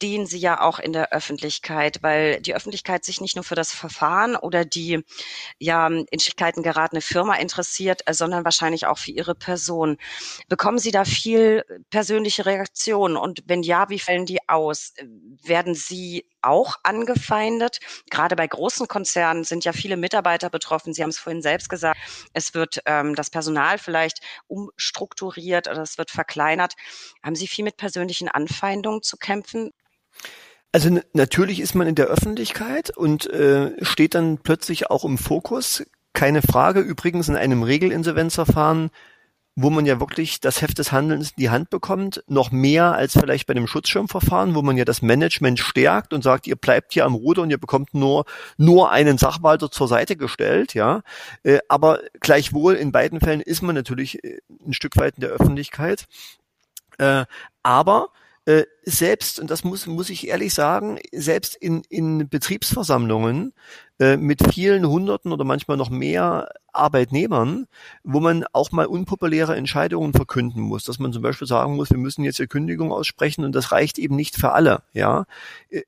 stehen 0.00 0.24
sie 0.24 0.38
ja 0.38 0.62
auch 0.62 0.78
in 0.78 0.94
der 0.94 1.12
Öffentlichkeit, 1.12 2.02
weil 2.02 2.40
die 2.40 2.54
Öffentlichkeit 2.54 3.04
sich 3.04 3.20
nicht 3.20 3.36
nur 3.36 3.44
für 3.44 3.54
das 3.54 3.70
Verfahren 3.70 4.34
oder 4.34 4.64
die 4.64 5.04
ja 5.58 5.88
in 5.88 6.18
Schwierigkeiten 6.18 6.62
geratene 6.62 7.02
Firma 7.02 7.34
interessiert, 7.34 8.00
äh, 8.06 8.14
sondern 8.14 8.44
wahrscheinlich 8.44 8.86
auch 8.86 8.96
für 8.96 9.10
ihre 9.10 9.34
Person. 9.34 9.98
Bekommen 10.48 10.78
Sie 10.78 10.90
da 10.90 11.04
viel 11.04 11.64
persönliche 11.90 12.46
Reaktionen? 12.46 13.18
Und 13.18 13.42
wenn 13.44 13.62
ja, 13.62 13.90
wie 13.90 13.98
fällen 13.98 14.24
die 14.24 14.38
aus? 14.48 14.94
Werden 15.42 15.74
Sie 15.74 16.24
auch 16.42 16.76
angefeindet? 16.82 17.78
Gerade 18.10 18.36
bei 18.36 18.46
großen 18.46 18.88
Konzernen 18.88 19.44
sind 19.44 19.64
ja 19.64 19.72
viele 19.72 19.96
Mitarbeiter 19.96 20.50
betroffen. 20.50 20.94
Sie 20.94 21.02
haben 21.02 21.10
es 21.10 21.18
vorhin 21.18 21.42
selbst 21.42 21.68
gesagt. 21.68 21.98
Es 22.32 22.54
wird 22.54 22.82
ähm, 22.86 23.14
das 23.14 23.30
Personal 23.30 23.78
vielleicht 23.78 24.20
umstrukturiert 24.46 25.68
oder 25.68 25.82
es 25.82 25.98
wird 25.98 26.10
verkleinert. 26.10 26.74
Haben 27.22 27.36
Sie 27.36 27.48
viel 27.48 27.64
mit 27.64 27.76
persönlichen 27.76 28.28
Anfeindungen 28.28 29.02
zu 29.02 29.16
kämpfen? 29.16 29.70
Also 30.72 31.00
natürlich 31.12 31.60
ist 31.60 31.74
man 31.74 31.88
in 31.88 31.96
der 31.96 32.06
Öffentlichkeit 32.06 32.96
und 32.96 33.28
äh, 33.28 33.72
steht 33.84 34.14
dann 34.14 34.38
plötzlich 34.38 34.88
auch 34.88 35.04
im 35.04 35.18
Fokus. 35.18 35.84
Keine 36.12 36.42
Frage. 36.42 36.80
Übrigens 36.80 37.28
in 37.28 37.36
einem 37.36 37.62
Regelinsolvenzverfahren, 37.62 38.90
wo 39.62 39.70
man 39.70 39.84
ja 39.84 40.00
wirklich 40.00 40.40
das 40.40 40.62
Heft 40.62 40.78
des 40.78 40.90
Handelns 40.90 41.30
in 41.30 41.36
die 41.38 41.50
Hand 41.50 41.70
bekommt, 41.70 42.24
noch 42.26 42.50
mehr 42.50 42.94
als 42.94 43.12
vielleicht 43.12 43.46
bei 43.46 43.52
einem 43.52 43.66
Schutzschirmverfahren, 43.66 44.54
wo 44.54 44.62
man 44.62 44.76
ja 44.76 44.84
das 44.84 45.02
Management 45.02 45.58
stärkt 45.58 46.12
und 46.12 46.22
sagt, 46.22 46.46
ihr 46.46 46.56
bleibt 46.56 46.94
hier 46.94 47.04
am 47.04 47.14
Ruder 47.14 47.42
und 47.42 47.50
ihr 47.50 47.58
bekommt 47.58 47.92
nur 47.92 48.24
nur 48.56 48.90
einen 48.90 49.18
Sachwalter 49.18 49.70
zur 49.70 49.88
Seite 49.88 50.16
gestellt, 50.16 50.74
ja. 50.74 51.02
Äh, 51.42 51.58
aber 51.68 52.00
gleichwohl 52.20 52.74
in 52.74 52.90
beiden 52.90 53.20
Fällen 53.20 53.40
ist 53.40 53.62
man 53.62 53.74
natürlich 53.74 54.24
äh, 54.24 54.38
ein 54.66 54.72
Stück 54.72 54.96
weit 54.96 55.16
in 55.16 55.22
der 55.22 55.30
Öffentlichkeit. 55.30 56.06
Äh, 56.98 57.24
aber 57.62 58.08
selbst, 58.84 59.38
und 59.38 59.48
das 59.48 59.62
muss, 59.62 59.86
muss 59.86 60.10
ich 60.10 60.26
ehrlich 60.26 60.54
sagen, 60.54 60.98
selbst 61.12 61.54
in, 61.54 61.82
in 61.88 62.28
Betriebsversammlungen 62.28 63.52
äh, 64.00 64.16
mit 64.16 64.40
vielen 64.52 64.88
Hunderten 64.88 65.30
oder 65.30 65.44
manchmal 65.44 65.76
noch 65.76 65.90
mehr 65.90 66.48
Arbeitnehmern, 66.72 67.66
wo 68.02 68.18
man 68.18 68.44
auch 68.52 68.72
mal 68.72 68.86
unpopuläre 68.86 69.54
Entscheidungen 69.54 70.14
verkünden 70.14 70.62
muss, 70.62 70.84
dass 70.84 70.98
man 70.98 71.12
zum 71.12 71.20
Beispiel 71.20 71.46
sagen 71.46 71.76
muss, 71.76 71.90
wir 71.90 71.98
müssen 71.98 72.24
jetzt 72.24 72.38
hier 72.38 72.46
Kündigung 72.46 72.92
aussprechen 72.92 73.44
und 73.44 73.54
das 73.54 73.72
reicht 73.72 73.98
eben 73.98 74.16
nicht 74.16 74.36
für 74.36 74.52
alle, 74.52 74.82
ja 74.94 75.26
äh, 75.68 75.82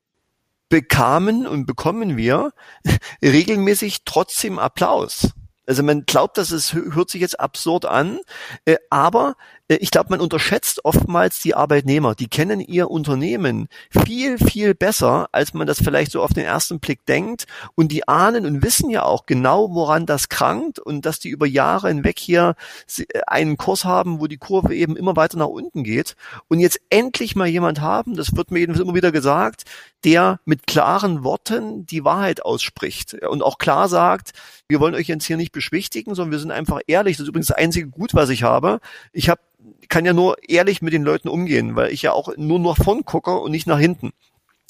bekamen 0.69 1.47
und 1.47 1.65
bekommen 1.65 2.15
wir 2.15 2.51
regelmäßig 3.23 4.05
trotzdem 4.05 4.59
Applaus. 4.59 5.31
Also 5.65 5.81
man 5.81 6.05
glaubt, 6.05 6.37
dass 6.37 6.51
es 6.51 6.73
hört 6.73 7.09
sich 7.09 7.21
jetzt 7.21 7.39
absurd 7.39 7.85
an, 7.85 8.19
äh, 8.65 8.77
aber 8.89 9.35
ich 9.81 9.91
glaube, 9.91 10.09
man 10.09 10.21
unterschätzt 10.21 10.83
oftmals 10.83 11.41
die 11.41 11.55
Arbeitnehmer. 11.55 12.15
Die 12.15 12.27
kennen 12.27 12.59
ihr 12.59 12.89
Unternehmen 12.89 13.67
viel, 13.89 14.37
viel 14.37 14.73
besser, 14.75 15.27
als 15.31 15.53
man 15.53 15.67
das 15.67 15.81
vielleicht 15.81 16.11
so 16.11 16.21
auf 16.21 16.33
den 16.33 16.43
ersten 16.43 16.79
Blick 16.79 17.05
denkt. 17.05 17.45
Und 17.75 17.91
die 17.91 18.07
ahnen 18.07 18.45
und 18.45 18.63
wissen 18.63 18.89
ja 18.89 19.03
auch 19.03 19.25
genau, 19.25 19.73
woran 19.73 20.05
das 20.05 20.29
krankt 20.29 20.79
und 20.79 21.05
dass 21.05 21.19
die 21.19 21.29
über 21.29 21.45
Jahre 21.45 21.87
hinweg 21.89 22.19
hier 22.19 22.55
äh, 22.97 23.03
einen 23.27 23.57
Kurs 23.57 23.85
haben, 23.85 24.19
wo 24.19 24.27
die 24.27 24.37
Kurve 24.37 24.75
eben 24.75 24.97
immer 24.97 25.15
weiter 25.15 25.37
nach 25.37 25.47
unten 25.47 25.83
geht. 25.83 26.15
Und 26.47 26.59
jetzt 26.59 26.79
endlich 26.89 27.35
mal 27.35 27.47
jemand 27.47 27.81
haben, 27.81 28.15
das 28.15 28.35
wird 28.35 28.51
mir 28.51 28.59
jedenfalls 28.59 28.83
immer 28.83 28.95
wieder 28.95 29.11
gesagt, 29.11 29.63
der 30.03 30.39
mit 30.45 30.67
klaren 30.67 31.23
Worten 31.23 31.85
die 31.85 32.03
Wahrheit 32.03 32.43
ausspricht 32.43 33.13
und 33.13 33.41
auch 33.41 33.57
klar 33.57 33.87
sagt, 33.87 34.31
wir 34.67 34.79
wollen 34.79 34.95
euch 34.95 35.07
jetzt 35.07 35.25
hier 35.25 35.37
nicht 35.37 35.51
beschwichtigen, 35.51 36.15
sondern 36.15 36.31
wir 36.31 36.39
sind 36.39 36.51
einfach 36.51 36.81
ehrlich. 36.87 37.17
Das 37.17 37.23
ist 37.23 37.29
übrigens 37.29 37.47
das 37.47 37.57
einzige 37.57 37.87
Gut, 37.87 38.13
was 38.13 38.29
ich 38.29 38.43
habe. 38.43 38.79
Ich 39.11 39.29
habe 39.29 39.41
kann 39.89 40.05
ja 40.05 40.13
nur 40.13 40.37
ehrlich 40.47 40.81
mit 40.81 40.93
den 40.93 41.03
Leuten 41.03 41.27
umgehen, 41.27 41.75
weil 41.75 41.91
ich 41.91 42.01
ja 42.01 42.11
auch 42.13 42.35
nur 42.37 42.59
nach 42.59 42.77
vorn 42.77 43.05
gucke 43.05 43.37
und 43.37 43.51
nicht 43.51 43.67
nach 43.67 43.79
hinten. 43.79 44.11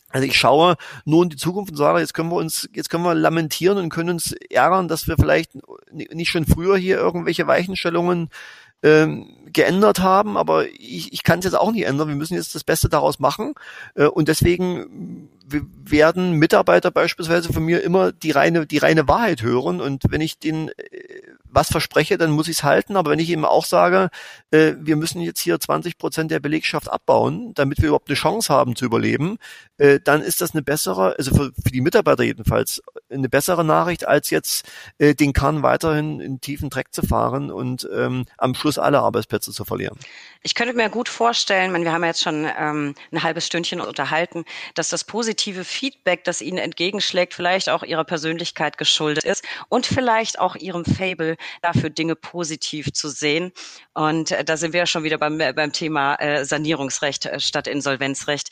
Also 0.10 0.27
ich 0.27 0.38
schaue 0.38 0.75
nur 1.06 1.23
in 1.23 1.29
die 1.29 1.38
Zukunft 1.38 1.71
und 1.71 1.77
sage, 1.77 1.99
jetzt 1.99 2.13
können 2.13 2.29
wir 2.29 2.36
uns, 2.36 2.69
jetzt 2.73 2.89
können 2.89 3.03
wir 3.03 3.15
lamentieren 3.15 3.79
und 3.79 3.89
können 3.89 4.12
uns 4.12 4.34
ärgern, 4.49 4.88
dass 4.88 5.08
wir 5.08 5.15
vielleicht 5.17 5.51
nicht 5.91 6.29
schon 6.29 6.45
früher 6.45 6.77
hier 6.77 6.97
irgendwelche 6.97 7.47
Weichenstellungen 7.47 8.29
ähm, 8.84 9.27
geändert 9.45 9.99
haben, 9.99 10.38
aber 10.38 10.67
ich, 10.67 11.13
ich 11.13 11.23
kann 11.23 11.39
es 11.39 11.45
jetzt 11.45 11.56
auch 11.56 11.71
nicht 11.71 11.86
ändern. 11.86 12.10
Wir 12.10 12.15
müssen 12.15 12.36
jetzt 12.36 12.53
das 12.53 12.63
Beste 12.63 12.89
daraus 12.89 13.17
machen. 13.19 13.56
Äh, 13.95 14.06
und 14.06 14.27
deswegen 14.27 15.29
werden 15.45 16.34
Mitarbeiter 16.34 16.91
beispielsweise 16.91 17.51
von 17.51 17.63
mir 17.63 17.84
immer 17.84 18.12
die 18.12 18.32
reine, 18.32 18.65
die 18.65 18.77
reine 18.77 19.08
Wahrheit 19.08 19.41
hören. 19.41 19.82
Und 19.82 20.03
wenn 20.10 20.21
ich 20.21 20.39
den 20.39 20.69
äh, 20.69 20.73
was 21.53 21.69
verspreche, 21.69 22.17
dann 22.17 22.32
muss 22.32 22.47
ich 22.47 22.58
es 22.58 22.63
halten. 22.63 22.95
Aber 22.95 23.12
wenn 23.12 23.19
ich 23.19 23.29
eben 23.29 23.45
auch 23.45 23.65
sage, 23.65 24.10
äh, 24.51 24.73
wir 24.79 24.95
müssen 24.95 25.21
jetzt 25.21 25.39
hier 25.39 25.60
20 25.60 25.97
Prozent 25.97 26.32
der 26.32 26.39
Belegschaft 26.39 26.89
abbauen, 26.89 27.53
damit 27.53 27.79
wir 27.79 27.89
überhaupt 27.89 28.10
eine 28.10 28.15
Chance 28.15 28.51
haben 28.51 28.75
zu 28.75 28.86
überleben, 28.86 29.38
äh, 29.77 29.99
dann 30.03 30.21
ist 30.21 30.41
das 30.41 30.53
eine 30.53 30.63
bessere, 30.63 31.15
also 31.17 31.36
für, 31.36 31.51
für 31.62 31.71
die 31.71 31.82
Mitarbeiter 31.82 32.23
jedenfalls, 32.23 32.82
eine 33.10 33.29
bessere 33.29 33.63
Nachricht, 33.63 34.08
als 34.08 34.29
jetzt 34.29 34.65
äh, 34.98 35.13
den 35.13 35.33
Kahn 35.33 35.62
weiterhin 35.63 36.19
in 36.19 36.41
tiefen 36.41 36.69
Dreck 36.69 36.87
zu 36.91 37.04
fahren 37.04 37.52
und 37.52 37.87
ähm, 37.94 38.25
am 38.37 38.56
Schluss 38.56 38.79
alle 38.79 39.00
Arbeitsplätze 39.00 39.52
zu 39.52 39.65
verlieren. 39.65 39.98
Ich 40.41 40.56
könnte 40.56 40.73
mir 40.73 40.89
gut 40.89 41.10
vorstellen, 41.10 41.73
wir 41.83 41.91
haben 41.91 42.04
jetzt 42.04 42.21
schon 42.21 42.48
ähm, 42.58 42.96
ein 43.12 43.23
halbes 43.23 43.46
Stündchen 43.46 43.79
unterhalten, 43.79 44.46
dass 44.75 44.89
das 44.89 45.04
positive 45.34 45.63
Feedback, 45.63 46.23
das 46.25 46.42
Ihnen 46.42 46.60
entgegenschlägt, 46.60 47.34
vielleicht 47.34 47.67
auch 47.67 47.81
Ihrer 47.81 48.04
Persönlichkeit 48.04 48.77
geschuldet 48.77 49.23
ist 49.23 49.44
und 49.67 49.88
vielleicht 49.88 50.40
auch 50.40 50.56
Ihrem 50.56 50.86
Fable 50.86 51.38
dafür 51.63 51.90
Dinge 51.90 52.15
positiv 52.15 52.94
zu 52.94 53.10
sehen. 53.10 53.52
Und 53.96 54.29
äh, 54.29 54.44
da 54.44 54.58
sind 54.58 54.73
wir 54.73 54.81
ja 54.81 54.86
schon 54.86 55.04
wieder 55.04 55.17
beim, 55.17 55.40
beim 55.40 55.73
Thema 55.73 56.15
äh, 56.15 56.46
Sanierungsrecht 56.46 57.25
äh, 57.25 57.40
statt 57.40 57.67
Insolvenzrecht. 57.67 58.50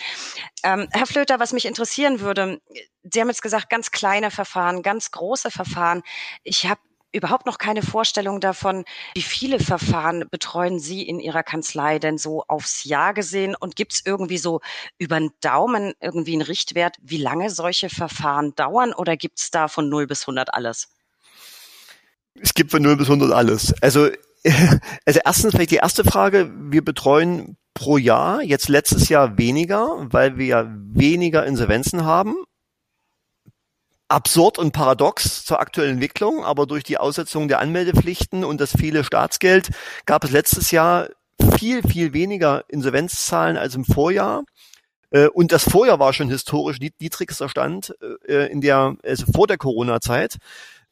Ähm, 0.63 0.88
Herr 0.91 1.05
Flöter, 1.05 1.39
was 1.39 1.53
mich 1.53 1.65
interessieren 1.65 2.19
würde, 2.19 2.59
Sie 3.03 3.19
haben 3.19 3.29
jetzt 3.29 3.41
gesagt, 3.43 3.69
ganz 3.69 3.91
kleine 3.91 4.32
Verfahren, 4.32 4.82
ganz 4.82 5.11
große 5.11 5.51
Verfahren. 5.51 6.01
Ich 6.43 6.65
habe 6.67 6.82
überhaupt 7.12 7.45
noch 7.45 7.57
keine 7.57 7.82
Vorstellung 7.82 8.39
davon, 8.39 8.86
wie 9.16 9.22
viele 9.22 9.59
Verfahren 9.59 10.26
betreuen 10.30 10.80
Sie 10.80 11.03
in 11.03 11.20
Ihrer 11.20 11.43
Kanzlei 11.43 11.99
denn 11.99 12.18
so 12.18 12.43
aufs 12.47 12.84
Jahr 12.84 13.14
gesehen? 13.14 13.55
Und 13.55 13.76
gibt 13.76 13.93
es 13.93 14.01
irgendwie 14.05 14.38
so 14.38 14.62
über 14.97 15.20
den 15.20 15.32
Daumen 15.41 15.93
irgendwie 16.01 16.34
einen 16.34 16.41
Richtwert, 16.41 16.97
wie 17.01 17.18
lange 17.18 17.49
solche 17.49 17.89
Verfahren 17.89 18.55
dauern 18.55 18.93
oder 18.93 19.18
gibt 19.18 19.39
es 19.39 19.51
da 19.51 19.68
von 19.68 19.89
0 19.89 20.07
bis 20.07 20.24
100 20.24 20.53
alles? 20.53 20.89
Es 22.39 22.53
gibt 22.53 22.72
von 22.72 22.82
0 22.82 22.95
bis 22.97 23.07
100 23.07 23.32
alles. 23.32 23.74
Also, 23.82 24.09
also 25.05 25.20
erstens 25.24 25.53
vielleicht 25.53 25.72
die 25.72 25.76
erste 25.76 26.03
Frage. 26.03 26.51
Wir 26.55 26.84
betreuen 26.84 27.57
pro 27.74 27.97
Jahr, 27.97 28.41
jetzt 28.41 28.70
letztes 28.70 29.09
Jahr 29.09 29.38
weniger, 29.38 30.07
weil 30.12 30.38
wir 30.38 30.45
ja 30.45 30.72
weniger 30.93 31.45
Insolvenzen 31.45 32.05
haben 32.05 32.36
absurd 34.12 34.59
und 34.59 34.72
paradox 34.72 35.45
zur 35.45 35.59
aktuellen 35.59 35.93
Entwicklung, 35.93 36.43
aber 36.43 36.66
durch 36.68 36.84
die 36.84 36.97
Aussetzung 36.97 37.47
der 37.47 37.59
Anmeldepflichten 37.59 38.43
und 38.43 38.62
das 38.62 38.72
viele 38.78 39.03
Staatsgeld 39.03 39.70
gab 40.05 40.24
es 40.24 40.32
letztes 40.32 40.72
Jahr 40.72 41.09
viel, 41.57 41.82
viel 41.82 42.14
weniger 42.14 42.66
Insolvenzzahlen 42.68 43.57
als 43.57 43.76
im 43.76 43.86
Vorjahr. 43.86 44.43
Äh, 45.12 45.28
und 45.28 45.51
das 45.51 45.64
Vorjahr 45.70 45.99
war 45.99 46.14
schon 46.14 46.30
historisch 46.30 46.80
niedrigster 46.80 47.49
Stand 47.49 47.95
äh, 48.28 48.51
in 48.51 48.62
der, 48.62 48.95
also 49.03 49.26
vor 49.34 49.47
der 49.47 49.57
Corona-Zeit, 49.57 50.38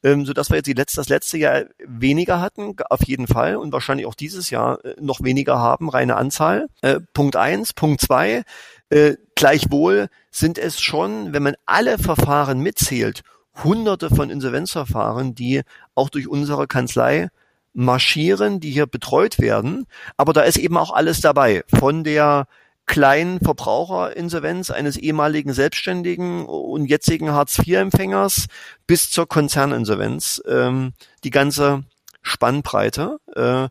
ähm, 0.02 0.24
so 0.24 0.32
dass 0.32 0.50
wir 0.50 0.56
jetzt 0.56 0.66
die 0.66 0.72
letzte, 0.72 0.96
das 0.96 1.08
letzte 1.08 1.38
Jahr 1.38 1.64
weniger 1.86 2.40
hatten, 2.40 2.74
auf 2.88 3.04
jeden 3.06 3.26
Fall, 3.26 3.56
und 3.56 3.72
wahrscheinlich 3.72 4.06
auch 4.06 4.14
dieses 4.14 4.50
Jahr 4.50 4.84
äh, 4.84 4.94
noch 4.98 5.22
weniger 5.22 5.58
haben, 5.58 5.88
reine 5.90 6.16
Anzahl. 6.16 6.68
Punkt 7.12 7.36
eins. 7.36 7.72
Punkt 7.74 8.00
zwei. 8.00 8.42
Äh, 8.90 9.16
gleichwohl 9.34 10.08
sind 10.30 10.58
es 10.58 10.80
schon, 10.80 11.32
wenn 11.32 11.42
man 11.42 11.54
alle 11.66 11.98
Verfahren 11.98 12.60
mitzählt, 12.60 13.22
hunderte 13.62 14.10
von 14.10 14.30
Insolvenzverfahren, 14.30 15.34
die 15.34 15.62
auch 15.94 16.08
durch 16.08 16.28
unsere 16.28 16.66
Kanzlei 16.66 17.28
marschieren, 17.72 18.60
die 18.60 18.70
hier 18.70 18.86
betreut 18.86 19.38
werden. 19.38 19.86
Aber 20.16 20.32
da 20.32 20.42
ist 20.42 20.56
eben 20.56 20.76
auch 20.76 20.92
alles 20.92 21.20
dabei. 21.20 21.62
Von 21.68 22.04
der 22.04 22.46
kleinen 22.86 23.38
Verbraucherinsolvenz 23.38 24.72
eines 24.72 24.96
ehemaligen 24.96 25.52
Selbstständigen 25.52 26.44
und 26.46 26.86
jetzigen 26.86 27.30
Hartz-IV-Empfängers 27.30 28.46
bis 28.88 29.10
zur 29.12 29.28
Konzerninsolvenz. 29.28 30.42
Ähm, 30.48 30.92
die 31.22 31.30
ganze 31.30 31.84
Spannbreite. 32.22 33.18
Äh, 33.36 33.68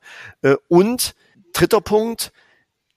äh, 0.48 0.56
und 0.70 1.16
dritter 1.52 1.82
Punkt, 1.82 2.32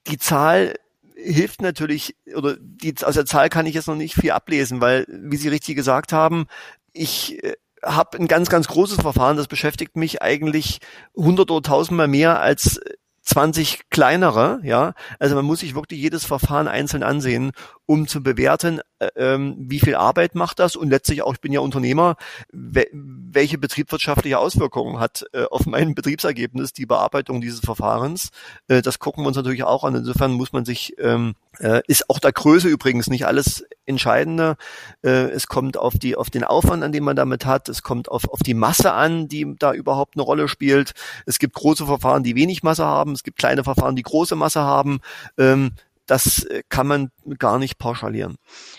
die 0.07 0.18
Zahl 0.18 0.75
hilft 1.23 1.62
natürlich, 1.62 2.16
oder 2.35 2.57
die, 2.59 2.95
aus 3.03 3.14
der 3.14 3.27
Zahl 3.27 3.49
kann 3.49 3.66
ich 3.66 3.75
jetzt 3.75 3.89
noch 3.89 3.97
nicht 3.97 4.14
viel 4.14 4.31
ablesen, 4.31 4.81
weil, 4.81 5.07
wie 5.09 5.37
Sie 5.37 5.49
richtig 5.49 5.77
gesagt 5.77 6.12
haben, 6.12 6.47
ich 6.93 7.43
äh, 7.43 7.55
habe 7.85 8.18
ein 8.18 8.29
ganz, 8.29 8.49
ganz 8.49 8.68
großes 8.68 9.01
Verfahren, 9.01 9.37
das 9.37 9.49
beschäftigt 9.49 9.97
mich 9.97 10.23
eigentlich 10.23 10.79
hundert 11.16 11.51
oder 11.51 11.62
tausendmal 11.62 12.09
mehr 12.09 12.41
als 12.41 12.81
20 13.23 13.89
kleinere, 13.91 14.61
ja. 14.64 14.95
Also 15.18 15.35
man 15.35 15.45
muss 15.45 15.61
sich 15.61 15.75
wirklich 15.75 16.01
jedes 16.01 16.25
Verfahren 16.25 16.68
einzeln 16.68 17.03
ansehen, 17.03 17.53
um 17.93 18.09
zu 18.09 18.22
bewerten, 18.22 18.80
äh, 19.01 19.09
ähm, 19.16 19.55
wie 19.59 19.78
viel 19.78 19.97
Arbeit 19.97 20.34
macht 20.34 20.61
das 20.61 20.76
und 20.76 20.88
letztlich 20.88 21.20
auch, 21.20 21.34
ich 21.34 21.43
bin 21.43 21.53
ja 21.53 21.61
Unternehmer, 21.61 22.16
we 22.51 22.86
welche 22.90 23.59
betriebswirtschaftliche 23.59 24.38
Auswirkungen 24.38 24.99
hat 24.99 25.26
äh, 25.34 25.45
auf 25.45 25.66
mein 25.66 25.95
Betriebsergebnis 25.95 26.72
die 26.72 26.86
Bearbeitung 26.86 27.43
dieses 27.43 27.61
Verfahrens. 27.61 28.30
Äh, 28.68 28.80
das 28.80 28.99
gucken 28.99 29.24
wir 29.24 29.28
uns 29.28 29.36
natürlich 29.36 29.64
auch 29.64 29.84
an. 29.84 29.95
Insofern 29.95 30.32
muss 30.32 30.53
man 30.53 30.64
sich, 30.64 30.95
ähm, 30.99 31.34
äh, 31.59 31.82
ist 31.86 32.09
auch 32.09 32.18
der 32.18 32.32
Größe 32.32 32.68
übrigens 32.68 33.09
nicht 33.09 33.26
alles 33.26 33.64
Entscheidende. 33.84 34.57
Äh, 35.03 35.30
es 35.30 35.49
kommt 35.49 35.76
auf 35.76 35.99
die, 35.99 36.16
auf 36.16 36.30
den 36.30 36.45
Aufwand, 36.45 36.82
an 36.82 36.93
dem 36.93 37.05
man 37.05 37.16
damit 37.16 37.45
hat. 37.45 37.68
Es 37.68 37.82
kommt 37.82 38.09
auf, 38.09 38.26
auf 38.28 38.40
die 38.40 38.55
Masse 38.55 38.93
an, 38.93 39.28
die 39.28 39.55
da 39.59 39.74
überhaupt 39.74 40.16
eine 40.16 40.22
Rolle 40.22 40.49
spielt. 40.49 40.93
Es 41.26 41.38
gibt 41.38 41.55
große 41.55 41.84
Verfahren, 41.84 42.22
die 42.22 42.36
wenig 42.36 42.62
Masse 42.62 42.86
haben. 42.86 43.12
Es 43.12 43.22
gibt 43.22 43.38
kleine 43.38 43.64
Verfahren, 43.64 43.97
die 43.97 44.03
große 44.03 44.36
Masse 44.36 44.62
haben. 44.62 45.01
Ähm, 45.36 45.72
das 46.07 46.45
äh, 46.45 46.63
kann 46.69 46.87
man 46.87 47.11
gar 47.39 47.59
nicht 47.59 47.79
pauschalieren. 47.79 48.37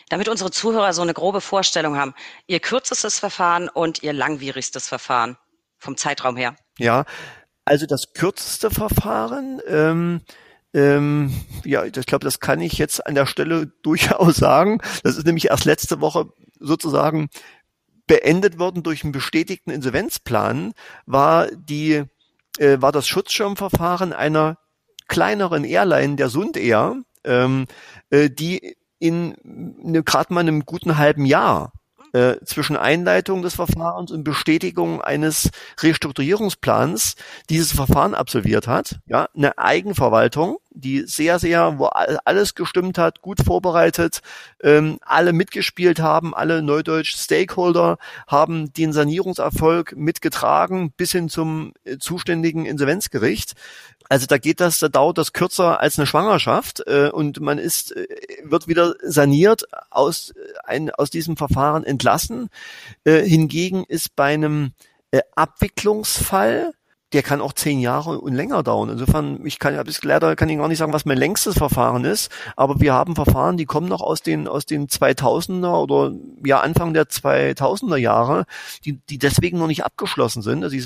Damit 0.10 0.28
unsere 0.28 0.52
Zuhörer 0.52 0.94
so 0.94 1.02
eine 1.02 1.14
grobe 1.14 1.42
Vorstellung 1.42 1.98
haben, 1.98 2.14
Ihr 2.48 2.60
kürzestes 2.60 3.20
Verfahren 3.20 3.70
und 3.70 4.04
Ihr 4.04 4.14
langwierigstes 4.14 4.88
Verfahren 4.88 5.38
vom 5.78 5.98
Zeitraum 5.98 6.38
her. 6.38 6.56
Ja, 6.78 7.06
also 7.66 7.86
das 7.86 8.14
kürzeste 8.14 8.70
Verfahren, 8.70 9.62
ähm, 9.68 10.22
ähm, 10.74 11.34
ja, 11.64 11.86
ich 11.86 11.94
glaube, 12.06 12.26
das 12.26 12.40
kann 12.40 12.60
ich 12.62 12.78
jetzt 12.78 13.06
an 13.06 13.16
der 13.16 13.26
Stelle 13.26 13.68
durchaus 13.84 14.36
sagen. 14.36 14.82
Das 15.04 15.18
ist 15.18 15.26
nämlich 15.26 15.50
erst 15.50 15.66
letzte 15.66 16.02
Woche 16.02 16.30
sozusagen 16.60 17.30
beendet 18.08 18.60
worden 18.60 18.84
durch 18.84 19.04
einen 19.04 19.14
bestätigten 19.14 19.72
Insolvenzplan, 19.72 20.74
war 21.06 21.48
die 21.52 22.04
äh, 22.58 22.82
war 22.82 22.92
das 22.92 23.08
Schutzschirmverfahren 23.08 24.14
einer 24.14 24.58
kleineren 25.08 25.64
Airline, 25.64 26.16
der 26.16 26.30
Sund 26.30 26.58
Air, 26.58 26.98
ähm, 27.26 27.66
äh, 28.10 28.30
die 28.30 28.76
in 29.00 29.36
ne, 29.44 30.04
gerade 30.04 30.34
mal 30.34 30.40
einem 30.40 30.66
guten 30.66 30.98
halben 30.98 31.26
Jahr 31.26 31.74
äh, 32.14 32.38
zwischen 32.46 32.78
Einleitung 32.78 33.42
des 33.42 33.56
Verfahrens 33.56 34.12
und 34.12 34.24
Bestätigung 34.24 35.02
eines 35.02 35.50
Restrukturierungsplans 35.82 37.16
dieses 37.50 37.74
Verfahren 37.74 38.14
absolviert 38.14 38.68
hat. 38.68 39.00
Ja, 39.08 39.28
eine 39.36 39.58
Eigenverwaltung, 39.58 40.58
die 40.70 41.02
sehr, 41.08 41.40
sehr, 41.40 41.80
wo 41.80 41.86
alles 41.88 42.56
gestimmt 42.56 42.98
hat, 42.98 43.22
gut 43.22 43.40
vorbereitet, 43.44 44.22
ähm, 44.62 45.00
alle 45.02 45.34
mitgespielt 45.34 46.00
haben, 46.00 46.36
alle 46.36 46.62
Neudeutsch 46.62 47.16
Stakeholder 47.16 47.98
haben 48.28 48.72
den 48.74 48.94
Sanierungserfolg 48.94 49.96
mitgetragen 49.96 50.92
bis 50.96 51.12
hin 51.12 51.30
zum 51.30 51.74
äh, 51.84 51.98
zuständigen 51.98 52.66
Insolvenzgericht. 52.66 53.54
Also 54.14 54.28
da 54.28 54.38
geht 54.38 54.59
das, 54.59 54.78
da 54.78 54.89
dauert 54.89 55.18
das 55.18 55.34
kürzer 55.34 55.80
als 55.80 55.97
eine 55.97 56.05
Schwangerschaft 56.05 56.84
äh, 56.86 57.09
und 57.09 57.39
man 57.39 57.57
ist, 57.57 57.95
äh, 57.95 58.05
wird 58.43 58.68
wieder 58.68 58.93
saniert 59.01 59.64
aus, 59.89 60.30
äh, 60.30 60.36
ein, 60.66 60.91
aus 60.91 61.09
diesem 61.09 61.36
Verfahren 61.36 61.84
entlassen. 61.84 62.49
Äh, 63.05 63.24
hingegen 63.24 63.84
ist 63.86 64.16
bei 64.16 64.32
einem 64.36 64.74
äh, 65.09 65.22
Abwicklungsfall 65.36 66.74
der 67.14 67.24
kann 67.24 67.41
auch 67.41 67.53
zehn 67.53 67.80
Jahre 67.80 68.20
und 68.20 68.34
länger 68.34 68.64
dauern. 68.64 68.89
Insofern, 68.89 69.45
ich 69.45 69.59
kann 69.59 69.76
ja 69.76 69.84
bis 69.84 70.03
leider 70.03 70.36
kann 70.36 70.49
ich 70.49 70.57
gar 70.57 70.68
nicht 70.68 70.80
sagen, 70.80 70.93
was 70.93 71.05
mein 71.05 71.18
längstes 71.18 71.55
Verfahren 71.57 72.05
ist, 72.05 72.32
aber 72.55 72.82
wir 72.82 72.93
haben 72.93 73.16
Verfahren, 73.16 73.57
die 73.57 73.66
kommen 73.66 73.88
noch 73.88 74.01
aus 74.01 74.22
den 74.22 74.47
aus 74.47 74.66
den 74.66 74.88
2000er 74.88 75.82
oder 75.82 76.14
ja 76.43 76.59
Anfang 76.59 76.93
der 76.93 77.05
2000er 77.05 77.97
Jahre, 77.97 78.45
die 78.84 78.99
die 79.09 79.20
deswegen 79.20 79.59
noch 79.59 79.68
nicht 79.68 79.86
abgeschlossen 79.86 80.41
sind, 80.41 80.64
also 80.64 80.76
die 80.76 80.84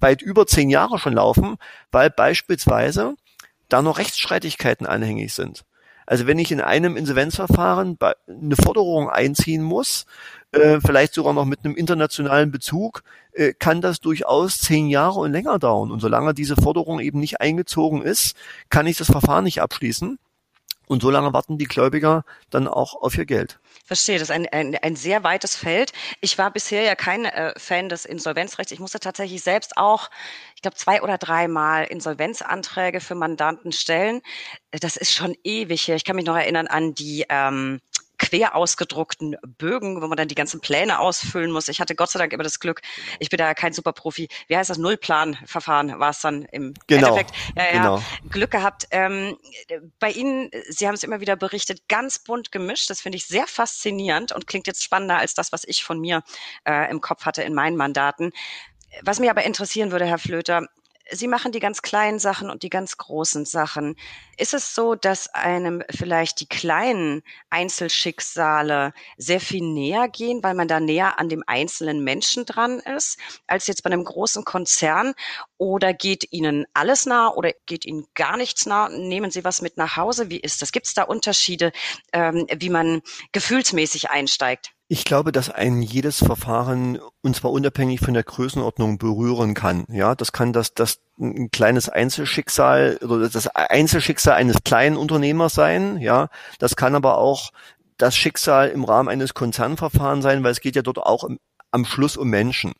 weit 0.00 0.20
über 0.20 0.46
zehn 0.46 0.68
Jahre 0.68 0.98
schon 0.98 1.14
laufen, 1.14 1.56
weil 1.92 2.10
beispielsweise 2.10 3.14
da 3.68 3.82
noch 3.82 3.98
Rechtsstreitigkeiten 3.98 4.86
anhängig 4.86 5.32
sind. 5.32 5.64
Also 6.12 6.26
wenn 6.26 6.38
ich 6.38 6.52
in 6.52 6.60
einem 6.60 6.98
Insolvenzverfahren 6.98 7.96
eine 8.28 8.56
Forderung 8.56 9.08
einziehen 9.08 9.62
muss, 9.62 10.04
äh, 10.50 10.78
vielleicht 10.78 11.14
sogar 11.14 11.32
noch 11.32 11.46
mit 11.46 11.60
einem 11.64 11.74
internationalen 11.74 12.50
Bezug, 12.50 13.02
äh, 13.32 13.54
kann 13.54 13.80
das 13.80 13.98
durchaus 14.00 14.58
zehn 14.58 14.88
Jahre 14.88 15.20
und 15.20 15.32
länger 15.32 15.58
dauern. 15.58 15.90
Und 15.90 16.00
solange 16.00 16.34
diese 16.34 16.54
Forderung 16.54 17.00
eben 17.00 17.18
nicht 17.18 17.40
eingezogen 17.40 18.02
ist, 18.02 18.36
kann 18.68 18.86
ich 18.86 18.98
das 18.98 19.10
Verfahren 19.10 19.44
nicht 19.44 19.62
abschließen. 19.62 20.18
Und 20.86 21.02
solange 21.02 21.32
warten 21.32 21.58
die 21.58 21.66
Gläubiger 21.66 22.24
dann 22.50 22.68
auch 22.68 22.94
auf 22.94 23.16
ihr 23.16 23.24
Geld. 23.24 23.58
Verstehe, 23.84 24.16
das 24.18 24.28
ist 24.28 24.30
ein, 24.30 24.46
ein, 24.48 24.76
ein 24.76 24.96
sehr 24.96 25.24
weites 25.24 25.56
Feld. 25.56 25.92
Ich 26.20 26.38
war 26.38 26.50
bisher 26.50 26.82
ja 26.82 26.94
kein 26.94 27.24
äh, 27.24 27.52
Fan 27.58 27.88
des 27.88 28.04
Insolvenzrechts. 28.04 28.72
Ich 28.72 28.80
musste 28.80 29.00
tatsächlich 29.00 29.42
selbst 29.42 29.76
auch, 29.76 30.10
ich 30.54 30.62
glaube, 30.62 30.76
zwei 30.76 31.02
oder 31.02 31.18
dreimal 31.18 31.84
Insolvenzanträge 31.84 33.00
für 33.00 33.14
Mandanten 33.14 33.72
stellen. 33.72 34.20
Das 34.70 34.96
ist 34.96 35.12
schon 35.12 35.36
ewig 35.44 35.88
her. 35.88 35.96
Ich 35.96 36.04
kann 36.04 36.16
mich 36.16 36.26
noch 36.26 36.36
erinnern 36.36 36.66
an 36.66 36.94
die 36.94 37.24
ähm, 37.28 37.80
quer 38.32 38.54
ausgedruckten 38.54 39.36
Bögen, 39.58 40.00
wo 40.00 40.06
man 40.06 40.16
dann 40.16 40.28
die 40.28 40.34
ganzen 40.34 40.60
Pläne 40.60 41.00
ausfüllen 41.00 41.50
muss. 41.50 41.68
Ich 41.68 41.80
hatte 41.80 41.94
Gott 41.94 42.10
sei 42.10 42.18
Dank 42.18 42.32
immer 42.32 42.42
das 42.42 42.60
Glück, 42.60 42.80
ich 43.18 43.28
bin 43.28 43.36
da 43.36 43.52
kein 43.52 43.74
Superprofi. 43.74 44.28
Wie 44.48 44.56
heißt 44.56 44.70
das? 44.70 44.78
Nullplanverfahren 44.78 45.98
war 46.00 46.10
es 46.10 46.20
dann 46.20 46.42
im 46.46 46.72
genau. 46.86 47.08
Endeffekt. 47.08 47.34
Ja, 47.56 47.64
ja, 47.64 47.72
genau. 47.72 48.02
Glück 48.30 48.50
gehabt. 48.50 48.88
Ähm, 48.90 49.36
bei 49.98 50.10
Ihnen, 50.10 50.50
Sie 50.68 50.86
haben 50.86 50.94
es 50.94 51.02
immer 51.02 51.20
wieder 51.20 51.36
berichtet, 51.36 51.88
ganz 51.88 52.20
bunt 52.20 52.52
gemischt. 52.52 52.88
Das 52.88 53.02
finde 53.02 53.16
ich 53.16 53.26
sehr 53.26 53.46
faszinierend 53.46 54.32
und 54.32 54.46
klingt 54.46 54.66
jetzt 54.66 54.82
spannender 54.82 55.18
als 55.18 55.34
das, 55.34 55.52
was 55.52 55.64
ich 55.64 55.84
von 55.84 56.00
mir 56.00 56.22
äh, 56.66 56.90
im 56.90 57.02
Kopf 57.02 57.26
hatte 57.26 57.42
in 57.42 57.52
meinen 57.52 57.76
Mandaten. 57.76 58.32
Was 59.02 59.20
mich 59.20 59.28
aber 59.28 59.44
interessieren 59.44 59.90
würde, 59.90 60.06
Herr 60.06 60.18
Flöter, 60.18 60.68
Sie 61.14 61.28
machen 61.28 61.52
die 61.52 61.60
ganz 61.60 61.82
kleinen 61.82 62.18
Sachen 62.18 62.48
und 62.48 62.62
die 62.62 62.70
ganz 62.70 62.96
großen 62.96 63.44
Sachen. 63.44 63.96
Ist 64.38 64.54
es 64.54 64.74
so, 64.74 64.94
dass 64.94 65.28
einem 65.34 65.82
vielleicht 65.90 66.40
die 66.40 66.48
kleinen 66.48 67.22
Einzelschicksale 67.50 68.94
sehr 69.18 69.40
viel 69.40 69.62
näher 69.62 70.08
gehen, 70.08 70.42
weil 70.42 70.54
man 70.54 70.68
da 70.68 70.80
näher 70.80 71.20
an 71.20 71.28
dem 71.28 71.44
einzelnen 71.46 72.02
Menschen 72.02 72.46
dran 72.46 72.80
ist, 72.80 73.18
als 73.46 73.66
jetzt 73.66 73.82
bei 73.82 73.90
einem 73.90 74.04
großen 74.04 74.44
Konzern? 74.44 75.12
Oder 75.58 75.92
geht 75.92 76.32
Ihnen 76.32 76.64
alles 76.72 77.04
nah 77.04 77.28
oder 77.28 77.52
geht 77.66 77.84
Ihnen 77.84 78.06
gar 78.14 78.38
nichts 78.38 78.64
nah? 78.64 78.88
Nehmen 78.88 79.30
Sie 79.30 79.44
was 79.44 79.60
mit 79.60 79.76
nach 79.76 79.96
Hause? 79.96 80.30
Wie 80.30 80.40
ist 80.40 80.62
das? 80.62 80.72
Gibt 80.72 80.86
es 80.86 80.94
da 80.94 81.02
Unterschiede, 81.02 81.72
ähm, 82.14 82.46
wie 82.56 82.70
man 82.70 83.02
gefühlsmäßig 83.32 84.08
einsteigt? 84.08 84.72
Ich 84.92 85.06
glaube, 85.06 85.32
dass 85.32 85.48
ein 85.48 85.80
jedes 85.80 86.18
Verfahren 86.18 87.00
und 87.22 87.34
zwar 87.34 87.50
unabhängig 87.50 88.00
von 88.00 88.12
der 88.12 88.24
Größenordnung 88.24 88.98
berühren 88.98 89.54
kann. 89.54 89.86
Ja, 89.88 90.14
das 90.14 90.32
kann 90.32 90.52
das, 90.52 90.74
das 90.74 91.00
ein 91.18 91.50
kleines 91.50 91.88
Einzelschicksal 91.88 92.98
oder 93.00 93.30
das 93.30 93.46
Einzelschicksal 93.46 94.34
eines 94.34 94.64
kleinen 94.64 94.98
Unternehmers 94.98 95.54
sein. 95.54 95.96
Ja, 95.96 96.28
das 96.58 96.76
kann 96.76 96.94
aber 96.94 97.16
auch 97.16 97.52
das 97.96 98.14
Schicksal 98.14 98.68
im 98.68 98.84
Rahmen 98.84 99.08
eines 99.08 99.32
Konzernverfahrens 99.32 100.22
sein, 100.22 100.44
weil 100.44 100.52
es 100.52 100.60
geht 100.60 100.76
ja 100.76 100.82
dort 100.82 100.98
auch 100.98 101.24
im, 101.24 101.38
am 101.70 101.86
Schluss 101.86 102.18
um 102.18 102.28
Menschen. 102.28 102.74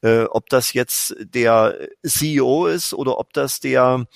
Äh, 0.00 0.26
ob 0.26 0.48
das 0.50 0.74
jetzt 0.74 1.16
der 1.18 1.76
CEO 2.06 2.66
ist 2.66 2.94
oder 2.94 3.18
ob 3.18 3.32
das 3.32 3.58
der 3.58 4.06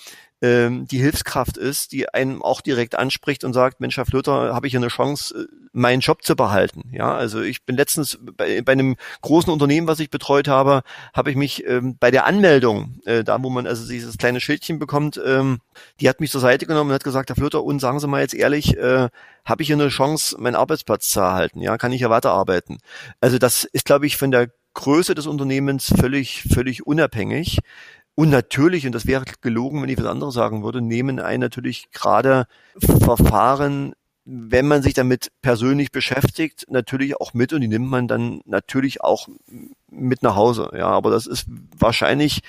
ähm, 0.43 0.87
die 0.89 0.99
Hilfskraft 0.99 1.57
ist, 1.57 1.93
die 1.93 2.09
einem 2.09 2.43
auch 2.43 2.61
direkt 2.61 2.97
anspricht 2.97 3.45
und 3.45 3.53
sagt, 3.53 3.81
Mensch, 3.81 3.97
Herr 3.97 4.07
Flöter, 4.07 4.55
habe 4.55 4.67
ich 4.67 4.73
hier 4.73 4.81
eine 4.81 4.89
Chance, 4.89 5.49
äh, 5.49 5.55
meinen 5.73 6.01
Job 6.01 6.23
zu 6.23 6.35
behalten. 6.35 6.91
Ja, 6.93 7.15
also 7.15 7.41
ich 7.41 7.65
bin 7.65 7.77
letztens 7.77 8.19
bei, 8.21 8.61
bei 8.61 8.73
einem 8.73 8.97
großen 9.23 9.53
Unternehmen, 9.53 9.87
was 9.87 10.01
ich 10.01 10.11
betreut 10.11 10.49
habe, 10.49 10.83
habe 11.15 11.31
ich 11.31 11.37
mich 11.37 11.65
ähm, 11.67 11.97
bei 11.99 12.11
der 12.11 12.27
Anmeldung, 12.27 13.01
äh, 13.07 13.23
da 13.23 13.41
wo 13.43 13.51
man 13.51 13.67
also 13.69 13.89
dieses 13.89 14.19
kleine 14.19 14.41
Schildchen 14.41 14.81
bekommt, 14.81 15.19
ähm, 15.25 15.61
die 16.01 16.09
hat 16.09 16.21
mich 16.21 16.33
zur 16.33 16.41
Seite 16.41 16.67
genommen 16.67 16.91
und 16.91 16.95
hat 16.95 17.05
gesagt, 17.05 17.31
Herr 17.31 17.37
Flöter, 17.37 17.63
und 17.63 17.79
sagen 17.79 18.01
Sie 18.01 18.09
mal 18.09 18.21
jetzt 18.21 18.35
ehrlich, 18.35 18.77
äh, 18.77 19.09
habe 19.45 19.63
ich 19.63 19.69
hier 19.69 19.77
eine 19.77 19.89
Chance, 19.89 20.37
meinen 20.41 20.57
Arbeitsplatz 20.57 21.09
zu 21.09 21.21
erhalten? 21.21 21.61
Ja, 21.61 21.79
kann 21.79 21.93
ich 21.93 22.01
ja 22.01 22.11
weiterarbeiten? 22.11 22.79
Also 23.21 23.39
das 23.39 23.65
ist, 23.65 23.85
glaube 23.85 24.07
ich, 24.07 24.17
von 24.17 24.33
der 24.33 24.49
Größe 24.75 25.15
des 25.15 25.27
Unternehmens 25.27 25.93
völlig, 25.97 26.43
völlig 26.43 26.87
unabhängig. 26.87 27.59
Und 28.15 28.29
natürlich, 28.31 28.87
und 28.87 28.93
das 28.93 29.07
wäre 29.07 29.25
gelogen, 29.41 29.83
wenn 29.83 29.89
ich 29.89 29.99
was 29.99 30.07
anderes 30.07 30.35
sagen 30.35 30.63
würde, 30.63 30.83
nehmen 30.83 31.19
ein 31.19 31.41
natürlich 31.41 31.91
gerade 31.93 32.47
Verfahren, 32.79 33.95
wenn 34.25 34.69
man 34.69 34.83
sich 34.83 34.95
damit 34.95 35.33
persönlich 35.41 35.91
beschäftigt, 35.91 36.67
natürlich 36.69 37.17
auch 37.17 37.35
mit 37.35 37.53
und 37.53 37.61
die 37.61 37.69
nimmt 37.69 37.89
man 37.89 38.07
dann 38.09 38.41
natürlich 38.45 39.01
auch 39.01 39.29
mit 39.91 40.23
nach 40.23 40.37
Hause. 40.37 40.71
Ja, 40.77 40.89
aber 40.89 41.11
das 41.11 41.27
ist 41.27 41.47
wahrscheinlich 41.77 42.43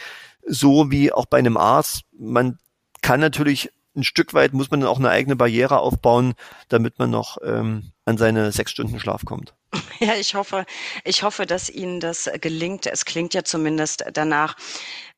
so 0.45 0.91
wie 0.91 1.11
auch 1.11 1.25
bei 1.25 1.39
einem 1.39 1.57
Arzt. 1.57 2.01
Man 2.11 2.59
kann 3.01 3.19
natürlich 3.19 3.71
ein 3.95 4.03
Stück 4.03 4.33
weit 4.33 4.53
muss 4.53 4.71
man 4.71 4.81
dann 4.81 4.89
auch 4.89 4.99
eine 4.99 5.09
eigene 5.09 5.35
Barriere 5.35 5.79
aufbauen, 5.79 6.33
damit 6.67 6.99
man 6.99 7.11
noch 7.11 7.37
ähm, 7.43 7.91
an 8.05 8.17
seine 8.17 8.51
sechs 8.51 8.71
Stunden 8.71 8.99
Schlaf 8.99 9.25
kommt. 9.25 9.53
Ja, 9.99 10.15
ich 10.15 10.35
hoffe, 10.35 10.65
ich 11.03 11.23
hoffe, 11.23 11.45
dass 11.45 11.69
Ihnen 11.69 11.99
das 11.99 12.29
gelingt. 12.41 12.87
Es 12.87 13.05
klingt 13.05 13.33
ja 13.33 13.43
zumindest 13.43 14.05
danach. 14.13 14.55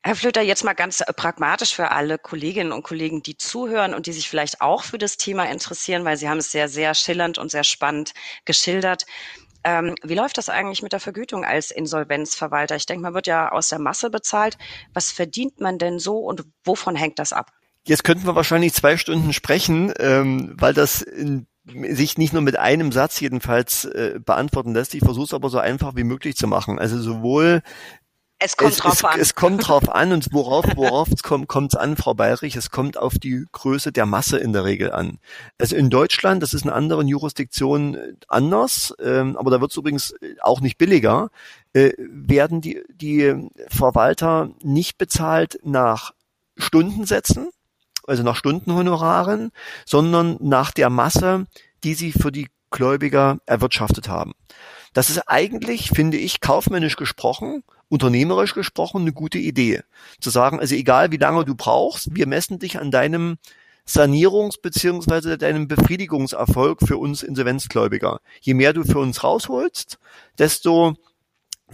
Herr 0.03 0.15
Flöter, 0.15 0.41
jetzt 0.41 0.63
mal 0.63 0.73
ganz 0.73 1.03
pragmatisch 1.15 1.73
für 1.73 1.91
alle 1.91 2.19
Kolleginnen 2.19 2.71
und 2.71 2.83
Kollegen, 2.83 3.23
die 3.23 3.37
zuhören 3.37 3.93
und 3.95 4.05
die 4.05 4.13
sich 4.13 4.29
vielleicht 4.29 4.61
auch 4.61 4.83
für 4.83 4.99
das 4.99 5.17
Thema 5.17 5.45
interessieren, 5.49 6.05
weil 6.05 6.17
Sie 6.17 6.29
haben 6.29 6.37
es 6.37 6.51
sehr, 6.51 6.69
sehr 6.69 6.93
schillernd 6.93 7.37
und 7.37 7.49
sehr 7.49 7.63
spannend 7.63 8.11
geschildert. 8.45 9.05
Ähm, 9.63 9.95
wie 10.03 10.13
läuft 10.13 10.37
das 10.37 10.47
eigentlich 10.47 10.83
mit 10.83 10.93
der 10.93 10.99
Vergütung 10.99 11.43
als 11.43 11.71
Insolvenzverwalter? 11.71 12.75
Ich 12.75 12.85
denke, 12.85 13.01
man 13.01 13.15
wird 13.15 13.25
ja 13.25 13.51
aus 13.51 13.69
der 13.69 13.79
Masse 13.79 14.11
bezahlt. 14.11 14.59
Was 14.93 15.11
verdient 15.11 15.59
man 15.59 15.79
denn 15.79 15.97
so 15.97 16.19
und 16.19 16.43
wovon 16.63 16.95
hängt 16.95 17.17
das 17.17 17.33
ab? 17.33 17.51
Jetzt 17.87 18.03
könnten 18.03 18.27
wir 18.27 18.35
wahrscheinlich 18.35 18.73
zwei 18.73 18.97
Stunden 18.97 19.33
sprechen, 19.33 19.91
ähm, 19.97 20.53
weil 20.57 20.75
das 20.75 21.01
in 21.01 21.47
sich 21.65 22.17
nicht 22.17 22.33
nur 22.33 22.41
mit 22.41 22.57
einem 22.57 22.91
Satz 22.91 23.19
jedenfalls 23.19 23.85
äh, 23.85 24.19
beantworten 24.23 24.73
lässt. 24.73 24.93
Ich 24.93 25.03
versuche 25.03 25.25
es 25.25 25.33
aber 25.33 25.49
so 25.49 25.57
einfach 25.57 25.95
wie 25.95 26.03
möglich 26.03 26.35
zu 26.35 26.47
machen. 26.47 26.79
Also 26.79 27.01
sowohl 27.01 27.61
es 28.37 28.57
kommt 28.57 28.71
es, 28.71 28.77
drauf 28.77 28.93
es, 28.93 29.03
an. 29.03 29.19
Es 29.19 29.35
kommt 29.35 29.67
drauf 29.67 29.89
an 29.89 30.11
und 30.11 30.33
worauf, 30.33 30.65
worauf 30.75 31.09
es 31.09 31.23
kommt, 31.23 31.47
kommt 31.47 31.73
es 31.73 31.79
an, 31.79 31.95
Frau 31.95 32.13
Bayrich. 32.13 32.55
Es 32.55 32.69
kommt 32.69 32.97
auf 32.97 33.17
die 33.17 33.45
Größe 33.51 33.91
der 33.91 34.05
Masse 34.05 34.37
in 34.37 34.53
der 34.53 34.65
Regel 34.65 34.91
an. 34.91 35.19
Also 35.57 35.75
in 35.75 35.89
Deutschland, 35.89 36.43
das 36.43 36.53
ist 36.53 36.65
in 36.65 36.69
anderen 36.69 37.07
Jurisdiktionen 37.07 37.95
äh, 37.95 38.13
anders, 38.27 38.93
ähm, 39.01 39.37
aber 39.37 39.51
da 39.51 39.61
wird 39.61 39.71
es 39.71 39.77
übrigens 39.77 40.13
auch 40.41 40.59
nicht 40.59 40.77
billiger, 40.77 41.29
äh, 41.73 41.93
werden 41.97 42.61
die, 42.61 42.83
die 42.89 43.49
Verwalter 43.69 44.49
nicht 44.61 44.97
bezahlt 44.97 45.59
nach 45.63 46.11
Stundensätzen, 46.57 47.49
also 48.07 48.23
nach 48.23 48.35
Stundenhonoraren, 48.35 49.51
sondern 49.85 50.37
nach 50.39 50.71
der 50.71 50.89
Masse, 50.89 51.45
die 51.83 51.93
sie 51.93 52.11
für 52.11 52.31
die 52.31 52.47
Gläubiger 52.71 53.39
erwirtschaftet 53.45 54.09
haben. 54.09 54.33
Das 54.93 55.09
ist 55.09 55.19
eigentlich, 55.27 55.89
finde 55.89 56.17
ich, 56.17 56.39
kaufmännisch 56.39 56.95
gesprochen, 56.95 57.63
unternehmerisch 57.89 58.53
gesprochen, 58.53 59.01
eine 59.01 59.13
gute 59.13 59.37
Idee. 59.37 59.81
Zu 60.19 60.29
sagen, 60.29 60.59
also 60.59 60.75
egal 60.75 61.11
wie 61.11 61.17
lange 61.17 61.45
du 61.45 61.55
brauchst, 61.55 62.15
wir 62.15 62.27
messen 62.27 62.59
dich 62.59 62.79
an 62.79 62.91
deinem 62.91 63.37
Sanierungs- 63.87 64.61
beziehungsweise 64.61 65.37
deinem 65.37 65.67
Befriedigungserfolg 65.67 66.79
für 66.85 66.97
uns 66.97 67.23
Insolvenzgläubiger. 67.23 68.19
Je 68.41 68.53
mehr 68.53 68.73
du 68.73 68.83
für 68.83 68.99
uns 68.99 69.23
rausholst, 69.23 69.99
desto 70.39 70.95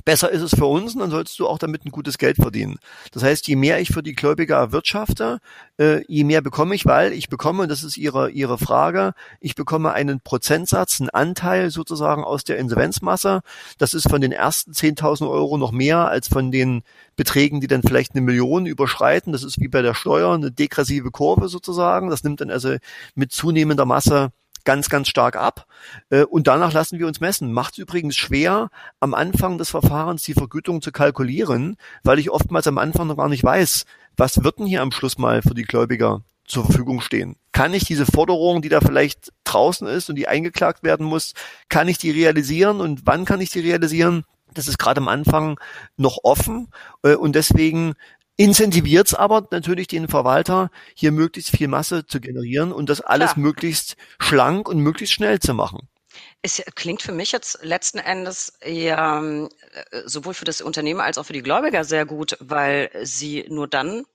besser 0.05 0.31
ist 0.31 0.41
es 0.41 0.55
für 0.55 0.65
uns 0.65 0.93
und 0.93 1.01
dann 1.01 1.11
solltest 1.11 1.37
du 1.39 1.47
auch 1.47 1.57
damit 1.57 1.85
ein 1.85 1.91
gutes 1.91 2.17
Geld 2.17 2.37
verdienen. 2.37 2.77
Das 3.11 3.23
heißt, 3.23 3.47
je 3.47 3.55
mehr 3.55 3.79
ich 3.79 3.89
für 3.89 4.01
die 4.01 4.13
Gläubiger 4.13 4.55
erwirtschafte, 4.55 5.39
äh, 5.77 6.03
je 6.07 6.23
mehr 6.23 6.41
bekomme 6.41 6.75
ich, 6.75 6.85
weil 6.85 7.11
ich 7.13 7.29
bekomme, 7.29 7.67
das 7.67 7.83
ist 7.83 7.97
ihre, 7.97 8.29
ihre 8.29 8.57
Frage, 8.57 9.13
ich 9.39 9.55
bekomme 9.55 9.91
einen 9.91 10.21
Prozentsatz, 10.21 11.01
einen 11.01 11.09
Anteil 11.09 11.71
sozusagen 11.71 12.23
aus 12.23 12.43
der 12.43 12.57
Insolvenzmasse. 12.57 13.41
Das 13.77 13.93
ist 13.93 14.09
von 14.09 14.21
den 14.21 14.31
ersten 14.31 14.71
10.000 14.71 15.29
Euro 15.29 15.57
noch 15.57 15.71
mehr 15.71 16.07
als 16.07 16.27
von 16.27 16.51
den 16.51 16.83
Beträgen, 17.15 17.59
die 17.59 17.67
dann 17.67 17.83
vielleicht 17.83 18.13
eine 18.13 18.21
Million 18.21 18.65
überschreiten. 18.65 19.33
Das 19.33 19.43
ist 19.43 19.59
wie 19.59 19.67
bei 19.67 19.81
der 19.81 19.93
Steuer 19.93 20.33
eine 20.33 20.51
degressive 20.51 21.11
Kurve 21.11 21.49
sozusagen. 21.49 22.09
Das 22.09 22.23
nimmt 22.23 22.41
dann 22.41 22.49
also 22.49 22.77
mit 23.15 23.31
zunehmender 23.31 23.85
Masse 23.85 24.31
ganz, 24.63 24.89
ganz 24.89 25.07
stark 25.07 25.35
ab. 25.35 25.65
Äh, 26.09 26.23
und 26.23 26.47
danach 26.47 26.73
lassen 26.73 26.99
wir 26.99 27.07
uns 27.07 27.19
messen. 27.19 27.53
Macht 27.53 27.73
es 27.73 27.79
übrigens 27.79 28.15
schwer, 28.15 28.69
am 28.99 29.13
Anfang 29.13 29.57
des 29.57 29.69
Verfahrens 29.69 30.23
die 30.23 30.33
Vergütung 30.33 30.81
zu 30.81 30.91
kalkulieren, 30.91 31.77
weil 32.03 32.19
ich 32.19 32.29
oftmals 32.29 32.67
am 32.67 32.77
Anfang 32.77 33.07
noch 33.07 33.17
gar 33.17 33.29
nicht 33.29 33.43
weiß, 33.43 33.85
was 34.17 34.43
wird 34.43 34.59
denn 34.59 34.65
hier 34.65 34.81
am 34.81 34.91
Schluss 34.91 35.17
mal 35.17 35.41
für 35.41 35.53
die 35.53 35.63
Gläubiger 35.63 36.21
zur 36.45 36.65
Verfügung 36.65 37.01
stehen? 37.01 37.37
Kann 37.51 37.73
ich 37.73 37.85
diese 37.85 38.05
Forderung, 38.05 38.61
die 38.61 38.69
da 38.69 38.81
vielleicht 38.81 39.31
draußen 39.43 39.87
ist 39.87 40.09
und 40.09 40.15
die 40.15 40.27
eingeklagt 40.27 40.83
werden 40.83 41.05
muss, 41.05 41.33
kann 41.69 41.87
ich 41.87 41.97
die 41.97 42.11
realisieren 42.11 42.81
und 42.81 43.01
wann 43.05 43.25
kann 43.25 43.41
ich 43.41 43.49
die 43.49 43.59
realisieren? 43.59 44.25
Das 44.53 44.67
ist 44.67 44.77
gerade 44.77 44.99
am 44.99 45.07
Anfang 45.07 45.59
noch 45.95 46.19
offen 46.23 46.67
äh, 47.03 47.15
und 47.15 47.35
deswegen 47.35 47.93
incentiviert 48.41 49.07
es 49.07 49.13
aber 49.13 49.47
natürlich 49.51 49.87
den 49.87 50.07
Verwalter, 50.07 50.71
hier 50.95 51.11
möglichst 51.11 51.55
viel 51.55 51.67
Masse 51.67 52.05
zu 52.05 52.19
generieren 52.19 52.71
und 52.71 52.89
das 52.89 53.01
alles 53.01 53.33
Klar. 53.33 53.43
möglichst 53.43 53.97
schlank 54.19 54.67
und 54.67 54.79
möglichst 54.79 55.13
schnell 55.13 55.39
zu 55.39 55.53
machen. 55.53 55.87
Es 56.41 56.61
klingt 56.75 57.03
für 57.03 57.11
mich 57.11 57.31
jetzt 57.31 57.63
letzten 57.63 57.99
Endes 57.99 58.57
ja 58.65 59.23
äh, 59.23 59.45
sowohl 60.05 60.33
für 60.33 60.45
das 60.45 60.61
Unternehmen 60.61 60.99
als 60.99 61.17
auch 61.17 61.25
für 61.25 61.33
die 61.33 61.43
Gläubiger 61.43 61.83
sehr 61.83 62.05
gut, 62.05 62.35
weil 62.39 62.89
sie 63.03 63.45
nur 63.47 63.67
dann 63.67 64.05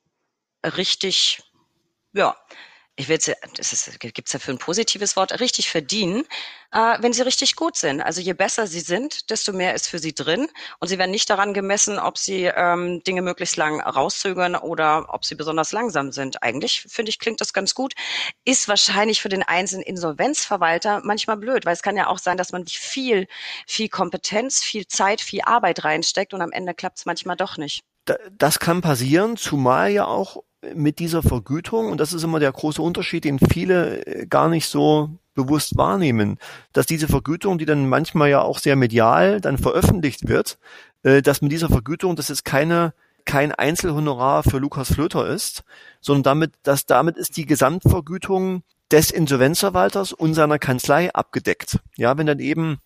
richtig, 0.65 1.41
ja, 2.13 2.37
ich 2.99 3.09
will 3.09 3.17
jetzt, 3.17 3.31
das 3.57 3.73
ist, 3.73 4.01
gibt's 4.01 4.33
ja 4.33 4.39
für 4.39 4.51
ein 4.51 4.59
positives 4.59 5.17
Wort, 5.17 5.39
richtig 5.39 5.71
verdienen, 5.71 6.25
äh, 6.73 6.97
wenn 7.01 7.13
sie 7.13 7.23
richtig 7.23 7.55
gut 7.55 7.77
sind. 7.77 8.01
Also 8.01 8.23
je 8.23 8.33
besser 8.33 8.67
sie 8.67 8.81
sind, 8.81 9.29
desto 9.31 9.53
mehr 9.53 9.75
ist 9.75 9.87
für 9.87 9.99
sie 9.99 10.15
drin. 10.15 10.49
Und 10.81 10.89
sie 10.89 10.99
werden 10.99 11.11
nicht 11.11 11.29
daran 11.29 11.53
gemessen, 11.53 11.99
ob 11.99 12.17
sie 12.17 12.45
ähm, 12.45 13.03
Dinge 13.05 13.21
möglichst 13.21 13.57
lang 13.59 13.81
rauszögern 13.81 14.57
oder 14.57 15.13
ob 15.13 15.27
sie 15.27 15.35
besonders 15.35 15.73
langsam 15.73 16.11
sind. 16.11 16.43
Eigentlich, 16.43 16.87
finde 16.89 17.11
ich, 17.11 17.19
klingt 17.19 17.43
das 17.43 17.53
ganz 17.53 17.75
gut. 17.75 17.93
Ist 18.47 18.67
wahrscheinlich 18.67 19.21
für 19.21 19.29
den 19.29 19.43
einzelnen 19.43 19.83
Insolvenzverwalter 19.83 21.03
manchmal 21.05 21.37
blöd, 21.37 21.67
weil 21.67 21.75
es 21.75 21.83
kann 21.83 21.99
ja 21.99 22.07
auch 22.07 22.19
sein, 22.19 22.39
dass 22.39 22.53
man 22.53 22.67
viel, 22.67 23.27
viel 23.67 23.91
Kompetenz, 23.91 24.63
viel 24.63 24.87
Zeit, 24.87 25.21
viel 25.21 25.43
Arbeit 25.43 25.85
reinsteckt 25.85 26.33
und 26.33 26.41
am 26.41 26.53
Ende 26.53 26.73
klappt 26.73 26.99
es 26.99 27.05
manchmal 27.05 27.37
doch 27.37 27.59
nicht. 27.59 27.83
Das 28.31 28.59
kann 28.61 28.81
passieren, 28.81 29.37
zumal 29.37 29.91
ja 29.91 30.07
auch 30.07 30.45
mit 30.75 30.99
dieser 30.99 31.23
Vergütung, 31.23 31.91
und 31.91 31.99
das 31.99 32.13
ist 32.13 32.23
immer 32.23 32.41
der 32.41 32.53
große 32.53 32.83
Unterschied, 32.83 33.25
den 33.25 33.39
viele 33.39 34.05
äh, 34.07 34.27
gar 34.27 34.49
nicht 34.49 34.67
so 34.67 35.11
bewusst 35.35 35.77
wahrnehmen, 35.77 36.39
dass 36.73 36.87
diese 36.87 37.09
Vergütung, 37.09 37.59
die 37.59 37.67
dann 37.67 37.89
manchmal 37.89 38.31
ja 38.31 38.43
auch 38.43 38.59
sehr 38.59 38.77
medial 38.77 39.41
dann 39.41 39.59
veröffentlicht 39.59 40.29
wird, 40.29 40.59
äh, 41.03 41.23
dass 41.23 41.43
mit 41.43 41.53
dieser 41.53 41.69
Vergütung, 41.69 42.17
dass 42.17 42.31
es 42.31 42.45
keine 42.45 42.93
kein 43.27 43.53
Einzelhonorar 43.53 44.45
für 44.45 44.59
Lukas 44.59 44.95
Flöter 44.95 45.27
ist, 45.27 45.65
sondern 46.01 46.23
damit, 46.23 46.53
dass 46.63 46.87
damit 46.87 47.17
ist 47.17 47.37
die 47.37 47.45
Gesamtvergütung 47.45 48.63
des 48.91 49.11
Insolvenzverwalters 49.11 50.13
und 50.13 50.35
seiner 50.35 50.59
Kanzlei 50.59 51.13
abgedeckt. 51.13 51.81
Ja, 51.97 52.17
wenn 52.17 52.27
dann 52.27 52.39
eben 52.39 52.79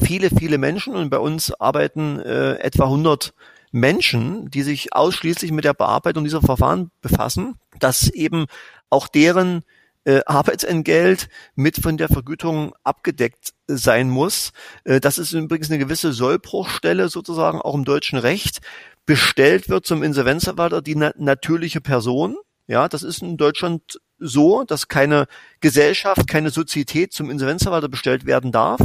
viele, 0.00 0.30
viele 0.30 0.56
Menschen 0.56 0.94
und 0.94 1.10
bei 1.10 1.18
uns 1.18 1.52
arbeiten 1.60 2.20
äh, 2.20 2.54
etwa 2.60 2.84
100 2.84 3.34
Menschen, 3.72 4.50
die 4.50 4.62
sich 4.62 4.94
ausschließlich 4.94 5.50
mit 5.50 5.64
der 5.64 5.74
Bearbeitung 5.74 6.24
dieser 6.24 6.42
Verfahren 6.42 6.90
befassen, 7.00 7.56
dass 7.80 8.08
eben 8.08 8.46
auch 8.90 9.08
deren 9.08 9.62
äh, 10.04 10.20
Arbeitsentgelt 10.26 11.28
mit 11.54 11.78
von 11.78 11.96
der 11.96 12.08
Vergütung 12.08 12.74
abgedeckt 12.84 13.54
sein 13.66 14.10
muss. 14.10 14.52
Äh, 14.84 15.00
das 15.00 15.18
ist 15.18 15.32
übrigens 15.32 15.70
eine 15.70 15.78
gewisse 15.78 16.12
Sollbruchstelle 16.12 17.08
sozusagen 17.08 17.60
auch 17.60 17.74
im 17.74 17.84
deutschen 17.84 18.18
Recht. 18.18 18.60
Bestellt 19.06 19.68
wird 19.68 19.86
zum 19.86 20.02
Insolvenzverwalter 20.02 20.82
die 20.82 20.94
na 20.94 21.12
natürliche 21.16 21.80
Person, 21.80 22.36
Ja, 22.66 22.88
das 22.88 23.02
ist 23.02 23.22
in 23.22 23.36
Deutschland 23.36 24.00
so, 24.22 24.64
dass 24.64 24.88
keine 24.88 25.26
Gesellschaft, 25.60 26.28
keine 26.28 26.50
Sozietät 26.50 27.12
zum 27.12 27.30
Insolvenzverwalter 27.30 27.88
bestellt 27.88 28.24
werden 28.24 28.52
darf, 28.52 28.80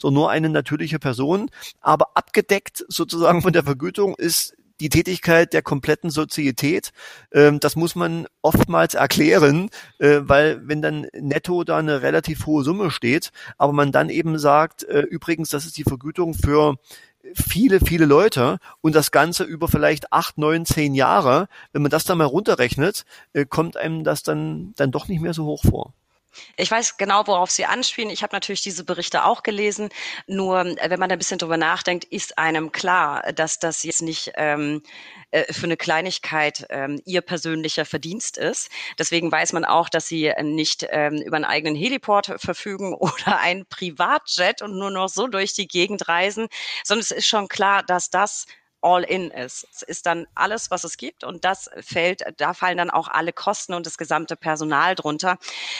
sondern 0.00 0.20
nur 0.20 0.30
eine 0.30 0.48
natürliche 0.48 0.98
Person. 0.98 1.50
Aber 1.80 2.08
abgedeckt 2.14 2.84
sozusagen 2.88 3.42
von 3.42 3.52
der 3.52 3.64
Vergütung 3.64 4.14
ist 4.16 4.54
die 4.80 4.88
Tätigkeit 4.88 5.52
der 5.52 5.62
kompletten 5.62 6.10
Sozietät. 6.10 6.90
Ähm, 7.32 7.60
das 7.60 7.76
muss 7.76 7.94
man 7.94 8.26
oftmals 8.42 8.94
erklären, 8.94 9.68
äh, 9.98 10.20
weil 10.22 10.66
wenn 10.66 10.82
dann 10.82 11.06
netto 11.12 11.64
da 11.64 11.78
eine 11.78 12.02
relativ 12.02 12.46
hohe 12.46 12.64
Summe 12.64 12.90
steht, 12.90 13.30
aber 13.58 13.72
man 13.72 13.92
dann 13.92 14.08
eben 14.08 14.38
sagt, 14.38 14.84
äh, 14.84 15.00
übrigens, 15.00 15.50
das 15.50 15.66
ist 15.66 15.76
die 15.76 15.84
Vergütung 15.84 16.34
für 16.34 16.76
viele, 17.34 17.80
viele 17.80 18.06
Leute 18.06 18.58
und 18.80 18.94
das 18.94 19.10
Ganze 19.10 19.44
über 19.44 19.68
vielleicht 19.68 20.12
acht, 20.12 20.38
neun, 20.38 20.64
zehn 20.64 20.94
Jahre, 20.94 21.48
wenn 21.72 21.82
man 21.82 21.90
das 21.90 22.04
dann 22.04 22.18
mal 22.18 22.24
runterrechnet, 22.24 23.04
äh, 23.32 23.44
kommt 23.46 23.76
einem 23.76 24.04
das 24.04 24.22
dann, 24.22 24.72
dann 24.76 24.90
doch 24.90 25.08
nicht 25.08 25.20
mehr 25.20 25.34
so 25.34 25.44
hoch 25.44 25.62
vor. 25.62 25.94
Ich 26.56 26.70
weiß 26.70 26.96
genau, 26.96 27.26
worauf 27.26 27.50
Sie 27.50 27.64
anspielen. 27.64 28.10
Ich 28.10 28.22
habe 28.22 28.34
natürlich 28.34 28.62
diese 28.62 28.84
Berichte 28.84 29.24
auch 29.24 29.42
gelesen. 29.42 29.88
Nur, 30.26 30.60
äh, 30.60 30.90
wenn 30.90 31.00
man 31.00 31.10
ein 31.10 31.18
bisschen 31.18 31.38
drüber 31.38 31.56
nachdenkt, 31.56 32.04
ist 32.04 32.38
einem 32.38 32.72
klar, 32.72 33.32
dass 33.32 33.58
das 33.58 33.82
jetzt 33.82 34.02
nicht 34.02 34.32
ähm, 34.36 34.82
äh, 35.32 35.52
für 35.52 35.64
eine 35.64 35.76
Kleinigkeit 35.76 36.66
ähm, 36.70 37.00
Ihr 37.04 37.20
persönlicher 37.20 37.84
Verdienst 37.84 38.38
ist. 38.38 38.70
Deswegen 38.98 39.30
weiß 39.32 39.52
man 39.52 39.64
auch, 39.64 39.88
dass 39.88 40.06
Sie 40.06 40.32
nicht 40.42 40.86
ähm, 40.90 41.16
über 41.16 41.36
einen 41.36 41.44
eigenen 41.44 41.74
Heliport 41.76 42.34
verfügen 42.36 42.94
oder 42.98 43.38
ein 43.40 43.66
Privatjet 43.66 44.62
und 44.62 44.78
nur 44.78 44.90
noch 44.90 45.08
so 45.08 45.26
durch 45.26 45.52
die 45.54 45.68
Gegend 45.68 46.08
reisen, 46.08 46.48
sondern 46.84 47.02
es 47.02 47.10
ist 47.10 47.26
schon 47.26 47.48
klar, 47.48 47.82
dass 47.82 48.10
das 48.10 48.46
all 48.82 49.02
in 49.02 49.30
ist. 49.30 49.66
Es 49.72 49.82
ist 49.82 50.06
dann 50.06 50.26
alles, 50.34 50.70
was 50.70 50.84
es 50.84 50.96
gibt 50.96 51.24
und 51.24 51.44
das 51.44 51.70
fällt, 51.80 52.22
da 52.36 52.54
fallen 52.54 52.78
dann 52.78 52.90
auch 52.90 53.08
alle 53.08 53.32
Kosten 53.32 53.74
und 53.74 53.86
das 53.86 53.98
gesamte 53.98 54.36
Personal 54.36 54.94
drunter. 54.94 55.38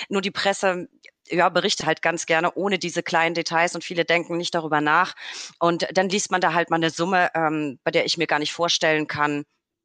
Nur 0.09 0.23
die 0.23 0.31
Presse 0.31 0.89
ja, 1.29 1.49
berichtet 1.49 1.87
halt 1.87 2.03
ganz 2.03 2.27
gerne 2.27 2.53
ohne 2.55 2.79
diese 2.79 3.03
kleinen 3.03 3.35
Details 3.35 3.75
und 3.75 3.85
viele 3.85 4.05
denken 4.05 4.37
nicht 4.37 4.55
darüber 4.55 4.81
nach. 4.81 5.15
Und 5.59 5.87
dann 5.93 6.09
liest 6.09 6.31
man 6.31 6.41
da 6.41 6.55
halt 6.55 6.71
mal 6.71 6.77
eine 6.77 6.91
Summe, 6.91 7.31
ähm, 7.35 7.79
bei 7.85 7.91
der 7.91 8.05
ich 8.05 8.19
mir 8.19 8.27
gar 8.27 8.39
nicht 8.39 8.53
vorstellen 8.53 9.07
kann, 9.07 9.45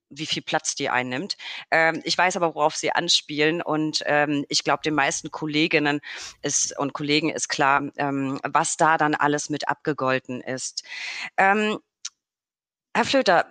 wie 0.10 0.26
viel 0.26 0.44
Platz 0.44 0.76
die 0.76 0.90
einnimmt. 0.90 1.36
Ähm, 1.72 2.02
ich 2.04 2.18
weiß 2.18 2.36
aber, 2.38 2.56
worauf 2.56 2.76
sie 2.76 2.92
anspielen 2.92 3.62
und 3.62 4.04
ähm, 4.06 4.46
ich 4.50 4.64
glaube, 4.64 4.82
den 4.84 4.94
meisten 4.94 5.32
Kolleginnen 5.32 6.00
ist, 6.42 6.78
und 6.78 6.94
Kollegen 6.94 7.30
ist 7.30 7.50
klar, 7.50 7.84
ähm, 7.98 8.40
was 8.44 8.78
da 8.78 8.98
dann 8.98 9.16
alles 9.16 9.50
mit 9.50 9.68
abgegolten 9.68 10.42
ist. 10.42 10.84
Ähm, 11.38 11.80
Herr 12.96 13.04
Flöter, 13.04 13.46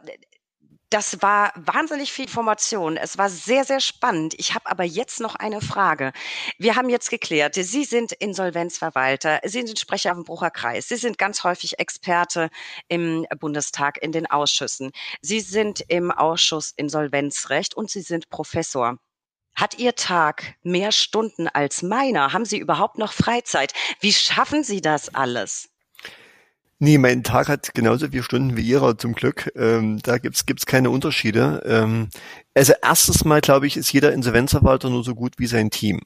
das 0.89 1.21
war 1.21 1.53
wahnsinnig 1.55 2.11
viel 2.11 2.25
Information. 2.25 2.97
Es 2.97 3.19
war 3.19 3.29
sehr, 3.29 3.65
sehr 3.65 3.81
spannend. 3.81 4.33
Ich 4.39 4.55
habe 4.55 4.71
aber 4.71 4.85
jetzt 4.85 5.21
noch 5.21 5.35
eine 5.35 5.61
Frage. 5.61 6.15
Wir 6.57 6.77
haben 6.77 6.89
jetzt 6.89 7.11
geklärt, 7.11 7.55
Sie 7.55 7.85
sind 7.85 8.13
Insolvenzverwalter, 8.13 9.41
Sie 9.45 9.61
sind 9.67 9.79
Sprecher 9.79 10.13
auf 10.13 10.17
dem 10.17 10.25
Brucher 10.25 10.51
Sie 10.81 10.97
sind 10.97 11.19
ganz 11.19 11.45
häufig 11.45 11.79
Experte 11.79 12.49
im 12.89 13.27
Bundestag 13.39 14.03
in 14.03 14.13
den 14.13 14.31
Ausschüssen. 14.31 14.93
Sie 15.21 15.41
sind 15.41 15.85
im 15.89 16.11
Ausschuss 16.11 16.73
Insolvenzrecht 16.75 17.75
und 17.75 17.91
Sie 17.91 18.01
sind 18.01 18.31
Professor. 18.31 18.97
Hat 19.55 19.79
Ihr 19.79 19.95
Tag 19.95 20.55
mehr 20.63 20.91
Stunden 20.91 21.49
als 21.49 21.83
meiner? 21.83 22.33
Haben 22.33 22.47
Sie 22.47 22.57
überhaupt 22.57 22.97
noch 22.97 23.13
Freizeit? 23.13 23.75
Wie 24.01 24.15
schaffen 24.15 24.65
Sie 24.65 24.81
das 24.81 25.15
alles? 25.15 25.74
Nee, 26.81 26.99
mein 26.99 27.23
Tag 27.23 27.49
hat 27.49 27.73
genauso 27.75 28.09
viele 28.09 28.23
Stunden 28.23 28.57
wie 28.57 28.63
Ihrer 28.63 28.99
zum 28.99 29.15
Glück. 29.15 29.53
Ähm, 29.57 30.01
da 30.03 30.19
gibt's 30.19 30.45
gibt's 30.45 30.67
keine 30.67 30.91
Unterschiede. 30.91 31.63
Ähm, 31.65 32.09
also 32.55 32.73
erstes 32.83 33.25
Mal, 33.25 33.41
glaube 33.41 33.67
ich, 33.67 33.77
ist 33.77 33.93
jeder 33.93 34.13
Insolvenzverwalter 34.13 34.91
nur 34.91 35.05
so 35.05 35.15
gut 35.15 35.35
wie 35.39 35.47
sein 35.47 35.71
Team. 35.71 36.01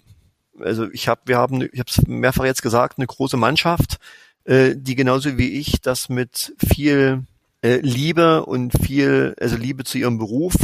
Also 0.60 0.88
ich 0.92 1.08
habe, 1.08 1.22
wir 1.26 1.38
haben, 1.38 1.62
ich 1.62 1.78
habe 1.78 1.90
es 1.90 2.06
mehrfach 2.06 2.44
jetzt 2.44 2.62
gesagt, 2.62 2.98
eine 2.98 3.06
große 3.06 3.36
Mannschaft, 3.36 3.98
äh, 4.44 4.74
die 4.76 4.94
genauso 4.94 5.38
wie 5.38 5.58
ich 5.58 5.80
das 5.80 6.08
mit 6.08 6.54
viel 6.58 7.24
äh, 7.62 7.78
Liebe 7.78 8.44
und 8.44 8.72
viel, 8.82 9.34
also 9.40 9.56
Liebe 9.56 9.84
zu 9.84 9.98
ihrem 9.98 10.18
Beruf 10.18 10.54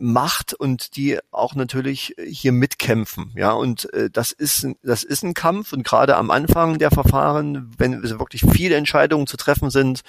macht 0.00 0.54
und 0.54 0.96
die 0.96 1.18
auch 1.30 1.54
natürlich 1.54 2.14
hier 2.24 2.52
mitkämpfen. 2.52 3.32
Ja, 3.36 3.52
und 3.52 3.92
äh, 3.94 4.10
das 4.10 4.32
ist 4.32 4.66
das 4.82 5.04
ist 5.04 5.22
ein 5.22 5.34
Kampf 5.34 5.72
und 5.72 5.84
gerade 5.84 6.16
am 6.16 6.30
Anfang 6.30 6.78
der 6.78 6.90
Verfahren, 6.90 7.70
wenn 7.78 8.02
wirklich 8.02 8.44
viele 8.50 8.76
Entscheidungen 8.76 9.26
zu 9.26 9.36
treffen 9.36 9.70
sind, 9.70 10.00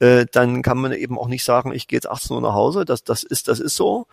äh, 0.00 0.26
dann 0.32 0.62
kann 0.62 0.78
man 0.78 0.92
eben 0.92 1.18
auch 1.18 1.28
nicht 1.28 1.44
sagen, 1.44 1.72
ich 1.72 1.86
gehe 1.86 1.96
jetzt 1.98 2.08
18 2.08 2.34
Uhr 2.34 2.42
nach 2.42 2.54
Hause. 2.54 2.84
Das 2.84 3.04
das 3.04 3.22
ist 3.22 3.48
das 3.48 3.60
ist 3.60 3.76
so. 3.76 4.06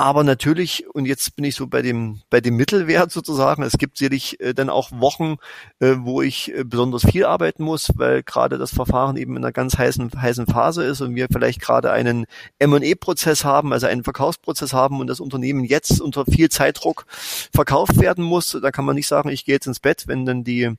Aber 0.00 0.24
natürlich, 0.24 0.86
und 0.94 1.04
jetzt 1.04 1.36
bin 1.36 1.44
ich 1.44 1.56
so 1.56 1.66
bei 1.66 1.82
dem, 1.82 2.22
bei 2.30 2.40
dem 2.40 2.56
Mittelwert 2.56 3.12
sozusagen, 3.12 3.62
es 3.62 3.74
gibt 3.76 3.98
sicherlich 3.98 4.40
äh, 4.40 4.54
dann 4.54 4.70
auch 4.70 4.90
Wochen, 4.92 5.36
äh, 5.78 5.96
wo 5.98 6.22
ich 6.22 6.54
äh, 6.54 6.64
besonders 6.64 7.04
viel 7.04 7.26
arbeiten 7.26 7.62
muss, 7.64 7.90
weil 7.96 8.22
gerade 8.22 8.56
das 8.56 8.70
Verfahren 8.70 9.18
eben 9.18 9.36
in 9.36 9.44
einer 9.44 9.52
ganz 9.52 9.76
heißen, 9.76 10.10
heißen 10.18 10.46
Phase 10.46 10.84
ist 10.84 11.02
und 11.02 11.16
wir 11.16 11.26
vielleicht 11.30 11.60
gerade 11.60 11.92
einen 11.92 12.24
M&E-Prozess 12.58 13.44
haben, 13.44 13.74
also 13.74 13.88
einen 13.88 14.02
Verkaufsprozess 14.02 14.72
haben 14.72 15.00
und 15.00 15.06
das 15.06 15.20
Unternehmen 15.20 15.64
jetzt 15.64 16.00
unter 16.00 16.24
viel 16.24 16.48
Zeitdruck 16.48 17.04
verkauft 17.52 18.00
werden 18.00 18.24
muss. 18.24 18.58
Da 18.62 18.70
kann 18.70 18.86
man 18.86 18.96
nicht 18.96 19.06
sagen, 19.06 19.28
ich 19.28 19.44
gehe 19.44 19.56
jetzt 19.56 19.66
ins 19.66 19.80
Bett, 19.80 20.04
wenn 20.06 20.24
dann 20.24 20.44
die 20.44 20.78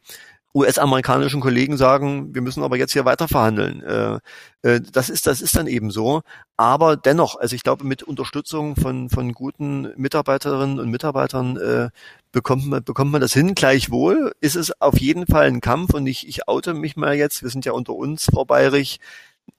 US-amerikanischen 0.53 1.41
Kollegen 1.41 1.77
sagen, 1.77 2.33
wir 2.35 2.41
müssen 2.41 2.63
aber 2.63 2.77
jetzt 2.77 2.93
hier 2.93 3.05
weiter 3.05 3.27
verhandeln. 3.27 3.81
Äh, 3.83 4.19
äh, 4.63 4.81
das 4.81 5.09
ist, 5.09 5.27
das 5.27 5.41
ist 5.41 5.55
dann 5.55 5.67
eben 5.67 5.91
so. 5.91 6.21
Aber 6.57 6.97
dennoch, 6.97 7.39
also 7.39 7.55
ich 7.55 7.63
glaube, 7.63 7.85
mit 7.85 8.03
Unterstützung 8.03 8.75
von, 8.75 9.09
von 9.09 9.33
guten 9.33 9.93
Mitarbeiterinnen 9.95 10.79
und 10.79 10.89
Mitarbeitern 10.89 11.57
äh, 11.57 11.89
bekommt 12.31 12.67
man, 12.67 12.83
bekommt 12.83 13.11
man 13.11 13.21
das 13.21 13.33
hin. 13.33 13.55
Gleichwohl 13.55 14.33
ist 14.41 14.55
es 14.55 14.81
auf 14.81 14.99
jeden 14.99 15.25
Fall 15.27 15.47
ein 15.47 15.61
Kampf 15.61 15.93
und 15.93 16.05
ich, 16.07 16.27
ich 16.27 16.47
oute 16.47 16.73
mich 16.73 16.95
mal 16.95 17.15
jetzt. 17.15 17.43
Wir 17.43 17.49
sind 17.49 17.65
ja 17.65 17.71
unter 17.71 17.93
uns, 17.93 18.25
Frau 18.25 18.45
Bayrich 18.45 18.99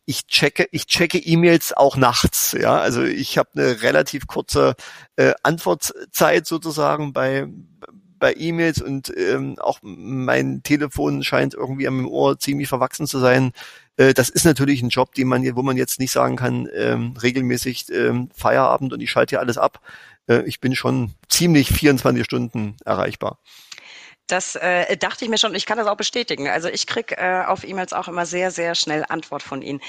ich 0.05 0.27
checke, 0.27 0.67
ich 0.73 0.87
checke 0.87 1.19
E-Mails 1.19 1.73
auch 1.73 1.97
nachts. 1.97 2.53
Ja, 2.59 2.79
also 2.79 3.03
ich 3.03 3.39
habe 3.39 3.51
eine 3.55 3.83
relativ 3.83 4.27
kurze 4.27 4.75
äh, 5.17 5.33
Antwortzeit 5.43 6.47
sozusagen 6.47 7.13
bei 7.13 7.49
bei 8.23 8.37
E-Mails 8.37 8.81
und 8.81 9.13
ähm, 9.17 9.59
auch 9.59 9.81
mein 9.83 10.63
Telefon 10.63 11.25
scheint 11.25 11.55
irgendwie 11.55 11.89
am 11.89 12.07
Ohr 12.07 12.39
ziemlich 12.39 12.69
verwachsen 12.69 13.09
zu 13.09 13.19
sein. 13.19 13.51
Äh, 13.97 14.15
das 14.15 14.29
ist 14.29 14.45
natürlich 14.45 14.81
ein 14.81 14.91
Job, 14.91 15.13
den 15.15 15.27
man, 15.27 15.45
wo 15.57 15.63
man 15.63 15.77
jetzt 15.77 15.99
nicht 15.99 16.13
sagen 16.13 16.37
kann, 16.37 16.69
ähm, 16.73 17.17
regelmäßig 17.21 17.91
ähm, 17.91 18.31
Feierabend 18.33 18.93
und 18.93 19.01
ich 19.01 19.11
schalte 19.11 19.31
hier 19.31 19.41
alles 19.41 19.59
ab. 19.59 19.81
Äh, 20.29 20.43
ich 20.43 20.61
bin 20.61 20.77
schon 20.77 21.15
ziemlich 21.29 21.73
24 21.73 22.25
Stunden 22.25 22.77
erreichbar. 22.85 23.41
Das 24.29 24.55
äh, 24.55 24.97
dachte 24.97 25.25
ich 25.25 25.29
mir 25.29 25.39
schon. 25.39 25.57
Ich 25.57 25.67
kann 25.67 25.79
das 25.79 25.89
auch 25.89 25.97
bestätigen. 25.97 26.47
Also 26.47 26.69
ich 26.69 26.87
krieg 26.87 27.11
äh, 27.19 27.43
auf 27.45 27.65
E-Mails 27.65 27.93
auch 27.93 28.07
immer 28.07 28.25
sehr, 28.25 28.53
sehr 28.53 28.77
schnell 28.77 29.05
Antwort 29.09 29.43
von 29.43 29.63
Ihnen. 29.63 29.81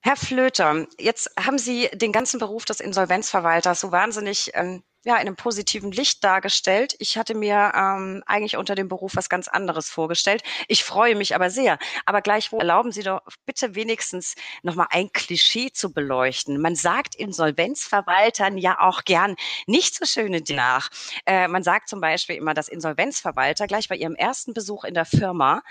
Herr 0.00 0.16
Flöter, 0.16 0.86
jetzt 0.98 1.30
haben 1.38 1.58
Sie 1.58 1.90
den 1.92 2.12
ganzen 2.12 2.40
Beruf 2.40 2.64
des 2.64 2.80
Insolvenzverwalters 2.80 3.78
so 3.78 3.92
wahnsinnig 3.92 4.52
ähm, 4.54 4.82
ja, 5.04 5.14
in 5.14 5.20
einem 5.20 5.36
positiven 5.36 5.92
Licht 5.92 6.24
dargestellt. 6.24 6.96
Ich 6.98 7.16
hatte 7.16 7.34
mir 7.34 7.72
ähm, 7.74 8.22
eigentlich 8.26 8.56
unter 8.56 8.74
dem 8.74 8.88
Beruf 8.88 9.16
was 9.16 9.28
ganz 9.28 9.48
anderes 9.48 9.88
vorgestellt. 9.88 10.42
Ich 10.68 10.82
freue 10.82 11.14
mich 11.14 11.34
aber 11.34 11.50
sehr. 11.50 11.78
Aber 12.06 12.22
gleichwohl 12.22 12.60
erlauben 12.60 12.90
Sie 12.90 13.02
doch 13.02 13.20
bitte 13.46 13.74
wenigstens 13.74 14.34
nochmal 14.62 14.88
ein 14.90 15.12
Klischee 15.12 15.70
zu 15.72 15.92
beleuchten. 15.92 16.60
Man 16.60 16.74
sagt 16.74 17.14
Insolvenzverwaltern 17.14 18.58
ja 18.58 18.80
auch 18.80 19.04
gern 19.04 19.36
nicht 19.66 19.94
so 19.94 20.04
schöne 20.06 20.40
Dinge 20.42 20.54
nach. 20.64 20.90
Äh, 21.26 21.48
man 21.48 21.62
sagt 21.62 21.88
zum 21.88 22.00
Beispiel 22.00 22.36
immer, 22.36 22.54
dass 22.54 22.68
Insolvenzverwalter 22.68 23.66
gleich 23.66 23.88
bei 23.88 23.96
ihrem 23.96 24.14
ersten 24.14 24.54
Besuch 24.54 24.84
in 24.84 24.94
der 24.94 25.04
Firma 25.04 25.62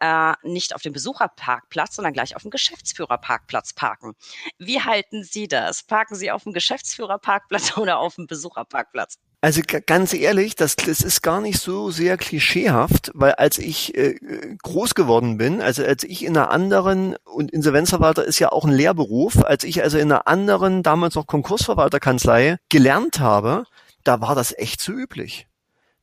äh, 0.00 0.32
nicht 0.42 0.74
auf 0.74 0.82
dem 0.82 0.92
Besucherparkplatz, 0.92 1.96
sondern 1.96 2.12
gleich 2.12 2.36
auf 2.36 2.42
dem 2.42 2.50
Geschäftsführerparkplatz 2.50 3.72
parken. 3.72 4.14
Wie 4.58 4.80
halten 4.80 5.24
Sie 5.24 5.48
das? 5.48 5.82
Parken 5.82 6.14
Sie 6.14 6.30
auf 6.30 6.44
dem 6.44 6.52
Geschäftsführerparkplatz 6.52 7.76
oder 7.76 7.98
auf 7.98 8.16
dem 8.16 8.26
Besucherparkplatz? 8.26 8.81
Parkplatz. 8.82 9.18
Also 9.40 9.60
ganz 9.86 10.14
ehrlich, 10.14 10.54
das, 10.54 10.76
das 10.76 11.00
ist 11.00 11.20
gar 11.20 11.40
nicht 11.40 11.58
so 11.58 11.90
sehr 11.90 12.16
klischeehaft, 12.16 13.10
weil 13.12 13.32
als 13.32 13.58
ich 13.58 13.96
äh, 13.96 14.14
groß 14.62 14.94
geworden 14.94 15.36
bin, 15.36 15.60
also 15.60 15.84
als 15.84 16.04
ich 16.04 16.24
in 16.24 16.36
einer 16.36 16.52
anderen, 16.52 17.16
und 17.24 17.50
Insolvenzverwalter 17.50 18.24
ist 18.24 18.38
ja 18.38 18.52
auch 18.52 18.64
ein 18.64 18.70
Lehrberuf, 18.70 19.42
als 19.44 19.64
ich 19.64 19.82
also 19.82 19.98
in 19.98 20.12
einer 20.12 20.28
anderen, 20.28 20.84
damals 20.84 21.16
noch 21.16 21.26
Konkursverwalterkanzlei 21.26 22.58
gelernt 22.68 23.18
habe, 23.18 23.64
da 24.04 24.20
war 24.20 24.36
das 24.36 24.56
echt 24.56 24.80
so 24.80 24.92
üblich. 24.92 25.48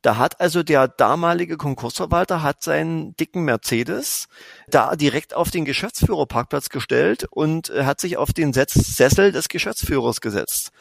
Da 0.02 0.16
hat 0.16 0.40
also 0.40 0.62
der 0.62 0.88
damalige 0.88 1.56
Konkursverwalter 1.56 2.42
hat 2.42 2.62
seinen 2.62 3.16
dicken 3.16 3.44
Mercedes 3.44 4.28
da 4.68 4.96
direkt 4.96 5.34
auf 5.34 5.50
den 5.50 5.64
Geschäftsführerparkplatz 5.64 6.68
gestellt 6.68 7.26
und 7.30 7.70
hat 7.70 8.00
sich 8.00 8.18
auf 8.18 8.32
den 8.32 8.52
Sessel 8.52 9.32
des 9.32 9.48
Geschäftsführers 9.48 10.20
gesetzt. 10.20 10.72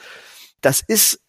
Das 0.62 0.82
ist 0.82 1.20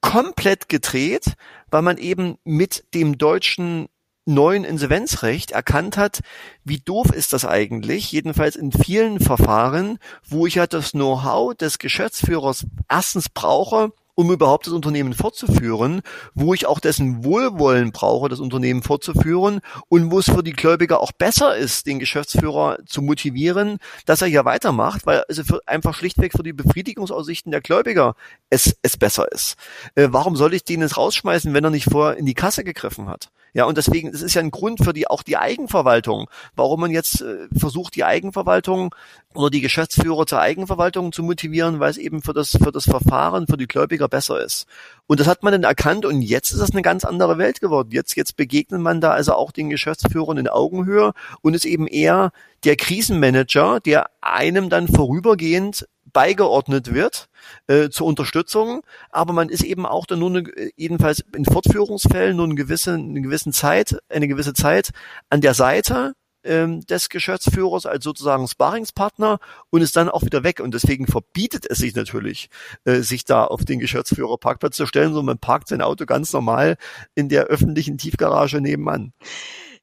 komplett 0.00 0.68
gedreht, 0.68 1.34
weil 1.70 1.82
man 1.82 1.98
eben 1.98 2.36
mit 2.44 2.84
dem 2.94 3.18
deutschen 3.18 3.88
neuen 4.26 4.64
Insolvenzrecht 4.64 5.50
erkannt 5.50 5.96
hat, 5.96 6.20
wie 6.64 6.78
doof 6.78 7.10
ist 7.12 7.32
das 7.32 7.44
eigentlich, 7.44 8.12
jedenfalls 8.12 8.56
in 8.56 8.72
vielen 8.72 9.20
Verfahren, 9.20 9.98
wo 10.26 10.46
ich 10.46 10.56
ja 10.56 10.66
das 10.66 10.92
Know-how 10.92 11.54
des 11.54 11.78
Geschäftsführers 11.78 12.66
erstens 12.88 13.28
brauche, 13.28 13.92
um 14.20 14.30
überhaupt 14.30 14.66
das 14.66 14.74
Unternehmen 14.74 15.14
fortzuführen, 15.14 16.02
wo 16.34 16.52
ich 16.52 16.66
auch 16.66 16.78
dessen 16.78 17.24
Wohlwollen 17.24 17.90
brauche, 17.90 18.28
das 18.28 18.38
Unternehmen 18.38 18.82
fortzuführen 18.82 19.60
und 19.88 20.10
wo 20.10 20.18
es 20.18 20.26
für 20.26 20.42
die 20.42 20.52
Gläubiger 20.52 21.00
auch 21.00 21.12
besser 21.12 21.56
ist, 21.56 21.86
den 21.86 21.98
Geschäftsführer 21.98 22.78
zu 22.84 23.00
motivieren, 23.00 23.78
dass 24.04 24.20
er 24.20 24.28
hier 24.28 24.44
weitermacht, 24.44 25.06
weil 25.06 25.24
also 25.26 25.58
einfach 25.64 25.94
schlichtweg 25.94 26.32
für 26.32 26.42
die 26.42 26.52
Befriedigungsaussichten 26.52 27.50
der 27.50 27.62
Gläubiger 27.62 28.14
es, 28.50 28.76
es 28.82 28.98
besser 28.98 29.32
ist. 29.32 29.56
Äh, 29.94 30.08
warum 30.10 30.36
soll 30.36 30.52
ich 30.52 30.64
den 30.64 30.82
jetzt 30.82 30.98
rausschmeißen, 30.98 31.54
wenn 31.54 31.64
er 31.64 31.70
nicht 31.70 31.90
vorher 31.90 32.18
in 32.18 32.26
die 32.26 32.34
Kasse 32.34 32.62
gegriffen 32.62 33.08
hat? 33.08 33.30
Ja, 33.52 33.64
und 33.64 33.76
deswegen, 33.76 34.12
das 34.12 34.22
ist 34.22 34.34
ja 34.34 34.42
ein 34.42 34.50
Grund 34.50 34.84
für 34.84 34.92
die, 34.92 35.08
auch 35.08 35.22
die 35.22 35.36
Eigenverwaltung, 35.36 36.28
warum 36.54 36.80
man 36.80 36.90
jetzt 36.90 37.20
äh, 37.20 37.48
versucht, 37.56 37.96
die 37.96 38.04
Eigenverwaltung 38.04 38.94
oder 39.34 39.50
die 39.50 39.60
Geschäftsführer 39.60 40.26
zur 40.26 40.40
Eigenverwaltung 40.40 41.12
zu 41.12 41.22
motivieren, 41.22 41.80
weil 41.80 41.90
es 41.90 41.96
eben 41.96 42.22
für 42.22 42.32
das, 42.32 42.50
für 42.50 42.72
das 42.72 42.84
Verfahren, 42.84 43.46
für 43.46 43.56
die 43.56 43.66
Gläubiger 43.66 44.08
besser 44.08 44.44
ist. 44.44 44.66
Und 45.06 45.20
das 45.20 45.26
hat 45.26 45.42
man 45.42 45.52
dann 45.52 45.64
erkannt 45.64 46.04
und 46.04 46.22
jetzt 46.22 46.52
ist 46.52 46.60
das 46.60 46.72
eine 46.72 46.82
ganz 46.82 47.04
andere 47.04 47.38
Welt 47.38 47.60
geworden. 47.60 47.90
Jetzt, 47.92 48.16
jetzt 48.16 48.36
begegnet 48.36 48.80
man 48.80 49.00
da 49.00 49.12
also 49.12 49.34
auch 49.34 49.52
den 49.52 49.70
Geschäftsführern 49.70 50.38
in 50.38 50.48
Augenhöhe 50.48 51.12
und 51.42 51.54
ist 51.54 51.64
eben 51.64 51.86
eher 51.86 52.32
der 52.64 52.76
Krisenmanager, 52.76 53.80
der 53.80 54.10
einem 54.20 54.68
dann 54.68 54.86
vorübergehend 54.86 55.88
beigeordnet 56.12 56.92
wird 56.92 57.29
äh, 57.66 57.88
zur 57.90 58.06
Unterstützung, 58.06 58.82
aber 59.10 59.32
man 59.32 59.48
ist 59.48 59.62
eben 59.62 59.86
auch 59.86 60.06
dann 60.06 60.18
nur 60.18 60.30
eine, 60.30 60.44
jedenfalls 60.76 61.24
in 61.34 61.44
Fortführungsfällen 61.44 62.36
nur 62.36 62.46
eine 62.46 62.54
gewisse, 62.54 62.94
eine 62.94 63.20
gewissen 63.20 63.52
Zeit, 63.52 63.98
eine 64.08 64.28
gewisse 64.28 64.54
Zeit 64.54 64.90
an 65.28 65.40
der 65.40 65.54
Seite 65.54 66.14
ähm, 66.44 66.80
des 66.86 67.08
Geschäftsführers 67.08 67.86
als 67.86 68.04
sozusagen 68.04 68.48
Sparingspartner 68.48 69.38
und 69.70 69.82
ist 69.82 69.96
dann 69.96 70.08
auch 70.08 70.22
wieder 70.22 70.42
weg. 70.42 70.60
Und 70.60 70.74
deswegen 70.74 71.06
verbietet 71.06 71.66
es 71.68 71.78
sich 71.78 71.94
natürlich, 71.94 72.48
äh, 72.84 73.00
sich 73.00 73.24
da 73.24 73.44
auf 73.44 73.64
den 73.64 73.78
Geschäftsführerparkplatz 73.78 74.76
zu 74.76 74.86
stellen, 74.86 75.08
sondern 75.08 75.26
man 75.26 75.38
parkt 75.38 75.68
sein 75.68 75.82
Auto 75.82 76.06
ganz 76.06 76.32
normal 76.32 76.76
in 77.14 77.28
der 77.28 77.44
öffentlichen 77.44 77.98
Tiefgarage 77.98 78.60
nebenan. 78.60 79.12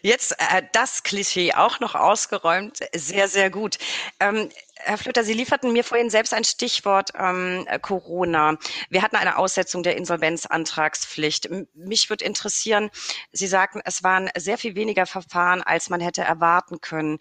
Jetzt 0.02 0.34
äh, 0.34 0.62
das 0.74 1.04
Klischee 1.04 1.54
auch 1.54 1.80
noch 1.80 1.96
ausgeräumt. 1.96 2.80
Sehr, 2.96 3.28
sehr 3.28 3.50
gut. 3.50 3.78
Ähm, 4.20 4.50
Herr 4.80 4.98
Flöter, 4.98 5.24
Sie 5.24 5.34
lieferten 5.34 5.74
mir 5.74 5.84
vorhin 5.84 6.10
selbst 6.10 6.34
ein 6.34 6.44
Stichwort 6.44 7.12
ähm, 7.18 7.68
Corona. 7.82 8.58
Wir 8.90 9.02
hatten 9.02 9.16
eine 9.16 9.38
Aussetzung 9.38 9.84
der 9.84 9.98
Insolvenzantragspflicht. 9.98 11.50
Mich 11.74 12.10
würde 12.10 12.26
interessieren, 12.26 12.90
Sie 13.32 13.48
sagten, 13.48 13.82
es 13.84 14.04
waren 14.04 14.30
sehr 14.38 14.58
viel 14.58 14.76
weniger 14.76 15.06
Verfahren, 15.06 15.62
als 15.62 15.90
man 15.90 16.00
hätte 16.02 16.22
erwarten 16.22 16.80
können. 16.82 17.20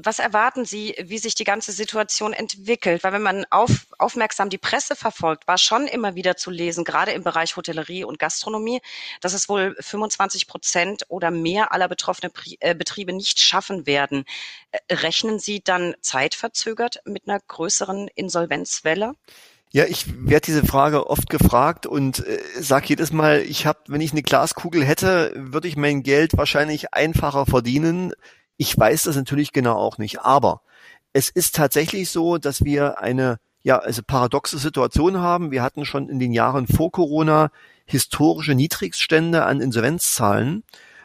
Was 0.00 0.20
erwarten 0.20 0.64
Sie, 0.64 0.94
wie 1.02 1.18
sich 1.18 1.34
die 1.34 1.42
ganze 1.42 1.72
Situation 1.72 2.32
entwickelt? 2.32 3.02
Weil 3.02 3.12
wenn 3.12 3.22
man 3.22 3.44
auf, 3.50 3.88
aufmerksam 3.98 4.48
die 4.48 4.56
Presse 4.56 4.94
verfolgt, 4.94 5.48
war 5.48 5.58
schon 5.58 5.88
immer 5.88 6.14
wieder 6.14 6.36
zu 6.36 6.52
lesen, 6.52 6.84
gerade 6.84 7.10
im 7.10 7.24
Bereich 7.24 7.56
Hotellerie 7.56 8.04
und 8.04 8.20
Gastronomie, 8.20 8.80
dass 9.20 9.32
es 9.32 9.48
wohl 9.48 9.74
25 9.80 10.46
Prozent 10.46 11.02
oder 11.08 11.32
mehr 11.32 11.72
aller 11.72 11.88
betroffenen 11.88 12.32
äh, 12.60 12.76
Betriebe 12.76 13.12
nicht 13.12 13.40
schaffen 13.40 13.86
werden. 13.86 14.24
Äh, 14.70 14.94
rechnen 14.94 15.40
Sie 15.40 15.64
dann 15.64 15.96
zeitverzögert 16.00 17.00
mit 17.04 17.26
einer 17.26 17.40
größeren 17.40 18.06
Insolvenzwelle? 18.14 19.14
Ja, 19.70 19.84
ich 19.84 20.06
werde 20.26 20.46
diese 20.46 20.64
Frage 20.64 21.08
oft 21.10 21.28
gefragt 21.28 21.86
und 21.86 22.24
äh, 22.24 22.38
sage 22.58 22.86
jedes 22.86 23.12
Mal, 23.12 23.40
ich 23.42 23.66
habe, 23.66 23.80
wenn 23.88 24.00
ich 24.00 24.12
eine 24.12 24.22
Glaskugel 24.22 24.84
hätte, 24.84 25.32
würde 25.34 25.66
ich 25.66 25.76
mein 25.76 26.04
Geld 26.04 26.38
wahrscheinlich 26.38 26.94
einfacher 26.94 27.46
verdienen. 27.46 28.14
Ich 28.58 28.76
weiß 28.76 29.04
das 29.04 29.16
natürlich 29.16 29.52
genau 29.52 29.76
auch 29.76 29.96
nicht, 29.96 30.20
aber 30.20 30.60
es 31.14 31.30
ist 31.30 31.54
tatsächlich 31.54 32.10
so, 32.10 32.36
dass 32.36 32.64
wir 32.64 33.00
eine 33.00 33.38
ja, 33.62 33.78
also 33.78 34.02
paradoxe 34.06 34.58
Situation 34.58 35.18
haben. 35.18 35.50
Wir 35.50 35.62
hatten 35.62 35.84
schon 35.84 36.08
in 36.08 36.18
den 36.18 36.32
Jahren 36.32 36.66
vor 36.66 36.92
Corona 36.92 37.50
historische 37.86 38.54
Niedrigstände 38.54 39.44
an 39.44 39.60
Insolvenzzahlen 39.60 40.64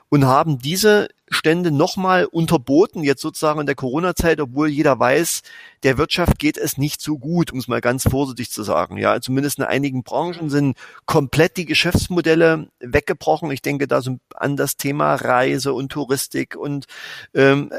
und 0.10 0.26
haben 0.26 0.60
diese 0.60 1.08
Stände 1.34 1.72
nochmal 1.72 2.26
unterboten, 2.26 3.04
jetzt 3.04 3.22
sozusagen 3.22 3.60
in 3.60 3.66
der 3.66 3.76
Corona-Zeit, 3.76 4.40
obwohl 4.40 4.70
jeder 4.70 5.00
weiß, 5.00 5.42
der 5.84 5.98
Wirtschaft 5.98 6.40
geht 6.40 6.58
es 6.58 6.78
nicht 6.78 7.02
so 7.02 7.18
gut, 7.18 7.52
um 7.52 7.60
es 7.60 7.68
mal 7.68 7.82
ganz 7.82 8.04
vorsichtig 8.04 8.52
zu 8.52 8.64
sagen. 8.64 8.98
Ja, 8.98 9.20
zumindest 9.20 9.60
in 9.60 9.66
einigen 9.66 10.04
Branchen 10.04 10.50
sind 10.50 10.78
komplett 11.06 11.58
die 11.58 11.66
Geschäftsmodelle 11.66 12.70
weggebrochen. 12.80 13.52
Ich 13.52 13.62
denke 13.62 13.88
da 13.88 14.02
so 14.02 14.18
an 14.36 14.56
das 14.56 14.78
Thema 14.78 15.16
Reise 15.16 15.74
und 15.74 15.92
Touristik 15.92 16.56
und 16.56 16.86
ähm, 17.34 17.72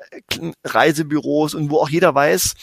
Reisebüros 0.65 1.55
und 1.55 1.71
wo 1.71 1.79
auch 1.79 1.89
jeder 1.89 2.15
weiß, 2.15 2.55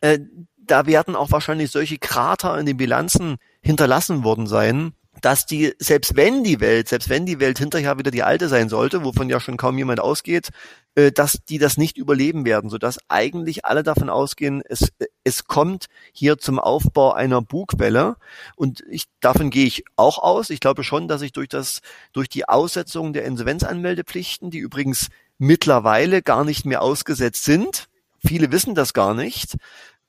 äh, 0.00 0.18
da 0.56 0.86
werden 0.86 1.16
auch 1.16 1.32
wahrscheinlich 1.32 1.70
solche 1.70 1.98
Krater 1.98 2.58
in 2.58 2.66
den 2.66 2.76
Bilanzen 2.76 3.36
hinterlassen 3.62 4.22
worden 4.22 4.46
sein, 4.46 4.92
dass 5.20 5.46
die, 5.46 5.74
selbst 5.78 6.16
wenn 6.16 6.44
die 6.44 6.60
Welt, 6.60 6.88
selbst 6.88 7.08
wenn 7.08 7.26
die 7.26 7.40
Welt 7.40 7.58
hinterher 7.58 7.98
wieder 7.98 8.10
die 8.10 8.22
alte 8.22 8.48
sein 8.48 8.68
sollte, 8.68 9.04
wovon 9.04 9.28
ja 9.28 9.40
schon 9.40 9.56
kaum 9.56 9.78
jemand 9.78 10.00
ausgeht, 10.00 10.50
äh, 10.94 11.12
dass 11.12 11.38
die 11.48 11.58
das 11.58 11.76
nicht 11.76 11.96
überleben 11.96 12.44
werden, 12.44 12.70
sodass 12.70 12.98
eigentlich 13.08 13.64
alle 13.64 13.82
davon 13.82 14.10
ausgehen, 14.10 14.62
es, 14.68 14.92
es 15.24 15.44
kommt 15.44 15.86
hier 16.12 16.38
zum 16.38 16.58
Aufbau 16.58 17.12
einer 17.12 17.42
Bugwelle. 17.42 18.16
Und 18.56 18.82
ich, 18.90 19.04
davon 19.20 19.50
gehe 19.50 19.66
ich 19.66 19.84
auch 19.96 20.18
aus. 20.18 20.50
Ich 20.50 20.60
glaube 20.60 20.84
schon, 20.84 21.08
dass 21.08 21.22
ich 21.22 21.32
durch 21.32 21.48
das, 21.48 21.80
durch 22.12 22.28
die 22.28 22.48
Aussetzung 22.48 23.12
der 23.12 23.24
Insolvenzanmeldepflichten, 23.24 24.50
die 24.50 24.58
übrigens 24.58 25.08
mittlerweile 25.38 26.22
gar 26.22 26.44
nicht 26.44 26.64
mehr 26.64 26.82
ausgesetzt 26.82 27.44
sind, 27.44 27.88
viele 28.24 28.50
wissen 28.50 28.74
das 28.74 28.92
gar 28.92 29.14
nicht, 29.14 29.56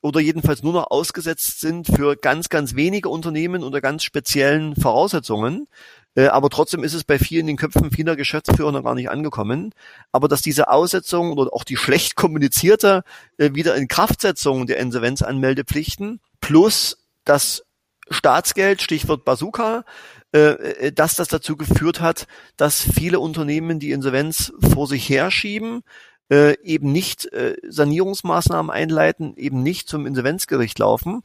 oder 0.02 0.20
jedenfalls 0.20 0.62
nur 0.62 0.72
noch 0.72 0.90
ausgesetzt 0.90 1.60
sind 1.60 1.86
für 1.86 2.16
ganz, 2.16 2.48
ganz 2.48 2.74
wenige 2.74 3.08
Unternehmen 3.08 3.62
unter 3.62 3.80
ganz 3.80 4.02
speziellen 4.02 4.74
Voraussetzungen. 4.76 5.66
Äh, 6.14 6.26
aber 6.26 6.50
trotzdem 6.50 6.82
ist 6.82 6.94
es 6.94 7.04
bei 7.04 7.18
vielen 7.18 7.42
in 7.42 7.46
den 7.48 7.56
Köpfen 7.56 7.90
vieler 7.90 8.16
Geschäftsführer 8.16 8.72
noch 8.72 8.84
gar 8.84 8.94
nicht 8.94 9.10
angekommen. 9.10 9.72
Aber 10.12 10.28
dass 10.28 10.42
diese 10.42 10.70
Aussetzung 10.70 11.32
oder 11.32 11.52
auch 11.52 11.64
die 11.64 11.76
schlecht 11.76 12.16
kommunizierte 12.16 13.04
äh, 13.36 13.50
wieder 13.54 13.74
in 13.76 13.88
Kraftsetzung 13.88 14.66
der 14.66 14.78
Insolvenzanmeldepflichten 14.78 16.20
plus 16.40 16.98
das 17.24 17.64
Staatsgeld, 18.10 18.82
Stichwort 18.82 19.24
Bazooka, 19.24 19.84
äh, 20.32 20.92
dass 20.92 21.14
das 21.14 21.28
dazu 21.28 21.56
geführt 21.56 22.00
hat, 22.00 22.26
dass 22.56 22.80
viele 22.80 23.20
Unternehmen 23.20 23.78
die 23.78 23.92
Insolvenz 23.92 24.52
vor 24.60 24.86
sich 24.88 25.08
herschieben, 25.08 25.82
äh, 26.30 26.56
eben 26.62 26.92
nicht 26.92 27.26
äh, 27.32 27.56
Sanierungsmaßnahmen 27.68 28.70
einleiten, 28.70 29.36
eben 29.36 29.62
nicht 29.62 29.88
zum 29.88 30.06
Insolvenzgericht 30.06 30.78
laufen 30.78 31.22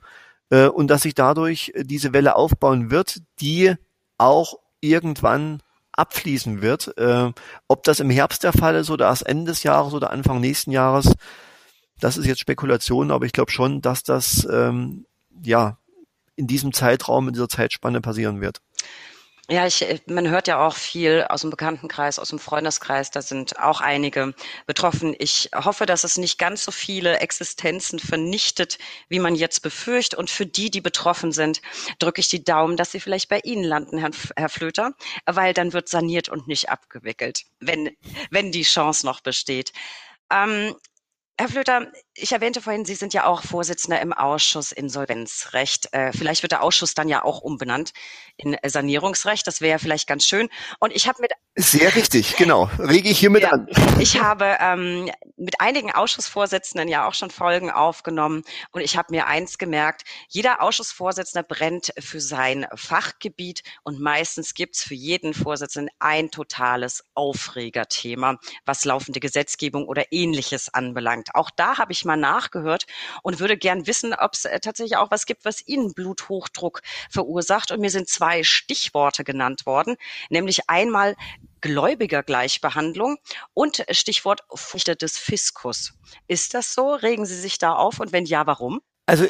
äh, 0.50 0.68
und 0.68 0.88
dass 0.88 1.04
sich 1.04 1.16
dadurch 1.16 1.74
diese 1.78 2.14
Welle 2.14 2.36
aufbauen 2.36 2.92
wird, 2.92 3.22
die 3.40 3.76
auch 4.18 4.60
irgendwann 4.82 5.62
abfließen 5.94 6.62
wird. 6.62 6.98
Äh, 6.98 7.32
ob 7.68 7.84
das 7.84 8.00
im 8.00 8.10
Herbst 8.10 8.44
der 8.44 8.54
Fall 8.54 8.76
ist 8.76 8.90
oder 8.90 9.06
erst 9.06 9.26
Ende 9.26 9.52
des 9.52 9.64
Jahres 9.64 9.94
oder 9.94 10.12
Anfang 10.12 10.40
nächsten 10.40 10.72
Jahres, 10.72 11.14
das 12.00 12.18
ist 12.18 12.26
jetzt 12.26 12.42
Spekulation, 12.42 13.12
aber 13.12 13.26
ich 13.26 13.32
glaube 13.32 13.52
schon, 13.52 13.82
dass 13.82 14.04
das 14.04 14.46
ähm, 14.52 15.06
ja 15.44 15.78
in 16.36 16.48
diesem 16.48 16.74
Zeitraum, 16.74 17.28
in 17.28 17.34
dieser 17.34 17.48
Zeitspanne 17.48 18.02
passieren 18.02 18.42
wird. 18.42 18.62
Ja, 19.48 19.68
ich, 19.68 19.84
äh, 19.84 20.00
man 20.08 20.28
hört 20.28 20.48
ja 20.48 20.66
auch 20.66 20.76
viel 20.76 21.24
aus 21.30 21.42
dem 21.42 21.52
Bekanntenkreis, 21.52 22.18
aus 22.18 22.30
dem 22.30 22.40
Freundeskreis, 22.40 23.12
da 23.12 23.22
sind 23.22 23.60
auch 23.60 23.80
einige 23.80 24.34
betroffen. 24.66 25.16
Ich 25.20 25.52
hoffe, 25.54 25.86
dass 25.86 26.04
es 26.04 26.18
nicht 26.18 26.40
ganz 26.40 26.64
so 26.64 26.72
viele 26.72 27.20
Existenzen 27.20 28.00
vernichtet, 28.00 28.80
wie 29.08 29.20
man 29.20 29.36
jetzt 29.36 29.62
befürchtet. 29.62 30.18
Und 30.18 30.32
für 30.32 30.48
die, 30.48 30.72
die 30.72 30.82
betroffen 30.82 31.32
sind, 31.32 31.62
drücke 32.00 32.22
ich 32.22 32.30
die 32.30 32.44
Daumen, 32.44 32.76
dass 32.76 32.92
sie 32.92 33.00
vielleicht 33.00 33.30
bei 33.30 33.40
Ihnen 33.44 33.64
landen, 33.64 34.00
Herr, 34.00 34.10
Herr 34.36 34.50
Flöter, 34.50 34.94
weil 35.28 35.54
dann 35.54 35.74
wird 35.74 35.90
saniert 35.90 36.28
und 36.28 36.48
nicht 36.48 36.70
abgewickelt, 36.70 37.44
wenn, 37.60 37.96
wenn 38.32 38.52
die 38.52 38.64
Chance 38.64 39.06
noch 39.06 39.22
besteht. 39.22 39.74
Ähm, 40.32 40.76
Herr 41.38 41.50
Flöter, 41.50 41.92
ich 42.18 42.32
erwähnte 42.32 42.62
vorhin, 42.62 42.86
Sie 42.86 42.96
sind 42.96 43.14
ja 43.14 43.26
auch 43.26 43.44
Vorsitzender 43.44 44.02
im 44.02 44.14
Ausschuss 44.14 44.72
Insolvenzrecht. 44.72 45.94
Äh, 45.94 46.14
vielleicht 46.14 46.44
wird 46.44 46.54
der 46.54 46.64
Ausschuss 46.64 46.94
dann 46.94 47.10
ja 47.10 47.24
auch 47.24 47.42
umbenannt 47.42 47.92
in 48.38 48.58
Sanierungsrecht. 48.66 49.46
Das 49.46 49.60
wäre 49.60 49.72
ja 49.72 49.78
vielleicht 49.80 50.08
ganz 50.08 50.26
schön. 50.26 50.50
Und 50.80 50.94
ich 50.94 51.08
habe 51.08 51.22
mit 51.22 51.32
sehr 51.58 51.96
richtig, 51.96 52.36
genau. 52.36 52.70
Rege 52.80 53.10
ich 53.10 53.20
hiermit 53.20 53.44
ja, 53.44 53.52
an. 53.52 53.68
Ich 54.00 54.20
habe 54.20 54.58
ähm, 54.60 55.10
mit 55.38 55.62
einigen 55.62 55.92
Ausschussvorsitzenden 55.92 56.90
ja 56.90 57.08
auch 57.08 57.14
schon 57.14 57.30
Folgen 57.30 57.72
aufgenommen 57.72 58.44
und 58.72 58.82
ich 58.82 58.98
habe 58.98 59.14
mir 59.14 59.28
eins 59.28 59.58
gemerkt, 59.58 60.04
jeder 60.28 60.62
Ausschussvorsitzende 60.62 61.48
brennt 61.48 61.94
für 61.98 62.20
sein 62.20 62.68
Fachgebiet 62.76 63.64
und 63.84 64.02
meistens 64.02 64.54
gibt's 64.54 64.84
für 64.84 64.96
jeden 64.96 65.34
Vorsitzenden 65.34 65.94
ein 66.00 66.30
totales 66.30 67.06
Aufregerthema, 67.14 68.38
was 68.66 68.84
laufende 68.84 69.22
Gesetzgebung 69.22 69.88
oder 69.88 70.12
ähnliches 70.12 70.74
anbelangt. 70.74 71.36
Auch 71.36 71.50
da 71.56 71.78
habe 71.78 71.94
ich 71.94 72.04
mal 72.06 72.18
nachgehört 72.18 72.86
und 73.24 73.40
würde 73.40 73.58
gern 73.58 73.88
wissen, 73.88 74.14
ob 74.14 74.34
es 74.34 74.46
äh, 74.46 74.60
tatsächlich 74.60 74.98
auch 74.98 75.12
was 75.12 75.26
gibt, 75.26 75.46
was 75.46 75.66
Ihnen 75.68 75.94
Bluthochdruck 75.94 76.82
verursacht. 77.10 77.72
Und 77.72 77.82
mir 77.82 77.90
sind 77.90 78.10
zwei 78.10 78.44
Stichworte 78.44 79.24
genannt 79.24 79.66
worden, 79.66 79.96
nämlich 80.30 80.70
einmal 80.70 81.16
Gläubigergleichbehandlung 81.62 83.18
und 83.54 83.84
Stichwort 83.90 84.42
Furchte 84.54 84.96
des 84.96 85.18
Fiskus. 85.18 85.94
Ist 86.28 86.54
das 86.54 86.74
so? 86.74 86.94
Regen 86.94 87.26
Sie 87.26 87.40
sich 87.40 87.58
da 87.58 87.74
auf 87.74 88.00
und 88.00 88.12
wenn 88.12 88.26
ja, 88.26 88.46
warum? 88.46 88.82
Also 89.08 89.26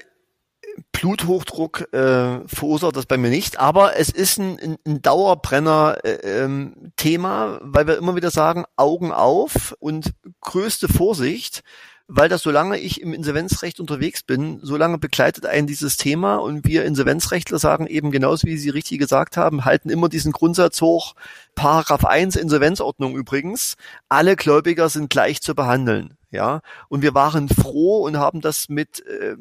Bluthochdruck 0.91 1.93
äh, 1.93 2.47
verursacht 2.47 2.95
das 2.95 3.05
bei 3.05 3.17
mir 3.17 3.29
nicht, 3.29 3.59
aber 3.59 3.97
es 3.97 4.09
ist 4.09 4.39
ein, 4.39 4.77
ein, 4.85 5.01
Dauerbrenner-Thema, 5.01 7.55
äh, 7.55 7.59
weil 7.61 7.87
wir 7.87 7.97
immer 7.97 8.15
wieder 8.15 8.31
sagen, 8.31 8.63
Augen 8.75 9.11
auf 9.11 9.75
und 9.79 10.13
größte 10.41 10.87
Vorsicht, 10.87 11.63
weil 12.07 12.29
das, 12.29 12.43
solange 12.43 12.77
ich 12.77 13.01
im 13.01 13.13
Insolvenzrecht 13.13 13.79
unterwegs 13.79 14.23
bin, 14.23 14.59
solange 14.61 14.97
begleitet 14.97 15.45
einen 15.45 15.67
dieses 15.67 15.97
Thema 15.97 16.35
und 16.35 16.65
wir 16.65 16.85
Insolvenzrechtler 16.85 17.57
sagen 17.57 17.87
eben 17.87 18.11
genauso, 18.11 18.45
wie 18.47 18.57
Sie 18.57 18.69
richtig 18.69 18.99
gesagt 18.99 19.37
haben, 19.37 19.65
halten 19.65 19.89
immer 19.89 20.07
diesen 20.09 20.31
Grundsatz 20.31 20.81
hoch, 20.81 21.15
Paragraph 21.55 22.05
1 22.05 22.35
Insolvenzordnung 22.35 23.15
übrigens, 23.15 23.75
alle 24.07 24.35
Gläubiger 24.35 24.89
sind 24.89 25.09
gleich 25.09 25.41
zu 25.41 25.55
behandeln. 25.55 26.17
Ja, 26.31 26.61
und 26.89 27.01
wir 27.01 27.13
waren 27.13 27.47
froh 27.47 27.99
und 27.99 28.17
haben 28.17 28.41
das 28.41 28.67
mit 28.67 29.05
äh, 29.05 29.37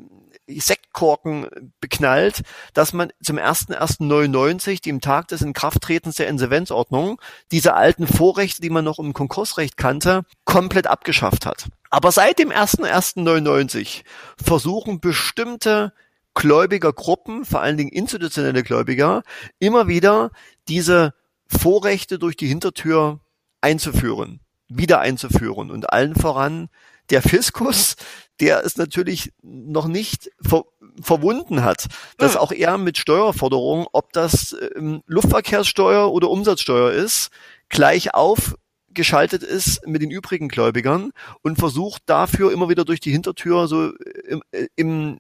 Sektkorken 0.47 1.49
beknallt, 1.81 2.43
dass 2.73 2.93
man 2.93 3.11
zum 3.21 3.39
1.1.99, 3.39 4.81
dem 4.81 5.01
Tag 5.01 5.27
des 5.29 5.43
Inkrafttretens 5.43 6.17
der 6.17 6.29
Insolvenzordnung, 6.29 7.21
diese 7.51 7.75
alten 7.75 8.07
Vorrechte, 8.07 8.63
die 8.63 8.71
man 8.71 8.85
noch 8.85 9.01
im 9.01 9.13
Konkursrecht 9.13 9.77
kannte, 9.77 10.23
komplett 10.45 10.87
abgeschafft 10.87 11.47
hat. 11.47 11.67
Aber 11.95 12.11
seit 12.11 12.41
dem 12.41 12.51
1.1.99 12.51 14.03
versuchen 14.43 14.99
bestimmte 14.99 15.93
Gläubigergruppen, 16.35 17.45
vor 17.45 17.61
allen 17.61 17.77
Dingen 17.77 17.93
institutionelle 17.93 18.65
Gläubiger, 18.65 19.23
immer 19.61 19.87
wieder 19.87 20.33
diese 20.67 21.15
Vorrechte 21.47 22.19
durch 22.19 22.37
die 22.37 22.49
Hintertür 22.49 23.21
einzuführen, 23.61 24.41
wieder 24.67 24.99
einzuführen 24.99 25.71
und 25.71 25.93
allen 25.93 26.17
voran 26.17 26.69
der 27.11 27.23
Fiskus, 27.23 27.95
der 28.41 28.65
es 28.65 28.77
natürlich 28.77 29.33
noch 29.43 29.87
nicht 29.87 30.33
ver 30.43 30.65
verwunden 31.01 31.63
hat, 31.63 31.87
dass 32.19 32.37
auch 32.37 32.51
er 32.51 32.77
mit 32.77 32.99
Steuerforderungen, 32.99 33.87
ob 33.93 34.13
das 34.13 34.57
ähm, 34.77 35.03
Luftverkehrssteuer 35.07 36.13
oder 36.13 36.29
Umsatzsteuer 36.31 36.91
ist, 36.91 37.31
gleich 37.69 38.15
auf 38.15 38.57
geschaltet 38.95 39.43
ist 39.43 39.87
mit 39.87 40.03
den 40.03 40.11
übrigen 40.11 40.49
Gläubigern 40.49 41.13
und 41.43 41.59
versucht 41.59 42.03
dafür 42.07 42.53
immer 42.53 42.69
wieder 42.69 42.85
durch 42.85 43.01
die 43.01 43.13
Hintertür 43.13 43.69
so 43.69 43.93
im, 44.29 44.43
im 44.77 45.19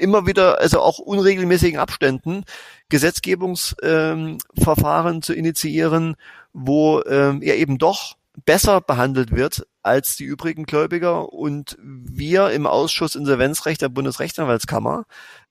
immer 0.00 0.26
wieder, 0.26 0.60
also 0.60 0.80
auch 0.80 0.98
unregelmäßigen 0.98 1.78
Abständen 1.78 2.44
Gesetzgebungsverfahren 2.88 5.16
ähm, 5.16 5.22
zu 5.22 5.34
initiieren, 5.34 6.16
wo 6.52 7.02
ähm, 7.02 7.42
er 7.42 7.58
eben 7.58 7.78
doch 7.78 8.16
besser 8.44 8.80
behandelt 8.80 9.34
wird 9.34 9.66
als 9.82 10.16
die 10.16 10.24
übrigen 10.24 10.64
Gläubiger 10.64 11.32
und 11.32 11.76
wir 11.80 12.50
im 12.50 12.66
Ausschuss 12.66 13.14
Insolvenzrecht 13.14 13.82
der 13.82 13.88
Bundesrechtsanwaltskammer 13.88 15.04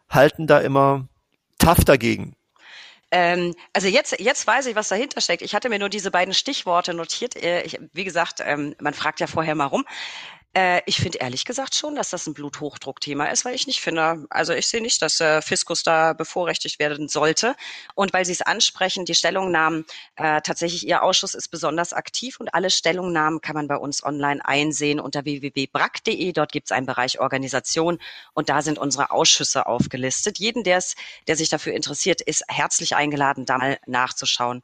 halten 0.10 0.48
da 0.48 0.60
immer 0.60 1.08
tough 1.60 1.84
dagegen. 1.84 2.37
Ähm, 3.12 3.54
also 3.74 3.88
jetzt, 3.88 4.20
jetzt 4.20 4.46
weiß 4.46 4.66
ich, 4.66 4.76
was 4.76 4.90
dahinter 4.90 5.22
steckt. 5.22 5.42
Ich 5.42 5.56
hatte 5.56 5.70
mir 5.70 5.80
nur 5.80 5.90
diese 5.90 6.12
beiden 6.12 6.34
Stichworte 6.34 6.94
notiert. 6.94 7.36
Äh, 7.36 7.62
ich, 7.64 7.80
wie 7.94 8.04
gesagt, 8.04 8.42
ähm, 8.44 8.76
man 8.80 8.94
fragt 8.94 9.20
ja 9.20 9.28
vorher 9.28 9.56
mal 9.56 9.66
rum. 9.66 9.86
Äh, 10.56 10.82
ich 10.86 10.98
finde 10.98 11.20
ehrlich 11.20 11.46
gesagt 11.46 11.76
schon, 11.76 11.96
dass 11.96 12.10
das 12.10 12.26
ein 12.26 12.34
Bluthochdruckthema 12.34 13.26
ist, 13.26 13.46
weil 13.46 13.54
ich 13.54 13.68
nicht 13.68 13.82
finde, 13.82 14.26
also 14.30 14.54
ich 14.54 14.68
sehe 14.68 14.82
nicht, 14.82 15.02
dass 15.02 15.20
äh, 15.20 15.42
Fiskus 15.42 15.84
da 15.84 16.14
bevorrechtigt 16.14 16.80
werden 16.80 17.08
sollte. 17.10 17.56
Und 17.96 18.14
weil 18.14 18.26
Sie 18.26 18.32
es 18.32 18.42
ansprechen, 18.42 19.06
die 19.06 19.16
Stellungnahmen, 19.16 19.86
äh, 20.16 20.42
tatsächlich 20.42 20.88
Ihr 20.88 21.04
Ausschuss 21.04 21.34
ist 21.34 21.50
besonders 21.50 21.94
aktiv 21.94 22.40
und 22.40 22.54
alle 22.54 22.70
Stellungnahmen 22.70 23.42
kann 23.42 23.56
man 23.56 23.68
bei 23.68 23.78
uns 23.78 24.04
online 24.04 24.44
einsehen 24.44 25.00
unter 25.00 25.26
www.brack.de. 25.26 26.32
Dort 26.32 26.52
gibt 26.52 26.68
es 26.68 26.72
einen 26.72 26.86
Bereich 26.86 27.20
Organisation 27.20 28.00
und 28.34 28.50
da 28.50 28.62
sind 28.62 28.80
unsere 28.80 29.12
Ausschüsse 29.12 29.66
aufgelistet. 29.66 30.40
Jeden, 30.40 30.64
der 30.64 30.78
der 31.28 31.36
sich 31.36 31.50
dafür 31.50 31.74
interessiert, 31.74 32.22
ist 32.22 32.44
herzlich 32.48 32.96
eingeladen, 32.96 33.46
da 33.46 33.58
mal 33.58 33.80
nachzuschauen. 33.88 34.62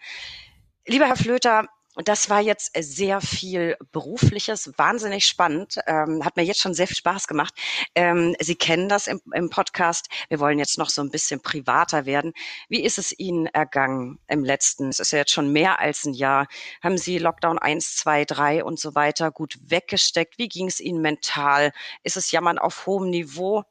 Lieber 0.85 1.07
Herr 1.07 1.15
Flöter, 1.15 1.67
das 1.95 2.29
war 2.29 2.41
jetzt 2.41 2.71
sehr 2.79 3.21
viel 3.21 3.77
berufliches, 3.91 4.71
wahnsinnig 4.77 5.25
spannend, 5.25 5.77
ähm, 5.85 6.25
hat 6.25 6.35
mir 6.35 6.43
jetzt 6.43 6.59
schon 6.59 6.73
sehr 6.73 6.87
viel 6.87 6.97
Spaß 6.97 7.27
gemacht. 7.27 7.53
Ähm, 7.93 8.35
Sie 8.39 8.55
kennen 8.55 8.89
das 8.89 9.07
im, 9.07 9.21
im, 9.33 9.49
Podcast. 9.49 10.07
Wir 10.27 10.39
wollen 10.39 10.57
jetzt 10.57 10.79
noch 10.79 10.89
so 10.89 11.01
ein 11.03 11.11
bisschen 11.11 11.41
privater 11.41 12.05
werden. 12.07 12.33
Wie 12.67 12.83
ist 12.83 12.97
es 12.97 13.17
Ihnen 13.17 13.45
ergangen 13.45 14.19
im 14.27 14.43
letzten? 14.43 14.89
Es 14.89 14.99
ist 14.99 15.11
ja 15.11 15.19
jetzt 15.19 15.31
schon 15.31 15.51
mehr 15.51 15.79
als 15.79 16.05
ein 16.05 16.13
Jahr. 16.13 16.47
Haben 16.81 16.97
Sie 16.97 17.19
Lockdown 17.19 17.59
1, 17.59 17.97
2, 17.97 18.25
3 18.25 18.63
und 18.63 18.79
so 18.79 18.95
weiter 18.95 19.29
gut 19.29 19.59
weggesteckt? 19.61 20.39
Wie 20.39 20.49
ging 20.49 20.67
es 20.67 20.79
Ihnen 20.79 21.01
mental? 21.01 21.71
Ist 22.01 22.17
es 22.17 22.31
Jammern 22.31 22.57
auf 22.57 22.87
hohem 22.87 23.11
Niveau? 23.11 23.63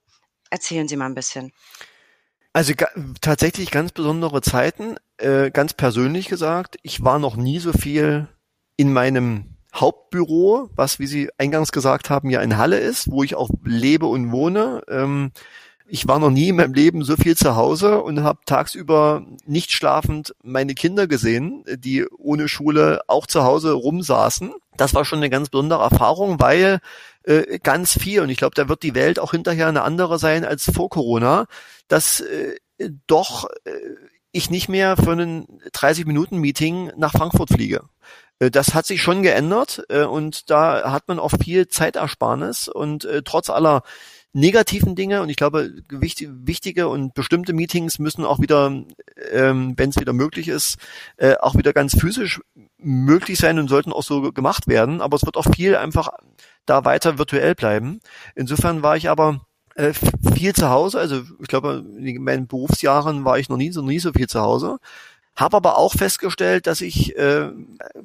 Erzählen 0.51 0.87
Sie 0.87 0.97
mal 0.97 1.07
ein 1.07 1.15
bisschen. 1.15 1.53
Also 2.53 2.75
tatsächlich 3.23 3.71
ganz 3.71 3.93
besondere 3.93 4.43
Zeiten, 4.43 4.97
äh, 5.23 5.51
ganz 5.51 5.75
persönlich 5.75 6.29
gesagt. 6.29 6.77
Ich 6.83 7.05
war 7.05 7.19
noch 7.19 7.37
nie 7.37 7.59
so 7.59 7.73
viel 7.73 8.29
in 8.77 8.93
meinem 8.93 9.57
Hauptbüro, 9.75 10.69
was, 10.75 10.99
wie 10.99 11.07
Sie 11.07 11.31
eingangs 11.39 11.73
gesagt 11.73 12.11
haben, 12.11 12.31
ja 12.31 12.43
in 12.43 12.59
Halle 12.59 12.79
ist, 12.79 13.11
wo 13.11 13.23
ich 13.23 13.35
auch 13.35 13.51
lebe 13.65 14.07
und 14.07 14.31
wohne. 14.33 14.83
Ähm, 14.89 15.33
ich 15.87 16.09
war 16.09 16.19
noch 16.19 16.31
nie 16.31 16.49
in 16.49 16.57
meinem 16.57 16.75
Leben 16.75 17.05
so 17.05 17.17
viel 17.17 17.37
zu 17.37 17.57
Hause 17.57 18.03
und 18.03 18.23
habe 18.23 18.39
tagsüber 18.47 19.25
nicht 19.45 19.73
schlafend 19.73 20.35
meine 20.43 20.75
Kinder 20.75 21.07
gesehen, 21.07 21.65
die 21.69 22.07
ohne 22.07 22.49
Schule 22.49 23.03
auch 23.09 23.27
zu 23.27 23.45
Hause 23.45 23.73
rumsaßen. 23.73 24.53
Das 24.77 24.95
war 24.95 25.05
schon 25.05 25.19
eine 25.19 25.31
ganz 25.31 25.51
besondere 25.51 25.83
Erfahrung, 25.83 26.41
weil 26.41 26.81
äh, 27.25 27.59
ganz 27.59 27.99
viel, 27.99 28.21
und 28.21 28.31
ich 28.31 28.39
glaube, 28.39 28.55
da 28.55 28.69
wird 28.69 28.83
die 28.83 28.95
Welt 28.95 29.19
auch 29.19 29.33
hinterher 29.33 29.69
eine 29.69 29.83
andere 29.83 30.19
sein 30.19 30.45
als 30.45 30.71
vor 30.75 30.89
Corona, 30.89 31.47
dass 31.89 32.21
äh, 32.21 32.57
doch 33.07 33.49
äh, 33.65 33.71
ich 34.33 34.51
nicht 34.51 34.69
mehr 34.69 34.97
für 34.97 35.13
einen 35.13 35.47
30-Minuten-Meeting 35.73 36.93
nach 36.97 37.13
Frankfurt 37.13 37.51
fliege. 37.51 37.83
Äh, 38.43 38.51
das 38.51 38.75
hat 38.75 38.87
sich 38.87 39.01
schon 39.03 39.23
geändert 39.23 39.85
äh, 39.89 40.05
und 40.05 40.51
da 40.51 40.91
hat 40.91 41.09
man 41.09 41.19
auch 41.19 41.33
viel 41.43 41.69
Zeitersparnis 41.69 42.69
und 42.69 43.05
äh, 43.05 43.23
trotz 43.23 43.51
aller 43.51 43.83
negativen 44.35 44.97
Dinge 44.97 45.21
und 45.21 45.29
ich 45.29 45.37
glaube 45.37 45.71
wichtig, 45.91 46.31
wichtige 46.33 46.89
und 46.89 47.13
bestimmte 47.13 47.53
Meetings 47.53 47.99
müssen 47.99 48.25
auch 48.25 48.41
wieder, 48.41 48.83
ähm, 49.31 49.75
wenn 49.77 49.91
es 49.91 50.01
wieder 50.01 50.15
möglich 50.15 50.49
ist, 50.49 50.79
auch 51.41 51.55
wieder 51.55 51.75
ganz 51.75 52.01
physisch 52.01 52.41
möglich 52.79 53.37
sein 53.37 53.59
und 53.59 53.69
sollten 53.69 53.93
auch 53.93 54.03
so 54.03 54.33
gemacht 54.33 54.69
werden. 54.69 55.03
Aber 55.03 55.17
es 55.17 55.27
wird 55.27 55.37
auch 55.37 55.55
viel 55.55 55.77
einfach 55.77 56.09
da 56.65 56.87
weiter 56.87 57.19
virtuell 57.19 57.55
bleiben. 57.55 58.01
Insofern 58.35 58.83
war 58.83 58.97
ich 58.97 59.11
aber 59.11 59.45
äh, 59.75 59.93
viel 60.35 60.55
zu 60.55 60.71
Hause. 60.71 60.99
Also 60.99 61.23
ich 61.41 61.49
glaube, 61.49 61.85
in 61.99 62.23
meinen 62.23 62.47
Berufsjahren 62.47 63.25
war 63.25 63.39
ich 63.39 63.49
noch 63.49 63.57
nie 63.57 63.73
so 63.73 63.83
nie 63.83 63.99
so 63.99 64.13
viel 64.13 64.29
zu 64.29 64.41
Hause. 64.41 64.79
Habe 65.35 65.57
aber 65.57 65.79
auch 65.79 65.95
festgestellt, 65.95 66.67
dass 66.67 66.83
ich 66.83 67.17
äh, 67.17 67.51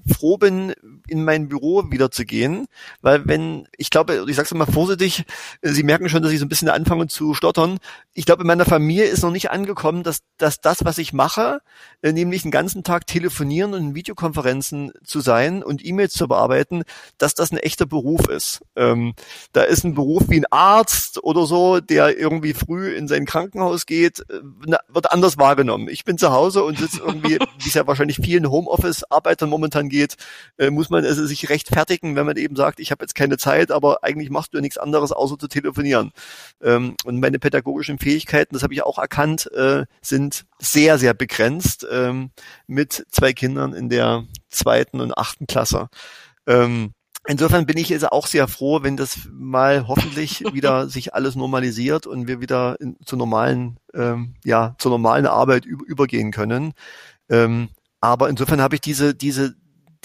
froh 0.07 0.37
bin, 0.37 0.73
in 1.07 1.25
mein 1.25 1.49
Büro 1.49 1.83
wieder 1.91 2.09
zu 2.09 2.23
gehen, 2.23 2.67
weil 3.01 3.27
wenn, 3.27 3.67
ich 3.77 3.89
glaube, 3.89 4.25
ich 4.27 4.35
sage 4.35 4.45
es 4.45 4.53
mal 4.53 4.65
vorsichtig, 4.65 5.25
Sie 5.61 5.83
merken 5.83 6.07
schon, 6.07 6.21
dass 6.21 6.31
ich 6.31 6.39
so 6.39 6.45
ein 6.45 6.49
bisschen 6.49 6.69
anfange 6.69 7.07
zu 7.07 7.33
stottern. 7.33 7.79
Ich 8.13 8.25
glaube, 8.25 8.43
in 8.43 8.47
meiner 8.47 8.65
Familie 8.65 9.05
ist 9.05 9.23
noch 9.23 9.31
nicht 9.31 9.51
angekommen, 9.51 10.03
dass, 10.03 10.19
dass 10.37 10.61
das, 10.61 10.85
was 10.85 10.97
ich 10.97 11.11
mache, 11.11 11.59
äh, 12.01 12.13
nämlich 12.13 12.43
den 12.43 12.51
ganzen 12.51 12.83
Tag 12.83 13.07
telefonieren 13.07 13.73
und 13.73 13.81
in 13.81 13.95
Videokonferenzen 13.95 14.93
zu 15.03 15.19
sein 15.19 15.63
und 15.63 15.85
E-Mails 15.85 16.13
zu 16.13 16.27
bearbeiten, 16.27 16.83
dass 17.17 17.33
das 17.33 17.51
ein 17.51 17.57
echter 17.57 17.85
Beruf 17.85 18.27
ist. 18.29 18.61
Ähm, 18.75 19.13
da 19.51 19.63
ist 19.63 19.83
ein 19.83 19.95
Beruf 19.95 20.23
wie 20.29 20.39
ein 20.39 20.51
Arzt 20.51 21.23
oder 21.23 21.45
so, 21.45 21.81
der 21.81 22.17
irgendwie 22.17 22.53
früh 22.53 22.95
in 22.95 23.07
sein 23.07 23.25
Krankenhaus 23.25 23.85
geht, 23.85 24.21
äh, 24.29 24.41
wird 24.87 25.11
anders 25.11 25.37
wahrgenommen. 25.37 25.89
Ich 25.89 26.05
bin 26.05 26.17
zu 26.17 26.31
Hause 26.31 26.63
und 26.63 26.77
sitze 26.77 27.03
irgendwie, 27.17 27.39
wie 27.59 27.67
es 27.67 27.73
ja 27.73 27.87
wahrscheinlich 27.87 28.17
vielen 28.17 28.49
Homeoffice-Arbeitern 28.49 29.49
momentan 29.49 29.89
geht, 29.89 30.15
äh, 30.57 30.69
muss 30.69 30.89
man 30.89 31.05
also 31.05 31.25
sich 31.25 31.49
rechtfertigen, 31.49 32.15
wenn 32.15 32.25
man 32.25 32.37
eben 32.37 32.55
sagt, 32.55 32.79
ich 32.79 32.91
habe 32.91 33.03
jetzt 33.03 33.15
keine 33.15 33.37
Zeit, 33.37 33.71
aber 33.71 34.03
eigentlich 34.03 34.29
machst 34.29 34.53
du 34.53 34.57
ja 34.57 34.61
nichts 34.61 34.77
anderes, 34.77 35.11
außer 35.11 35.37
zu 35.37 35.47
telefonieren. 35.47 36.11
Ähm, 36.61 36.95
und 37.05 37.19
meine 37.19 37.39
pädagogischen 37.39 37.99
Fähigkeiten, 37.99 38.53
das 38.53 38.63
habe 38.63 38.73
ich 38.73 38.83
auch 38.83 38.97
erkannt, 38.97 39.51
äh, 39.53 39.85
sind 40.01 40.45
sehr, 40.59 40.97
sehr 40.97 41.13
begrenzt 41.13 41.85
ähm, 41.91 42.31
mit 42.67 43.05
zwei 43.09 43.33
Kindern 43.33 43.73
in 43.73 43.89
der 43.89 44.25
zweiten 44.49 45.01
und 45.01 45.17
achten 45.17 45.47
Klasse. 45.47 45.89
Ähm, 46.45 46.93
Insofern 47.29 47.65
bin 47.65 47.77
ich 47.77 47.89
jetzt 47.89 48.09
auch 48.09 48.25
sehr 48.25 48.47
froh, 48.47 48.83
wenn 48.83 48.95
das 48.95 49.27
mal 49.31 49.87
hoffentlich 49.87 50.45
wieder 50.53 50.87
sich 50.87 51.13
alles 51.13 51.35
normalisiert 51.35 52.07
und 52.07 52.27
wir 52.27 52.39
wieder 52.39 52.79
in, 52.79 52.95
zu 53.05 53.17
normalen, 53.17 53.77
ähm, 53.93 54.35
ja, 54.45 54.75
zur 54.79 54.91
normalen 54.91 55.25
Arbeit 55.25 55.65
übergehen 55.65 56.31
können. 56.31 56.73
Ähm, 57.29 57.67
aber 57.99 58.29
insofern 58.29 58.61
habe 58.61 58.75
ich 58.75 58.81
diese, 58.81 59.13
diese, 59.13 59.55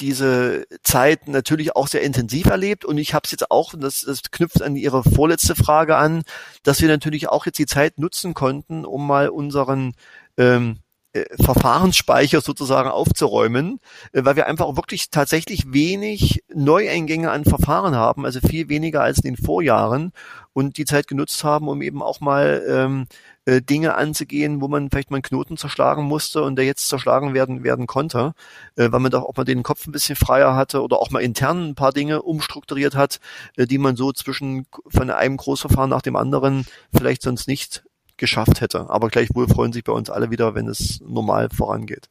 diese 0.01 0.67
Zeit 0.83 1.29
natürlich 1.29 1.77
auch 1.77 1.87
sehr 1.87 2.03
intensiv 2.03 2.47
erlebt 2.47 2.85
und 2.85 2.99
ich 2.99 3.15
habe 3.15 3.23
es 3.25 3.31
jetzt 3.31 3.53
auch, 3.53 3.73
das, 3.79 4.01
das 4.01 4.23
knüpft 4.33 4.61
an 4.61 4.75
Ihre 4.75 5.05
vorletzte 5.05 5.55
Frage 5.55 5.97
an, 5.97 6.23
dass 6.65 6.81
wir 6.81 6.89
natürlich 6.89 7.29
auch 7.29 7.47
jetzt 7.47 7.59
die 7.59 7.67
Zeit 7.67 7.99
nutzen 7.99 8.35
konnten, 8.35 8.85
um 8.85 9.07
mal 9.07 9.29
unseren 9.29 9.95
ähm, 10.37 10.79
äh, 11.13 11.25
Verfahrensspeicher 11.43 12.41
sozusagen 12.41 12.89
aufzuräumen, 12.89 13.81
äh, 14.13 14.25
weil 14.25 14.37
wir 14.37 14.47
einfach 14.47 14.67
auch 14.67 14.77
wirklich 14.77 15.11
tatsächlich 15.11 15.73
wenig 15.73 16.43
Neueingänge 16.55 17.31
an 17.31 17.45
Verfahren 17.45 17.95
haben, 17.95 18.25
also 18.25 18.41
viel 18.41 18.69
weniger 18.69 19.03
als 19.03 19.19
in 19.19 19.35
den 19.35 19.45
Vorjahren 19.45 20.13
und 20.53 20.77
die 20.79 20.85
Zeit 20.85 21.09
genutzt 21.09 21.45
haben, 21.45 21.69
um 21.69 21.83
eben 21.83 22.03
auch 22.03 22.21
mal 22.21 22.65
ähm, 22.69 23.07
äh, 23.45 23.61
Dinge 23.61 23.95
anzugehen, 23.95 24.61
wo 24.61 24.69
man 24.69 24.91
vielleicht 24.91 25.11
mal 25.11 25.17
einen 25.17 25.23
Knoten 25.23 25.57
zerschlagen 25.57 26.05
musste 26.05 26.43
und 26.43 26.57
der 26.57 26.65
jetzt 26.65 26.89
zerschlagen 26.89 27.35
werden 27.35 27.65
werden 27.65 27.87
konnte, 27.87 28.35
äh, 28.77 28.91
weil 28.93 29.01
man 29.01 29.11
doch 29.11 29.25
auch 29.25 29.37
mal 29.37 29.45
den 29.45 29.63
Kopf 29.63 29.87
ein 29.87 29.93
bisschen 29.93 30.17
freier 30.17 30.55
hatte 30.55 30.83
oder 30.83 30.99
auch 30.99 31.11
mal 31.11 31.21
intern 31.21 31.71
ein 31.71 31.75
paar 31.75 31.93
Dinge 31.93 32.23
umstrukturiert 32.23 32.95
hat, 32.95 33.21
äh, 33.57 33.67
die 33.67 33.79
man 33.79 33.97
so 33.97 34.13
zwischen 34.13 34.67
von 34.89 35.11
einem 35.11 35.37
Großverfahren 35.37 35.91
nach 35.91 36.03
dem 36.03 36.17
anderen 36.17 36.67
vielleicht 36.95 37.23
sonst 37.23 37.49
nicht 37.49 37.85
geschafft 38.23 38.61
hätte. 38.61 38.89
Aber 38.89 39.09
gleichwohl 39.09 39.49
freuen 39.49 39.73
sich 39.73 39.83
bei 39.83 39.93
uns 39.93 40.09
alle 40.09 40.31
wieder, 40.31 40.55
wenn 40.55 40.69
es 40.69 41.01
normal 41.01 41.49
vorangeht. 41.51 42.09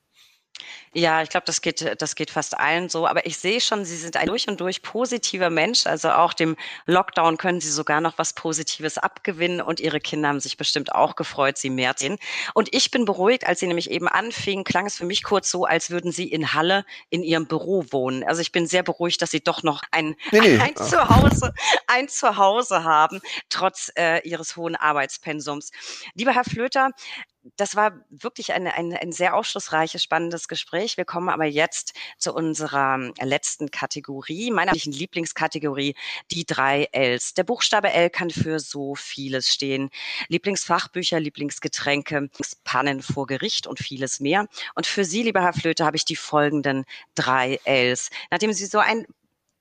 Ja, 0.93 1.21
ich 1.21 1.29
glaube, 1.29 1.45
das 1.45 1.61
geht, 1.61 2.01
das 2.01 2.15
geht 2.15 2.31
fast 2.31 2.59
allen 2.59 2.89
so. 2.89 3.07
Aber 3.07 3.25
ich 3.25 3.37
sehe 3.37 3.61
schon, 3.61 3.85
Sie 3.85 3.95
sind 3.95 4.17
ein 4.17 4.27
durch 4.27 4.49
und 4.49 4.59
durch 4.59 4.81
positiver 4.81 5.49
Mensch. 5.49 5.87
Also 5.87 6.09
auch 6.11 6.33
dem 6.33 6.57
Lockdown 6.85 7.37
können 7.37 7.61
Sie 7.61 7.71
sogar 7.71 8.01
noch 8.01 8.17
was 8.17 8.33
Positives 8.33 8.97
abgewinnen. 8.97 9.61
Und 9.61 9.79
Ihre 9.79 10.01
Kinder 10.01 10.27
haben 10.27 10.41
sich 10.41 10.57
bestimmt 10.57 10.93
auch 10.93 11.15
gefreut, 11.15 11.57
Sie 11.57 11.69
mehr 11.69 11.95
zu 11.95 12.07
sehen. 12.07 12.17
Und 12.53 12.75
ich 12.75 12.91
bin 12.91 13.05
beruhigt, 13.05 13.47
als 13.47 13.61
Sie 13.61 13.67
nämlich 13.67 13.89
eben 13.89 14.09
anfingen, 14.09 14.65
klang 14.65 14.85
es 14.85 14.97
für 14.97 15.05
mich 15.05 15.23
kurz 15.23 15.49
so, 15.49 15.63
als 15.63 15.91
würden 15.91 16.11
Sie 16.11 16.27
in 16.27 16.53
Halle 16.53 16.83
in 17.09 17.23
Ihrem 17.23 17.47
Büro 17.47 17.85
wohnen. 17.91 18.25
Also 18.25 18.41
ich 18.41 18.51
bin 18.51 18.67
sehr 18.67 18.83
beruhigt, 18.83 19.21
dass 19.21 19.31
Sie 19.31 19.41
doch 19.41 19.63
noch 19.63 19.83
ein, 19.91 20.17
nee, 20.31 20.41
nee. 20.41 20.59
ein, 20.59 20.75
Zuhause, 20.75 21.53
ein 21.87 22.09
Zuhause 22.09 22.83
haben, 22.83 23.21
trotz 23.47 23.93
äh, 23.97 24.27
Ihres 24.27 24.57
hohen 24.57 24.75
Arbeitspensums. 24.75 25.71
Lieber 26.15 26.33
Herr 26.33 26.43
Flöter, 26.43 26.89
das 27.57 27.75
war 27.75 27.93
wirklich 28.09 28.53
ein, 28.53 28.67
ein, 28.67 28.93
ein 28.93 29.11
sehr 29.11 29.35
aufschlussreiches, 29.35 30.03
spannendes 30.03 30.47
Gespräch. 30.47 30.97
Wir 30.97 31.05
kommen 31.05 31.29
aber 31.29 31.45
jetzt 31.45 31.93
zu 32.17 32.33
unserer 32.33 32.95
ähm, 32.95 33.13
letzten 33.21 33.71
Kategorie, 33.71 34.51
meiner 34.51 34.73
Lieblingskategorie, 34.73 35.95
die 36.29 36.45
drei 36.45 36.87
Ls. 36.91 37.33
Der 37.33 37.43
Buchstabe 37.43 37.91
L 37.91 38.09
kann 38.09 38.29
für 38.29 38.59
so 38.59 38.95
vieles 38.95 39.51
stehen. 39.51 39.89
Lieblingsfachbücher, 40.27 41.19
Lieblingsgetränke, 41.19 42.29
Pannen 42.63 43.01
vor 43.01 43.25
Gericht 43.25 43.65
und 43.65 43.79
vieles 43.79 44.19
mehr. 44.19 44.47
Und 44.75 44.85
für 44.85 45.03
Sie, 45.03 45.23
lieber 45.23 45.41
Herr 45.41 45.53
Flöte, 45.53 45.85
habe 45.85 45.97
ich 45.97 46.05
die 46.05 46.15
folgenden 46.15 46.85
drei 47.15 47.59
Ls. 47.65 48.11
Nachdem 48.29 48.53
Sie 48.53 48.65
so 48.65 48.79
ein 48.79 49.05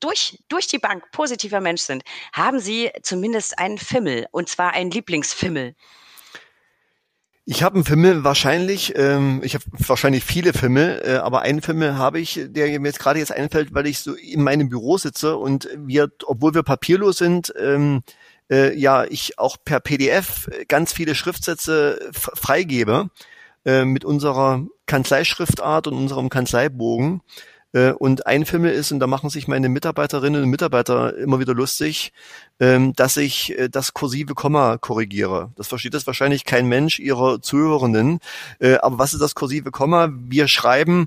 durch, 0.00 0.38
durch 0.48 0.66
die 0.66 0.78
Bank 0.78 1.10
positiver 1.12 1.60
Mensch 1.60 1.82
sind, 1.82 2.02
haben 2.32 2.58
Sie 2.58 2.90
zumindest 3.02 3.58
einen 3.58 3.78
Fimmel, 3.78 4.26
und 4.32 4.48
zwar 4.48 4.72
einen 4.72 4.90
Lieblingsfimmel. 4.90 5.74
Ich 7.46 7.62
habe 7.62 7.76
einen 7.76 7.84
Fimmel 7.84 8.22
wahrscheinlich, 8.22 8.94
ähm, 8.96 9.40
ich 9.42 9.54
habe 9.54 9.64
wahrscheinlich 9.78 10.24
viele 10.24 10.52
Fimmel, 10.52 11.02
äh, 11.04 11.16
aber 11.16 11.42
einen 11.42 11.62
Fimmel 11.62 11.96
habe 11.96 12.20
ich, 12.20 12.40
der 12.48 12.78
mir 12.78 12.88
jetzt 12.88 13.00
gerade 13.00 13.18
jetzt 13.18 13.32
einfällt, 13.32 13.74
weil 13.74 13.86
ich 13.86 14.00
so 14.00 14.14
in 14.14 14.42
meinem 14.42 14.68
Büro 14.68 14.98
sitze 14.98 15.36
und 15.36 15.68
wir, 15.76 16.10
obwohl 16.26 16.54
wir 16.54 16.62
papierlos 16.62 17.18
sind, 17.18 17.52
ähm, 17.58 18.02
äh, 18.50 18.76
ja, 18.76 19.04
ich 19.04 19.38
auch 19.38 19.56
per 19.64 19.80
PDF 19.80 20.48
ganz 20.68 20.92
viele 20.92 21.14
Schriftsätze 21.14 22.10
freigebe 22.12 23.08
äh, 23.64 23.84
mit 23.84 24.04
unserer 24.04 24.66
Kanzleischriftart 24.86 25.86
und 25.86 25.94
unserem 25.94 26.28
Kanzleibogen. 26.28 27.22
Äh, 27.72 27.92
und 27.92 28.26
ein 28.26 28.46
Fimmel 28.46 28.72
ist, 28.72 28.92
und 28.92 29.00
da 29.00 29.06
machen 29.06 29.30
sich 29.30 29.48
meine 29.48 29.68
Mitarbeiterinnen 29.68 30.42
und 30.42 30.50
Mitarbeiter 30.50 31.16
immer 31.16 31.38
wieder 31.38 31.54
lustig, 31.54 32.12
ähm, 32.58 32.92
dass 32.94 33.16
ich 33.16 33.58
äh, 33.58 33.68
das 33.68 33.94
kursive 33.94 34.34
Komma 34.34 34.78
korrigiere. 34.78 35.52
Das 35.56 35.68
versteht 35.68 35.94
das 35.94 36.06
wahrscheinlich 36.06 36.44
kein 36.44 36.66
Mensch 36.66 36.98
ihrer 36.98 37.40
Zuhörenden. 37.40 38.20
Äh, 38.58 38.76
aber 38.76 38.98
was 38.98 39.12
ist 39.12 39.20
das 39.20 39.34
kursive 39.34 39.70
Komma? 39.70 40.10
Wir 40.12 40.48
schreiben 40.48 41.06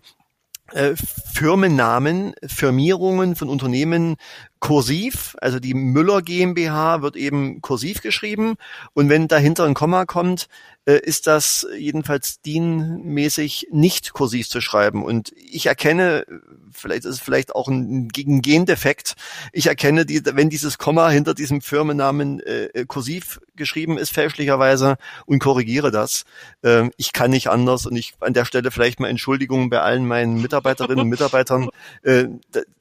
Firmennamen, 1.34 2.34
Firmierungen 2.48 3.36
von 3.36 3.50
Unternehmen 3.50 4.16
kursiv, 4.60 5.36
also 5.42 5.60
die 5.60 5.74
Müller 5.74 6.22
GmbH 6.22 7.02
wird 7.02 7.18
eben 7.18 7.62
kursiv 7.62 8.02
geschrieben 8.02 8.56
und 8.94 9.10
wenn 9.10 9.28
dahinter 9.28 9.66
ein 9.66 9.74
Komma 9.74 10.06
kommt, 10.06 10.48
ist 10.86 11.28
das 11.28 11.66
jedenfalls 11.78 12.42
DIN-mäßig 12.42 13.68
nicht 13.72 14.14
kursiv 14.14 14.50
zu 14.50 14.62
schreiben. 14.62 15.04
Und 15.04 15.32
ich 15.36 15.68
erkenne, 15.68 16.26
vielleicht 16.72 17.06
ist 17.06 17.16
es 17.16 17.20
vielleicht 17.20 17.56
auch 17.56 17.68
ein, 17.68 18.10
ein 18.16 18.42
Gendefekt, 18.42 19.16
ich 19.52 19.68
erkenne, 19.68 20.06
die, 20.06 20.22
wenn 20.26 20.50
dieses 20.50 20.78
Komma 20.78 21.10
hinter 21.10 21.34
diesem 21.34 21.62
Firmennamen 21.62 22.40
äh, 22.42 22.66
äh, 22.66 22.86
kursiv 22.86 23.40
geschrieben 23.56 23.98
ist, 23.98 24.12
fälschlicherweise, 24.12 24.98
und 25.26 25.40
korrigiere 25.40 25.92
das. 25.92 26.24
Äh, 26.64 26.90
ich 26.98 27.14
kann 27.14 27.32
nicht 27.32 27.48
anders 27.48 27.86
und 27.86 27.96
ich 27.96 28.14
an 28.20 28.34
der 28.34 28.46
Stelle 28.46 28.72
vielleicht 28.72 29.00
mal 29.00 29.10
Entschuldigungen 29.10 29.70
bei 29.70 29.82
allen 29.82 30.06
meinen 30.06 30.42
Mitarbeiterinnen 30.42 31.00
und 31.00 31.10
Mitarbeitern. 31.10 31.70
Äh, 32.02 32.26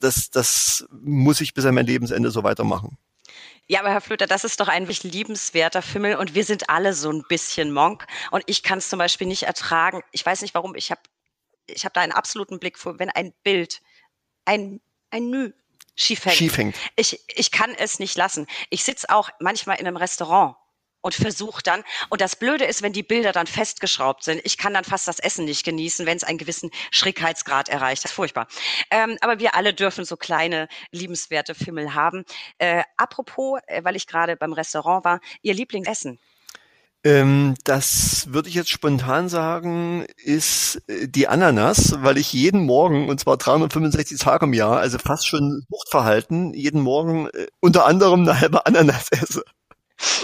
das, 0.01 0.31
das 0.31 0.87
muss 1.03 1.41
ich 1.41 1.55
bis 1.55 1.65
an 1.65 1.75
mein 1.75 1.87
Lebensende 1.87 2.31
so 2.31 2.43
weitermachen. 2.43 2.97
Ja, 3.69 3.81
aber 3.81 3.91
Herr 3.91 4.01
Flöter, 4.01 4.27
das 4.27 4.45
ist 4.45 4.61
doch 4.61 4.69
ein 4.69 4.83
wirklich 4.83 5.05
liebenswerter 5.05 5.83
Fimmel 5.83 6.17
und 6.17 6.35
wir 6.35 6.45
sind 6.45 6.69
alle 6.69 6.95
so 6.95 7.11
ein 7.11 7.25
bisschen 7.29 7.73
Monk 7.73 8.07
und 8.31 8.43
ich 8.47 8.63
kann 8.63 8.79
es 8.79 8.89
zum 8.89 8.99
Beispiel 8.99 9.27
nicht 9.27 9.45
ertragen. 9.45 10.03
Ich 10.11 10.25
weiß 10.27 10.43
nicht 10.43 10.55
warum, 10.55 10.75
ich 10.75 10.91
habe 10.91 11.01
ich 11.67 11.85
hab 11.85 11.95
da 11.95 12.01
einen 12.01 12.13
absoluten 12.13 12.59
Blick 12.59 12.79
für, 12.79 12.99
wenn 12.99 13.11
ein 13.11 13.33
Bild, 13.45 13.81
ein, 14.45 14.81
ein 15.11 15.31
Müh 15.31 15.53
schief 15.95 16.25
hängt. 16.25 16.37
Schief 16.37 16.57
hängt. 16.57 16.77
Ich, 16.97 17.21
ich 17.29 17.51
kann 17.51 17.75
es 17.75 17.99
nicht 17.99 18.17
lassen. 18.17 18.47
Ich 18.71 18.85
sitze 18.85 19.09
auch 19.11 19.31
manchmal 19.39 19.79
in 19.79 19.87
einem 19.87 19.97
Restaurant 19.97 20.57
und 21.03 21.15
versuche 21.15 21.63
dann. 21.63 21.85
Und 22.09 22.21
das 22.21 22.37
Blöde 22.37 22.65
ist, 22.65 22.83
wenn 22.83 22.93
die 22.93 23.03
Bilder 23.03 23.33
dann 23.33 23.47
festgeschraubt 23.47 24.25
sind. 24.25 24.41
Ich 24.45 24.57
kann 24.57 24.73
dann 24.73 24.85
fast 24.85 25.07
das 25.07 25.19
Essen 25.19 25.45
nicht 25.45 25.65
genießen, 25.65 26.07
wenn 26.07 26.17
es 26.17 26.25
einen 26.25 26.39
gewissen 26.39 26.71
Schrägheitsgrad 26.91 27.69
erreicht. 27.69 28.05
Das 28.05 28.13
ist 28.13 28.15
furchtbar. 28.15 28.47
Ähm, 28.91 29.19
aber 29.21 29.39
wir 29.39 29.55
alle 29.55 29.75
dürfen 29.75 30.05
so 30.05 30.17
kleine, 30.17 30.69
liebenswerte 30.91 31.55
Fimmel 31.55 31.95
haben. 31.95 32.25
Äh, 32.59 32.83
apropos, 32.97 33.61
äh, 33.67 33.85
weil 33.85 33.97
ich 33.97 34.07
gerade 34.07 34.37
beim 34.37 34.53
Restaurant 34.53 35.05
war, 35.05 35.21
Ihr 35.43 35.55
Lieblingsessen? 35.55 36.19
Ähm, 37.05 37.55
das 37.65 38.29
würde 38.33 38.49
ich 38.49 38.55
jetzt 38.55 38.71
spontan 38.71 39.29
sagen, 39.29 40.07
ist 40.23 40.81
äh, 40.87 41.09
die 41.09 41.27
Ananas, 41.27 41.97
weil 41.99 42.17
ich 42.17 42.33
jeden 42.33 42.65
Morgen, 42.65 43.09
und 43.09 43.19
zwar 43.19 43.37
365 43.39 44.21
Tage 44.21 44.47
im 44.47 44.53
Jahr, 44.53 44.79
also 44.79 44.99
fast 44.99 45.27
schon 45.27 45.65
Suchtverhalten, 45.69 46.55
jeden 46.55 46.81
Morgen 46.81 47.27
äh, 47.31 47.49
unter 47.59 47.87
anderem 47.87 48.21
eine 48.21 48.39
halbe 48.39 48.67
Ananas 48.67 49.09
esse. 49.11 49.43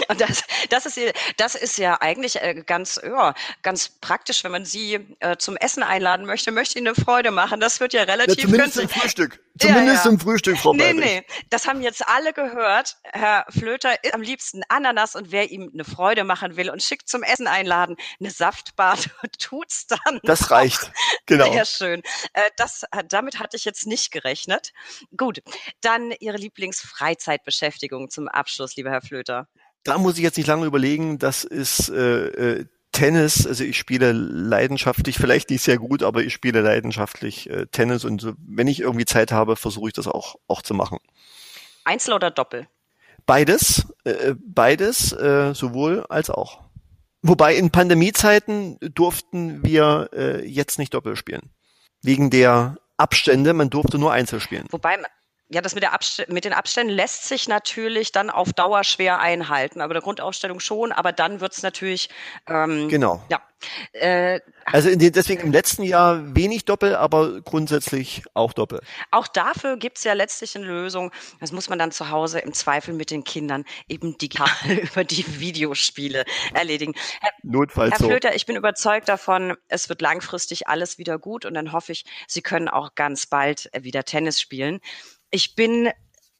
Und 0.07 0.21
das, 0.21 0.43
das, 0.69 0.85
ist, 0.85 0.99
das 1.37 1.55
ist 1.55 1.77
ja 1.77 2.01
eigentlich 2.01 2.41
äh, 2.41 2.63
ganz, 2.65 2.99
ja, 3.03 3.33
ganz 3.61 3.89
praktisch, 4.01 4.43
wenn 4.43 4.51
man 4.51 4.65
sie 4.65 5.15
äh, 5.19 5.37
zum 5.37 5.57
Essen 5.57 5.83
einladen 5.83 6.25
möchte, 6.25 6.51
möchte 6.51 6.77
ihnen 6.77 6.87
eine 6.87 6.95
Freude 6.95 7.31
machen. 7.31 7.59
Das 7.59 7.79
wird 7.79 7.93
ja 7.93 8.03
relativ 8.03 8.37
ja, 8.37 8.43
zumindest 8.43 8.77
günstig. 8.77 8.95
im 8.95 9.01
Frühstück. 9.01 9.39
Zumindest 9.59 10.05
ja, 10.05 10.11
ja. 10.11 10.15
im 10.15 10.19
Frühstück, 10.19 10.57
Frau 10.57 10.73
Nee, 10.73 10.93
nee, 10.93 11.25
das 11.49 11.67
haben 11.67 11.81
jetzt 11.81 12.07
alle 12.07 12.31
gehört. 12.33 12.97
Herr 13.03 13.45
Flöter 13.49 14.03
isst 14.03 14.13
am 14.13 14.21
liebsten 14.21 14.61
Ananas 14.69 15.15
und 15.15 15.31
wer 15.31 15.51
ihm 15.51 15.69
eine 15.73 15.83
Freude 15.83 16.23
machen 16.23 16.55
will 16.55 16.69
und 16.69 16.81
schickt 16.81 17.09
zum 17.09 17.23
Essen 17.23 17.47
einladen, 17.47 17.97
eine 18.19 18.31
Saftbad, 18.31 19.09
tut's 19.39 19.87
dann. 19.87 20.19
Das 20.23 20.51
reicht, 20.51 20.91
genau. 21.25 21.51
Sehr 21.51 21.65
schön. 21.65 22.01
Äh, 22.33 22.49
das, 22.55 22.85
damit 23.07 23.39
hatte 23.39 23.57
ich 23.57 23.65
jetzt 23.65 23.85
nicht 23.85 24.11
gerechnet. 24.11 24.71
Gut, 25.17 25.41
dann 25.81 26.11
Ihre 26.19 26.37
Lieblingsfreizeitbeschäftigung 26.37 28.09
zum 28.09 28.27
Abschluss, 28.27 28.75
lieber 28.75 28.91
Herr 28.91 29.01
Flöter. 29.01 29.47
Da 29.83 29.97
muss 29.97 30.17
ich 30.17 30.23
jetzt 30.23 30.37
nicht 30.37 30.47
lange 30.47 30.65
überlegen. 30.65 31.19
Das 31.19 31.43
ist 31.43 31.89
äh, 31.89 32.27
äh, 32.27 32.65
Tennis. 32.91 33.47
Also 33.47 33.63
ich 33.63 33.77
spiele 33.77 34.11
leidenschaftlich, 34.11 35.17
vielleicht 35.17 35.49
nicht 35.49 35.63
sehr 35.63 35.77
gut, 35.77 36.03
aber 36.03 36.23
ich 36.23 36.33
spiele 36.33 36.61
leidenschaftlich 36.61 37.49
äh, 37.49 37.65
Tennis 37.67 38.03
und 38.03 38.21
so, 38.21 38.33
wenn 38.45 38.67
ich 38.67 38.81
irgendwie 38.81 39.05
Zeit 39.05 39.31
habe, 39.31 39.55
versuche 39.55 39.89
ich 39.89 39.93
das 39.93 40.07
auch 40.07 40.35
auch 40.47 40.61
zu 40.61 40.73
machen. 40.73 40.99
Einzel 41.85 42.13
oder 42.13 42.31
Doppel? 42.31 42.67
Beides, 43.25 43.85
äh, 44.05 44.33
beides, 44.37 45.11
äh, 45.13 45.53
sowohl 45.53 46.05
als 46.09 46.29
auch. 46.29 46.61
Wobei 47.21 47.55
in 47.55 47.69
Pandemiezeiten 47.69 48.77
durften 48.79 49.63
wir 49.63 50.09
äh, 50.13 50.45
jetzt 50.45 50.79
nicht 50.79 50.93
Doppel 50.93 51.15
spielen. 51.15 51.51
Wegen 52.01 52.29
der 52.29 52.77
Abstände, 52.97 53.53
man 53.53 53.69
durfte 53.69 53.97
nur 53.97 54.11
Einzel 54.11 54.39
spielen. 54.39 54.67
Wobei 54.71 54.97
ja, 55.51 55.61
das 55.61 55.73
mit, 55.73 55.83
der 55.83 55.97
mit 56.27 56.45
den 56.45 56.53
Abständen 56.53 56.93
lässt 56.93 57.27
sich 57.27 57.47
natürlich 57.47 58.11
dann 58.11 58.29
auf 58.29 58.53
Dauer 58.53 58.83
schwer 58.83 59.19
einhalten, 59.19 59.81
aber 59.81 59.93
der 59.93 60.03
Grundausstellung 60.03 60.59
schon, 60.59 60.91
aber 60.91 61.11
dann 61.11 61.41
wird's 61.41 61.63
natürlich 61.63 62.09
ähm, 62.47 62.87
genau. 62.87 63.23
Ja. 63.29 63.41
Äh, 63.93 64.39
also 64.65 64.95
den, 64.95 65.11
deswegen 65.11 65.41
im 65.41 65.51
letzten 65.51 65.83
Jahr 65.83 66.35
wenig 66.35 66.65
Doppel, 66.65 66.95
aber 66.95 67.41
grundsätzlich 67.41 68.23
auch 68.33 68.53
Doppel. 68.53 68.79
Auch 69.11 69.27
dafür 69.27 69.77
gibt's 69.77 70.03
ja 70.03 70.13
letztlich 70.13 70.55
eine 70.55 70.65
Lösung. 70.65 71.11
Das 71.39 71.51
muss 71.51 71.67
man 71.67 71.79
dann 71.79 71.91
zu 71.91 72.09
Hause 72.09 72.39
im 72.39 72.53
Zweifel 72.53 72.93
mit 72.93 73.11
den 73.11 73.23
Kindern 73.23 73.65
eben 73.87 74.17
digital 74.17 74.49
über 74.81 75.03
die 75.03 75.39
Videospiele 75.39 76.23
erledigen. 76.53 76.93
Herr, 77.21 77.31
Notfalls 77.43 77.99
Herr 77.99 78.05
Flöter, 78.05 78.35
ich 78.35 78.45
bin 78.45 78.55
überzeugt 78.55 79.09
davon, 79.09 79.57
es 79.67 79.89
wird 79.89 80.01
langfristig 80.01 80.67
alles 80.67 80.97
wieder 80.97 81.17
gut 81.17 81.45
und 81.45 81.55
dann 81.55 81.71
hoffe 81.71 81.91
ich, 81.91 82.05
Sie 82.27 82.41
können 82.41 82.69
auch 82.69 82.95
ganz 82.95 83.25
bald 83.25 83.69
wieder 83.81 84.03
Tennis 84.03 84.39
spielen. 84.39 84.79
Ich 85.31 85.55
bin 85.55 85.89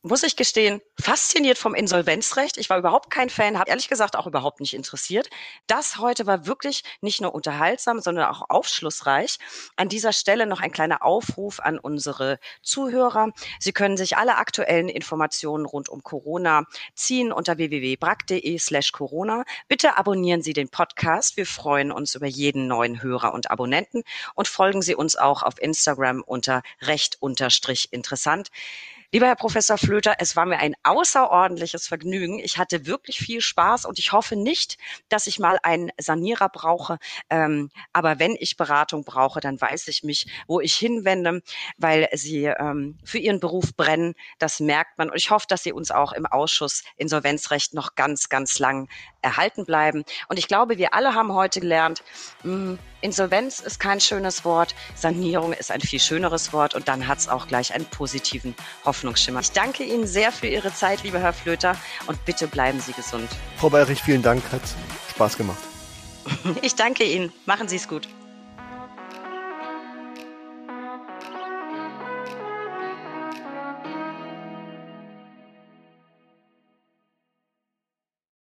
muss 0.01 0.23
ich 0.23 0.37
gestehen, 0.37 0.81
fasziniert 0.97 1.57
vom 1.57 1.75
Insolvenzrecht. 1.75 2.57
Ich 2.57 2.69
war 2.69 2.77
überhaupt 2.77 3.09
kein 3.09 3.29
Fan, 3.29 3.59
habe 3.59 3.69
ehrlich 3.69 3.89
gesagt 3.89 4.15
auch 4.15 4.27
überhaupt 4.27 4.61
nicht 4.61 4.73
interessiert. 4.73 5.29
Das 5.67 5.97
heute 5.97 6.25
war 6.25 6.45
wirklich 6.45 6.83
nicht 7.01 7.19
nur 7.19 7.35
unterhaltsam, 7.35 7.99
sondern 7.99 8.29
auch 8.29 8.49
aufschlussreich. 8.49 9.39
An 9.75 9.89
dieser 9.89 10.13
Stelle 10.13 10.45
noch 10.45 10.61
ein 10.61 10.71
kleiner 10.71 11.03
Aufruf 11.03 11.59
an 11.59 11.77
unsere 11.77 12.39
Zuhörer. 12.61 13.31
Sie 13.59 13.73
können 13.73 13.97
sich 13.97 14.15
alle 14.15 14.37
aktuellen 14.37 14.87
Informationen 14.87 15.65
rund 15.65 15.89
um 15.89 16.01
Corona 16.01 16.63
ziehen 16.95 17.33
unter 17.33 17.57
www.brack.de 17.57 18.57
slash 18.57 18.93
Corona. 18.93 19.43
Bitte 19.67 19.97
abonnieren 19.97 20.41
Sie 20.41 20.53
den 20.53 20.69
Podcast. 20.69 21.35
Wir 21.35 21.45
freuen 21.45 21.91
uns 21.91 22.15
über 22.15 22.27
jeden 22.27 22.67
neuen 22.67 23.01
Hörer 23.03 23.33
und 23.33 23.51
Abonnenten 23.51 24.03
und 24.35 24.47
folgen 24.47 24.81
Sie 24.81 24.95
uns 24.95 25.17
auch 25.17 25.43
auf 25.43 25.61
Instagram 25.61 26.23
unter 26.25 26.63
recht 26.81 27.17
unterstrich 27.19 27.91
interessant. 27.91 28.49
Lieber 29.11 29.25
Herr 29.25 29.35
Professor 29.35 29.79
Flöter, 29.79 30.17
es 30.19 30.35
war 30.35 30.45
mir 30.45 30.59
ein 30.59 30.75
außerordentliches 30.83 31.87
Vergnügen. 31.87 32.37
Ich 32.37 32.59
hatte 32.59 32.85
wirklich 32.85 33.17
viel 33.17 33.41
Spaß 33.41 33.85
und 33.85 33.97
ich 33.97 34.11
hoffe 34.11 34.35
nicht, 34.35 34.77
dass 35.09 35.25
ich 35.25 35.39
mal 35.39 35.57
einen 35.63 35.89
Sanierer 35.99 36.47
brauche. 36.47 36.99
Ähm, 37.27 37.71
aber 37.91 38.19
wenn 38.19 38.35
ich 38.39 38.55
Beratung 38.55 39.03
brauche, 39.03 39.39
dann 39.39 39.59
weiß 39.59 39.87
ich 39.87 40.03
mich, 40.03 40.27
wo 40.45 40.59
ich 40.59 40.75
hinwende, 40.75 41.41
weil 41.77 42.07
Sie 42.13 42.45
ähm, 42.45 42.99
für 43.03 43.17
Ihren 43.17 43.39
Beruf 43.39 43.75
brennen. 43.75 44.13
Das 44.37 44.59
merkt 44.59 44.99
man. 44.99 45.09
Und 45.09 45.17
ich 45.17 45.31
hoffe, 45.31 45.47
dass 45.49 45.63
Sie 45.63 45.73
uns 45.73 45.89
auch 45.89 46.11
im 46.11 46.27
Ausschuss 46.27 46.83
Insolvenzrecht 46.95 47.73
noch 47.73 47.95
ganz, 47.95 48.29
ganz 48.29 48.59
lang 48.59 48.89
erhalten 49.21 49.65
bleiben. 49.65 50.03
Und 50.27 50.39
ich 50.39 50.47
glaube, 50.47 50.77
wir 50.77 50.93
alle 50.93 51.13
haben 51.13 51.33
heute 51.33 51.59
gelernt, 51.59 52.03
mh, 52.43 52.53
hm, 52.53 52.79
Insolvenz 53.01 53.61
ist 53.61 53.79
kein 53.79 54.01
schönes 54.01 54.43
Wort, 54.43 54.75
Sanierung 54.93 55.53
ist 55.53 55.71
ein 55.71 55.79
viel 55.79 56.01
schöneres 56.01 56.51
Wort 56.51 56.75
und 56.75 56.89
dann 56.89 57.07
hat 57.07 57.19
es 57.19 57.29
auch 57.29 57.47
gleich 57.47 57.73
einen 57.73 57.85
positiven 57.85 58.55
Hoffnungsschimmer. 58.83 59.39
Ich 59.39 59.53
danke 59.53 59.83
Ihnen 59.83 60.05
sehr 60.05 60.33
für 60.33 60.47
Ihre 60.47 60.73
Zeit, 60.73 61.03
lieber 61.03 61.19
Herr 61.19 61.31
Flöter, 61.31 61.77
und 62.07 62.23
bitte 62.25 62.47
bleiben 62.47 62.81
Sie 62.81 62.91
gesund. 62.91 63.29
Frau 63.55 63.69
Bayerich, 63.69 64.01
vielen 64.01 64.21
Dank, 64.21 64.43
hat 64.51 64.61
Spaß 65.11 65.37
gemacht. 65.37 65.59
Ich 66.61 66.75
danke 66.75 67.05
Ihnen. 67.05 67.31
Machen 67.45 67.67
Sie 67.67 67.77
es 67.77 67.87
gut. 67.87 68.07